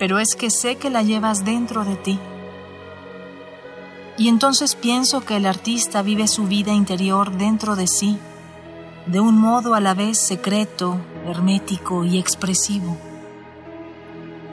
pero 0.00 0.18
es 0.18 0.34
que 0.36 0.50
sé 0.50 0.78
que 0.78 0.90
la 0.90 1.04
llevas 1.04 1.44
dentro 1.44 1.84
de 1.84 1.94
ti. 1.94 2.18
Y 4.18 4.28
entonces 4.28 4.74
pienso 4.74 5.24
que 5.24 5.36
el 5.36 5.46
artista 5.46 6.02
vive 6.02 6.26
su 6.26 6.46
vida 6.46 6.72
interior 6.72 7.32
dentro 7.32 7.76
de 7.76 7.86
sí, 7.86 8.18
de 9.06 9.20
un 9.20 9.38
modo 9.38 9.74
a 9.74 9.80
la 9.80 9.94
vez 9.94 10.18
secreto, 10.18 10.98
hermético 11.26 12.04
y 12.04 12.18
expresivo. 12.18 12.96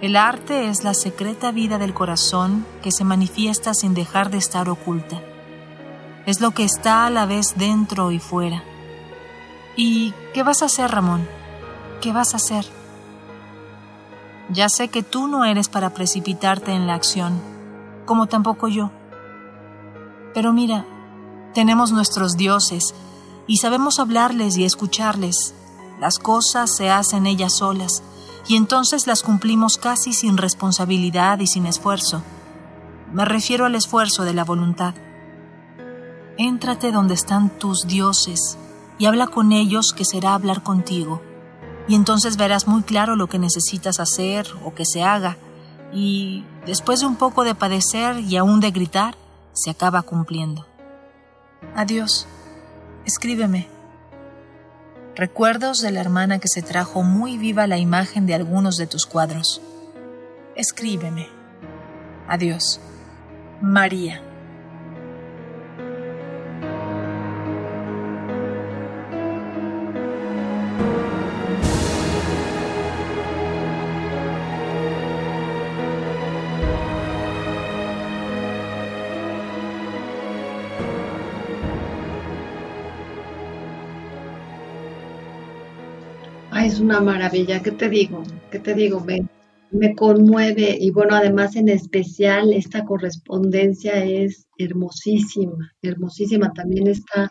El 0.02 0.18
arte 0.18 0.68
es 0.68 0.84
la 0.84 0.94
secreta 0.94 1.52
vida 1.52 1.78
del 1.78 1.94
corazón 1.94 2.66
que 2.82 2.92
se 2.92 3.06
manifiesta 3.06 3.74
sin 3.74 3.94
dejar 3.94 4.30
de 4.30 4.38
estar 4.38 4.68
oculta. 4.68 5.22
Es 6.26 6.42
lo 6.42 6.52
que 6.52 6.66
está 6.66 7.06
a 7.06 7.10
la 7.10 7.26
vez 7.26 7.54
dentro 7.56 8.12
y 8.12 8.20
fuera. 8.20 8.64
¿Y 9.78 10.14
qué 10.34 10.44
vas 10.44 10.62
a 10.62 10.66
hacer, 10.66 10.92
Ramón? 10.92 11.26
¿Qué 12.02 12.12
vas 12.12 12.34
a 12.34 12.38
hacer? 12.38 12.66
Ya 14.50 14.68
sé 14.68 14.90
que 14.90 15.04
tú 15.04 15.28
no 15.28 15.46
eres 15.46 15.70
para 15.70 15.92
precipitarte 15.92 16.74
en 16.74 16.86
la 16.86 16.96
acción, 16.96 17.42
como 18.06 18.28
tampoco 18.28 18.68
yo. 18.68 18.92
Pero 20.34 20.54
mira, 20.54 20.86
tenemos 21.54 21.92
nuestros 21.92 22.38
dioses 22.38 22.96
y 23.48 23.58
sabemos 23.58 24.00
hablarles 24.00 24.58
y 24.58 24.66
escucharles. 24.66 25.54
Las 26.00 26.18
cosas 26.18 26.76
se 26.76 26.90
hacen 26.90 27.28
ellas 27.28 27.58
solas 27.58 28.04
y 28.48 28.56
entonces 28.56 29.08
las 29.08 29.22
cumplimos 29.22 29.78
casi 29.78 30.14
sin 30.14 30.38
responsabilidad 30.38 31.40
y 31.40 31.48
sin 31.48 31.66
esfuerzo. 31.66 32.24
Me 33.14 33.26
refiero 33.26 33.66
al 33.66 33.76
esfuerzo 33.76 34.24
de 34.24 34.34
la 34.34 34.44
voluntad. 34.44 34.96
Éntrate 36.38 36.92
donde 36.92 37.14
están 37.14 37.50
tus 37.60 37.86
dioses 37.86 38.58
y 38.98 39.06
habla 39.06 39.28
con 39.28 39.52
ellos 39.52 39.94
que 39.96 40.04
será 40.04 40.34
hablar 40.34 40.64
contigo. 40.64 41.22
Y 41.88 41.96
entonces 41.96 42.38
verás 42.38 42.68
muy 42.68 42.82
claro 42.82 43.16
lo 43.16 43.28
que 43.28 43.38
necesitas 43.38 44.00
hacer 44.00 44.48
o 44.66 44.74
que 44.74 44.86
se 44.86 45.04
haga. 45.04 45.38
Y 45.94 46.44
después 46.66 47.02
de 47.02 47.06
un 47.06 47.18
poco 47.18 47.44
de 47.44 47.54
padecer 47.54 48.20
y 48.20 48.38
aún 48.38 48.62
de 48.62 48.72
gritar, 48.72 49.16
se 49.54 49.70
acaba 49.70 50.02
cumpliendo. 50.02 50.68
Adiós. 51.76 52.28
Escríbeme. 53.06 53.68
Recuerdos 55.16 55.82
de 55.82 55.92
la 55.92 56.02
hermana 56.02 56.40
que 56.40 56.48
se 56.48 56.62
trajo 56.62 57.04
muy 57.04 57.38
viva 57.38 57.68
la 57.68 57.78
imagen 57.78 58.26
de 58.26 58.34
algunos 58.34 58.78
de 58.78 58.88
tus 58.88 59.06
cuadros. 59.06 59.62
Escríbeme. 60.56 61.28
Adiós. 62.28 62.80
María. 63.62 64.22
Es 86.66 86.80
una 86.80 87.02
maravilla, 87.02 87.62
¿qué 87.62 87.72
te 87.72 87.90
digo? 87.90 88.24
¿Qué 88.50 88.60
te 88.60 88.74
digo? 88.74 89.02
Me, 89.02 89.28
me 89.72 89.96
conmueve 89.96 90.78
y 90.80 90.92
bueno, 90.92 91.16
además 91.16 91.56
en 91.56 91.68
especial 91.68 92.54
esta 92.54 92.86
correspondencia 92.86 94.04
es 94.04 94.48
hermosísima, 94.58 95.72
hermosísima. 95.82 96.54
También 96.54 96.88
está, 96.88 97.30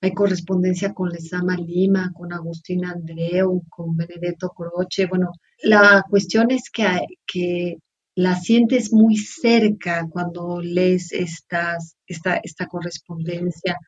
hay 0.00 0.12
correspondencia 0.12 0.92
con 0.92 1.08
Lesama 1.08 1.56
Lima, 1.56 2.12
con 2.14 2.32
Agustín 2.32 2.84
Andreu, 2.84 3.62
con 3.70 3.96
Benedetto 3.96 4.50
Croce. 4.50 5.06
Bueno, 5.06 5.32
la 5.62 6.04
cuestión 6.08 6.50
es 6.50 6.68
que, 6.70 6.86
que 7.26 7.78
la 8.14 8.36
sientes 8.36 8.92
muy 8.92 9.16
cerca 9.16 10.06
cuando 10.10 10.60
lees 10.60 11.12
estas, 11.12 11.96
esta, 12.06 12.40
esta 12.42 12.66
correspondencia, 12.66 13.78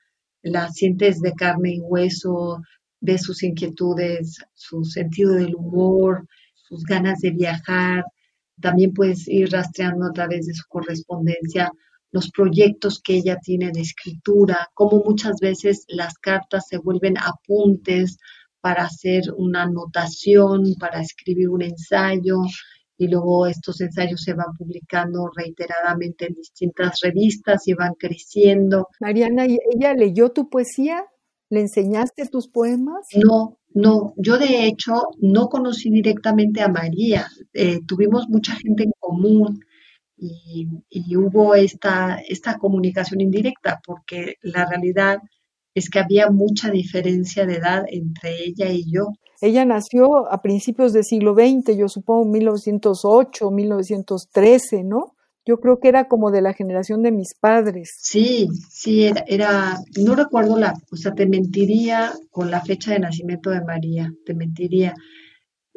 la 0.42 0.70
sientes 0.70 1.20
de 1.20 1.32
carne 1.32 1.74
y 1.74 1.80
hueso, 1.80 2.62
ves 3.00 3.22
sus 3.22 3.42
inquietudes, 3.42 4.38
su 4.54 4.84
sentido 4.84 5.34
del 5.34 5.54
humor, 5.54 6.26
sus 6.54 6.84
ganas 6.84 7.20
de 7.20 7.30
viajar. 7.30 8.04
También 8.60 8.92
puedes 8.92 9.28
ir 9.28 9.50
rastreando 9.50 10.06
a 10.06 10.12
través 10.12 10.46
de 10.46 10.54
su 10.54 10.64
correspondencia 10.68 11.70
los 12.10 12.30
proyectos 12.30 13.00
que 13.02 13.16
ella 13.16 13.38
tiene 13.42 13.70
de 13.70 13.82
escritura, 13.82 14.70
como 14.74 15.02
muchas 15.04 15.40
veces 15.40 15.84
las 15.88 16.14
cartas 16.14 16.66
se 16.68 16.78
vuelven 16.78 17.18
apuntes 17.18 18.18
para 18.60 18.84
hacer 18.84 19.24
una 19.36 19.64
anotación, 19.64 20.74
para 20.80 21.00
escribir 21.00 21.48
un 21.50 21.62
ensayo, 21.62 22.38
y 22.96 23.06
luego 23.06 23.46
estos 23.46 23.80
ensayos 23.80 24.22
se 24.22 24.34
van 24.34 24.52
publicando 24.58 25.30
reiteradamente 25.34 26.26
en 26.26 26.34
distintas 26.34 26.98
revistas 27.00 27.68
y 27.68 27.74
van 27.74 27.94
creciendo. 27.94 28.88
Mariana, 29.00 29.44
¿ella 29.44 29.94
leyó 29.94 30.30
tu 30.30 30.50
poesía? 30.50 31.04
¿Le 31.50 31.60
enseñaste 31.60 32.26
tus 32.26 32.48
poemas? 32.48 33.06
No, 33.14 33.58
no. 33.74 34.14
Yo 34.16 34.38
de 34.38 34.66
hecho 34.66 35.02
no 35.20 35.48
conocí 35.48 35.90
directamente 35.90 36.60
a 36.60 36.68
María. 36.68 37.26
Eh, 37.54 37.80
tuvimos 37.86 38.28
mucha 38.28 38.54
gente 38.54 38.84
en 38.84 38.92
común 38.98 39.60
y, 40.16 40.68
y, 40.90 41.16
hubo 41.16 41.54
esta, 41.54 42.18
esta 42.28 42.58
comunicación 42.58 43.20
indirecta 43.20 43.80
porque 43.84 44.34
la 44.42 44.66
realidad 44.66 45.18
es 45.74 45.88
que 45.90 46.00
había 46.00 46.30
mucha 46.30 46.70
diferencia 46.70 47.46
de 47.46 47.56
edad 47.56 47.84
entre 47.88 48.44
ella 48.44 48.70
y 48.70 48.84
yo. 48.90 49.12
Ella 49.40 49.64
nació 49.64 50.30
a 50.30 50.42
principios 50.42 50.92
del 50.92 51.04
siglo 51.04 51.34
XX, 51.34 51.76
yo 51.76 51.88
supongo 51.88 52.24
1908, 52.24 53.50
1913, 53.50 54.82
¿no? 54.82 55.14
Yo 55.48 55.60
creo 55.60 55.80
que 55.80 55.88
era 55.88 56.08
como 56.08 56.30
de 56.30 56.42
la 56.42 56.52
generación 56.52 57.02
de 57.02 57.10
mis 57.10 57.32
padres. 57.32 57.96
Sí, 58.02 58.48
sí, 58.68 59.06
era, 59.06 59.24
era, 59.26 59.78
no 60.04 60.14
recuerdo 60.14 60.58
la, 60.58 60.74
o 60.92 60.96
sea, 60.96 61.14
te 61.14 61.26
mentiría 61.26 62.12
con 62.30 62.50
la 62.50 62.60
fecha 62.60 62.92
de 62.92 62.98
nacimiento 62.98 63.48
de 63.48 63.64
María, 63.64 64.12
te 64.26 64.34
mentiría. 64.34 64.92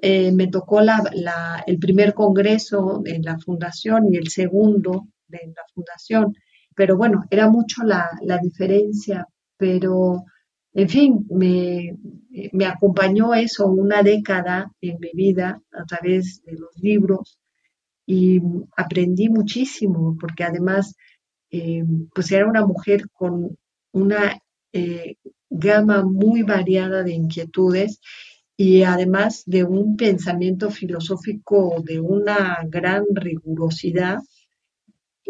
Eh, 0.02 0.34
me 0.34 0.48
tocó 0.48 0.82
la, 0.82 1.02
la, 1.14 1.64
el 1.66 1.80
primer 1.80 2.14
congreso 2.14 3.02
en 3.06 3.22
la 3.22 3.40
fundación 3.40 4.14
y 4.14 4.18
el 4.18 4.28
segundo 4.28 5.08
de 5.30 5.40
la 5.56 5.64
fundación, 5.74 6.34
pero 6.76 6.98
bueno, 6.98 7.24
era 7.30 7.50
mucho 7.50 7.84
la, 7.84 8.10
la 8.24 8.40
diferencia, 8.40 9.26
pero 9.56 10.26
en 10.74 10.90
fin, 10.90 11.26
me, 11.30 11.96
me, 12.52 12.66
acompañó 12.66 13.34
eso 13.34 13.68
una 13.68 14.04
década 14.04 14.70
en 14.82 14.98
mi 15.00 15.12
vida 15.14 15.62
a 15.72 15.86
través 15.86 16.42
de 16.44 16.58
los 16.58 16.72
libros 16.76 17.41
y 18.12 18.42
aprendí 18.76 19.30
muchísimo 19.30 20.18
porque 20.20 20.44
además 20.44 20.96
eh, 21.50 21.86
pues 22.14 22.30
era 22.34 22.46
una 22.46 22.66
mujer 22.66 23.10
con 23.14 23.58
una 23.94 24.38
eh, 24.74 25.16
gama 25.50 26.04
muy 26.04 26.44
variada 26.44 27.04
de 27.04 27.14
inquietudes 27.14 28.02
y 28.58 28.84
además 28.84 29.44
de 29.46 29.64
un 29.64 29.96
pensamiento 29.96 30.70
filosófico 30.72 31.82
de 31.86 32.02
una 32.02 32.60
gran 32.68 33.06
rigurosidad. 33.14 34.20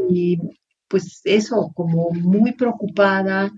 Y 0.10 0.40
pues 0.88 1.22
eso 1.24 1.72
como 1.76 2.10
muy 2.10 2.54
preocupada 2.54 3.52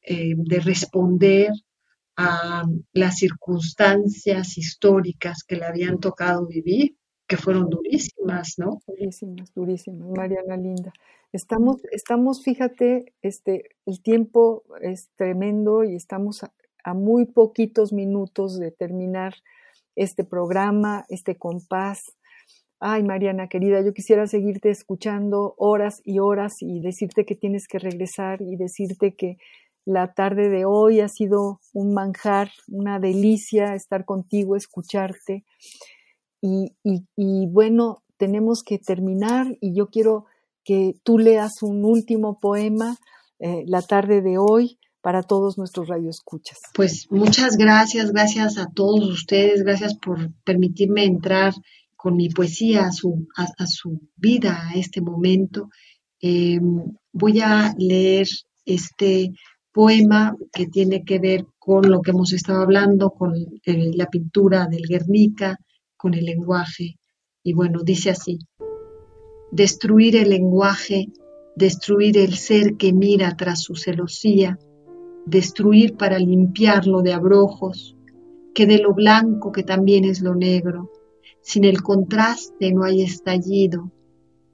eh, 0.00 0.34
de 0.36 0.60
responder 0.60 1.50
a 2.16 2.62
las 2.92 3.16
circunstancias 3.18 4.56
históricas 4.58 5.42
que 5.42 5.56
le 5.56 5.64
habían 5.64 5.98
tocado 5.98 6.46
vivir, 6.46 6.94
fueron 7.36 7.68
durísimas, 7.68 8.54
¿no? 8.58 8.80
Durísimas, 8.86 9.52
durísimas, 9.54 10.08
Mariana 10.08 10.56
Linda. 10.56 10.92
Estamos, 11.32 11.82
estamos, 11.90 12.42
fíjate, 12.42 13.12
este, 13.22 13.70
el 13.86 14.02
tiempo 14.02 14.64
es 14.80 15.10
tremendo 15.16 15.84
y 15.84 15.96
estamos 15.96 16.42
a 16.84 16.94
muy 16.94 17.26
poquitos 17.26 17.92
minutos 17.92 18.58
de 18.58 18.70
terminar 18.70 19.34
este 19.96 20.24
programa, 20.24 21.04
este 21.08 21.36
compás. 21.36 22.16
Ay, 22.78 23.02
Mariana 23.02 23.48
querida, 23.48 23.80
yo 23.82 23.94
quisiera 23.94 24.26
seguirte 24.26 24.70
escuchando 24.70 25.54
horas 25.56 26.02
y 26.04 26.18
horas 26.18 26.60
y 26.60 26.80
decirte 26.80 27.24
que 27.24 27.34
tienes 27.34 27.66
que 27.66 27.78
regresar 27.78 28.42
y 28.42 28.56
decirte 28.56 29.14
que 29.14 29.38
la 29.86 30.14
tarde 30.14 30.48
de 30.48 30.64
hoy 30.64 31.00
ha 31.00 31.08
sido 31.08 31.60
un 31.72 31.94
manjar, 31.94 32.50
una 32.68 32.98
delicia 32.98 33.74
estar 33.74 34.04
contigo, 34.04 34.56
escucharte. 34.56 35.44
Y, 36.46 37.46
bueno, 37.46 38.02
tenemos 38.18 38.62
que 38.62 38.78
terminar 38.78 39.46
y 39.60 39.74
yo 39.74 39.86
quiero 39.86 40.26
que 40.62 40.94
tú 41.02 41.18
leas 41.18 41.62
un 41.62 41.84
último 41.84 42.38
poema 42.38 42.98
eh, 43.38 43.64
la 43.66 43.80
tarde 43.80 44.20
de 44.20 44.36
hoy 44.36 44.78
para 45.00 45.22
todos 45.22 45.56
nuestros 45.56 45.88
radioescuchas. 45.88 46.58
Pues 46.74 47.06
muchas 47.10 47.56
gracias, 47.56 48.12
gracias 48.12 48.58
a 48.58 48.66
todos 48.66 49.04
ustedes, 49.08 49.62
gracias 49.62 49.94
por 49.94 50.32
permitirme 50.44 51.04
entrar 51.04 51.54
con 51.96 52.16
mi 52.16 52.28
poesía 52.28 52.86
a 52.86 52.92
su, 52.92 53.26
a, 53.36 53.66
su 53.66 54.00
vida, 54.16 54.68
a 54.68 54.74
este 54.74 55.00
momento. 55.00 55.70
Eh, 56.20 56.60
voy 57.12 57.40
a 57.40 57.74
leer 57.78 58.26
este 58.66 59.32
poema 59.72 60.36
que 60.52 60.66
tiene 60.66 61.04
que 61.04 61.18
ver 61.18 61.46
con 61.58 61.90
lo 61.90 62.02
que 62.02 62.10
hemos 62.10 62.32
estado 62.32 62.62
hablando, 62.62 63.10
con 63.10 63.34
eh, 63.34 63.90
la 63.94 64.06
pintura 64.06 64.66
del 64.66 64.86
Guernica, 64.86 65.58
con 66.04 66.12
el 66.12 66.26
lenguaje. 66.26 66.98
Y 67.42 67.54
bueno, 67.54 67.80
dice 67.82 68.10
así, 68.10 68.38
destruir 69.50 70.16
el 70.16 70.28
lenguaje, 70.28 71.06
destruir 71.56 72.18
el 72.18 72.34
ser 72.34 72.76
que 72.76 72.92
mira 72.92 73.34
tras 73.38 73.62
su 73.62 73.74
celosía, 73.74 74.58
destruir 75.24 75.96
para 75.96 76.18
limpiarlo 76.18 77.00
de 77.00 77.14
abrojos, 77.14 77.96
que 78.54 78.66
de 78.66 78.80
lo 78.80 78.92
blanco 78.92 79.50
que 79.50 79.62
también 79.62 80.04
es 80.04 80.20
lo 80.20 80.34
negro, 80.34 80.92
sin 81.40 81.64
el 81.64 81.80
contraste 81.80 82.70
no 82.74 82.84
hay 82.84 83.00
estallido, 83.00 83.90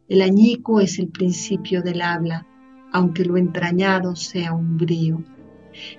el 0.07 0.23
añico 0.23 0.81
es 0.81 1.01
el 1.01 1.09
principio 1.09 1.83
del 1.83 2.01
habla, 2.01 2.47
aunque 2.93 3.25
lo 3.25 3.37
entrañado 3.39 4.15
sea 4.15 4.53
umbrío. 4.53 5.25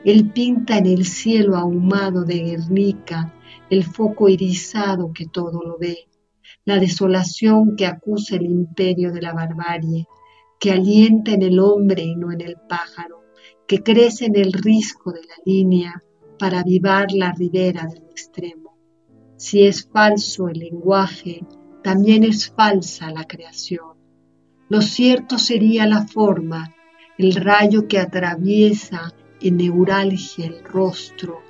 Él 0.05 0.31
pinta 0.31 0.77
en 0.77 0.85
el 0.85 1.03
cielo 1.03 1.57
ahumado 1.57 2.23
de 2.23 2.39
Guernica 2.39 3.33
el 3.71 3.85
foco 3.85 4.27
irisado 4.27 5.13
que 5.13 5.27
todo 5.27 5.63
lo 5.63 5.77
ve, 5.77 6.09
la 6.65 6.77
desolación 6.77 7.77
que 7.77 7.85
acusa 7.85 8.35
el 8.35 8.45
imperio 8.45 9.13
de 9.13 9.21
la 9.21 9.31
barbarie, 9.33 10.07
que 10.59 10.73
alienta 10.73 11.31
en 11.31 11.41
el 11.41 11.57
hombre 11.57 12.03
y 12.03 12.17
no 12.17 12.33
en 12.33 12.41
el 12.41 12.57
pájaro, 12.67 13.23
que 13.65 13.81
crece 13.81 14.25
en 14.25 14.35
el 14.35 14.51
risco 14.51 15.13
de 15.13 15.21
la 15.21 15.35
línea 15.45 16.03
para 16.37 16.59
avivar 16.59 17.13
la 17.13 17.31
ribera 17.31 17.87
del 17.87 18.03
extremo. 18.09 18.77
Si 19.37 19.65
es 19.65 19.87
falso 19.87 20.49
el 20.49 20.59
lenguaje, 20.59 21.45
también 21.81 22.25
es 22.25 22.51
falsa 22.51 23.09
la 23.09 23.23
creación. 23.23 23.95
Lo 24.67 24.81
cierto 24.81 25.37
sería 25.37 25.87
la 25.87 26.05
forma, 26.05 26.75
el 27.17 27.35
rayo 27.35 27.87
que 27.87 27.99
atraviesa 27.99 29.13
en 29.39 29.55
neuralgia 29.55 30.45
el 30.45 30.61
rostro, 30.61 31.40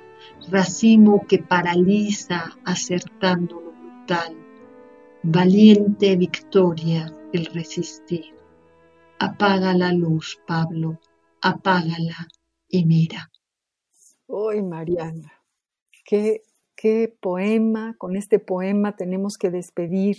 racimo 0.50 1.26
que 1.26 1.38
paraliza 1.38 2.56
acertando 2.64 3.60
lo 3.60 3.72
brutal, 3.72 4.36
valiente 5.22 6.16
victoria 6.16 7.14
el 7.32 7.46
resistir. 7.46 8.34
Apaga 9.18 9.74
la 9.74 9.92
luz, 9.92 10.40
Pablo, 10.46 10.98
apágala 11.40 12.28
y 12.68 12.84
mira. 12.84 13.30
Hoy, 14.26 14.62
Mariana, 14.62 15.32
qué, 16.04 16.42
qué 16.74 17.14
poema, 17.20 17.94
con 17.98 18.16
este 18.16 18.38
poema 18.38 18.96
tenemos 18.96 19.34
que 19.38 19.50
despedir 19.50 20.16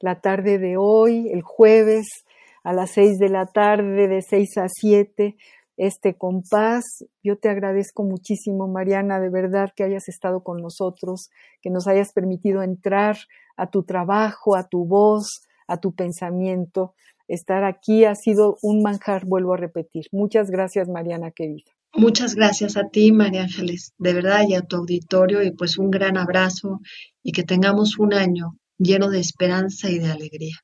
la 0.00 0.20
tarde 0.20 0.58
de 0.58 0.76
hoy, 0.76 1.28
el 1.28 1.42
jueves, 1.42 2.24
a 2.64 2.72
las 2.72 2.90
seis 2.90 3.18
de 3.18 3.28
la 3.28 3.46
tarde, 3.46 4.08
de 4.08 4.22
seis 4.22 4.56
a 4.56 4.68
siete, 4.68 5.36
este 5.76 6.16
compás. 6.16 7.04
Yo 7.22 7.38
te 7.38 7.48
agradezco 7.48 8.02
muchísimo, 8.04 8.68
Mariana, 8.68 9.20
de 9.20 9.30
verdad 9.30 9.70
que 9.74 9.84
hayas 9.84 10.08
estado 10.08 10.42
con 10.42 10.60
nosotros, 10.60 11.30
que 11.60 11.70
nos 11.70 11.86
hayas 11.86 12.12
permitido 12.12 12.62
entrar 12.62 13.16
a 13.56 13.70
tu 13.70 13.82
trabajo, 13.84 14.56
a 14.56 14.68
tu 14.68 14.84
voz, 14.84 15.42
a 15.66 15.78
tu 15.78 15.94
pensamiento. 15.94 16.94
Estar 17.28 17.64
aquí 17.64 18.04
ha 18.04 18.14
sido 18.14 18.58
un 18.62 18.82
manjar, 18.82 19.24
vuelvo 19.24 19.54
a 19.54 19.56
repetir. 19.56 20.06
Muchas 20.12 20.50
gracias, 20.50 20.88
Mariana, 20.88 21.30
querida. 21.30 21.70
Muchas 21.94 22.34
gracias 22.34 22.76
a 22.78 22.88
ti, 22.88 23.12
María 23.12 23.42
Ángeles, 23.42 23.92
de 23.98 24.14
verdad, 24.14 24.44
y 24.48 24.54
a 24.54 24.62
tu 24.62 24.76
auditorio, 24.76 25.42
y 25.42 25.50
pues 25.50 25.76
un 25.76 25.90
gran 25.90 26.16
abrazo 26.16 26.80
y 27.22 27.32
que 27.32 27.42
tengamos 27.42 27.98
un 27.98 28.14
año 28.14 28.56
lleno 28.78 29.10
de 29.10 29.20
esperanza 29.20 29.90
y 29.90 29.98
de 29.98 30.10
alegría. 30.10 30.56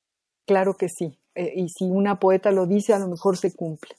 Claro 0.47 0.75
que 0.75 0.89
sí. 0.89 1.19
Eh, 1.35 1.53
y 1.55 1.69
si 1.69 1.85
una 1.85 2.19
poeta 2.19 2.51
lo 2.51 2.67
dice, 2.67 2.95
a 2.95 2.99
lo 2.99 3.09
mejor 3.09 3.37
se 3.37 3.55
cumple. 3.55 3.95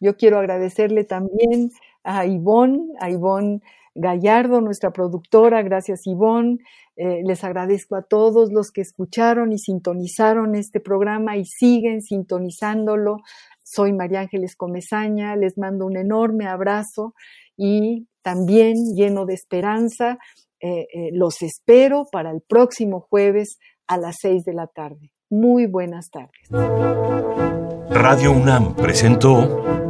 Yo 0.00 0.16
quiero 0.16 0.38
agradecerle 0.38 1.04
también 1.04 1.70
a 2.02 2.26
Ivonne, 2.26 2.94
a 2.98 3.10
Ivonne 3.10 3.60
Gallardo, 3.94 4.60
nuestra 4.60 4.92
productora. 4.92 5.62
Gracias, 5.62 6.06
Ivonne. 6.06 6.58
Eh, 6.96 7.22
les 7.24 7.44
agradezco 7.44 7.96
a 7.96 8.02
todos 8.02 8.52
los 8.52 8.70
que 8.70 8.80
escucharon 8.80 9.52
y 9.52 9.58
sintonizaron 9.58 10.54
este 10.54 10.80
programa 10.80 11.36
y 11.36 11.44
siguen 11.44 12.02
sintonizándolo. 12.02 13.18
Soy 13.62 13.92
María 13.92 14.20
Ángeles 14.20 14.56
Comezaña, 14.56 15.36
les 15.36 15.56
mando 15.56 15.86
un 15.86 15.96
enorme 15.96 16.46
abrazo 16.46 17.14
y 17.56 18.08
también 18.22 18.94
lleno 18.94 19.26
de 19.26 19.34
esperanza. 19.34 20.18
Eh, 20.60 20.86
los 21.12 21.40
espero 21.42 22.06
para 22.10 22.30
el 22.30 22.42
próximo 22.42 23.00
jueves 23.00 23.58
a 23.86 23.96
las 23.96 24.16
seis 24.20 24.44
de 24.44 24.52
la 24.52 24.66
tarde. 24.66 25.12
Muy 25.30 25.66
buenas 25.66 26.10
tardes. 26.10 26.48
Radio 27.90 28.32
UNAM 28.32 28.74
presentó 28.76 29.89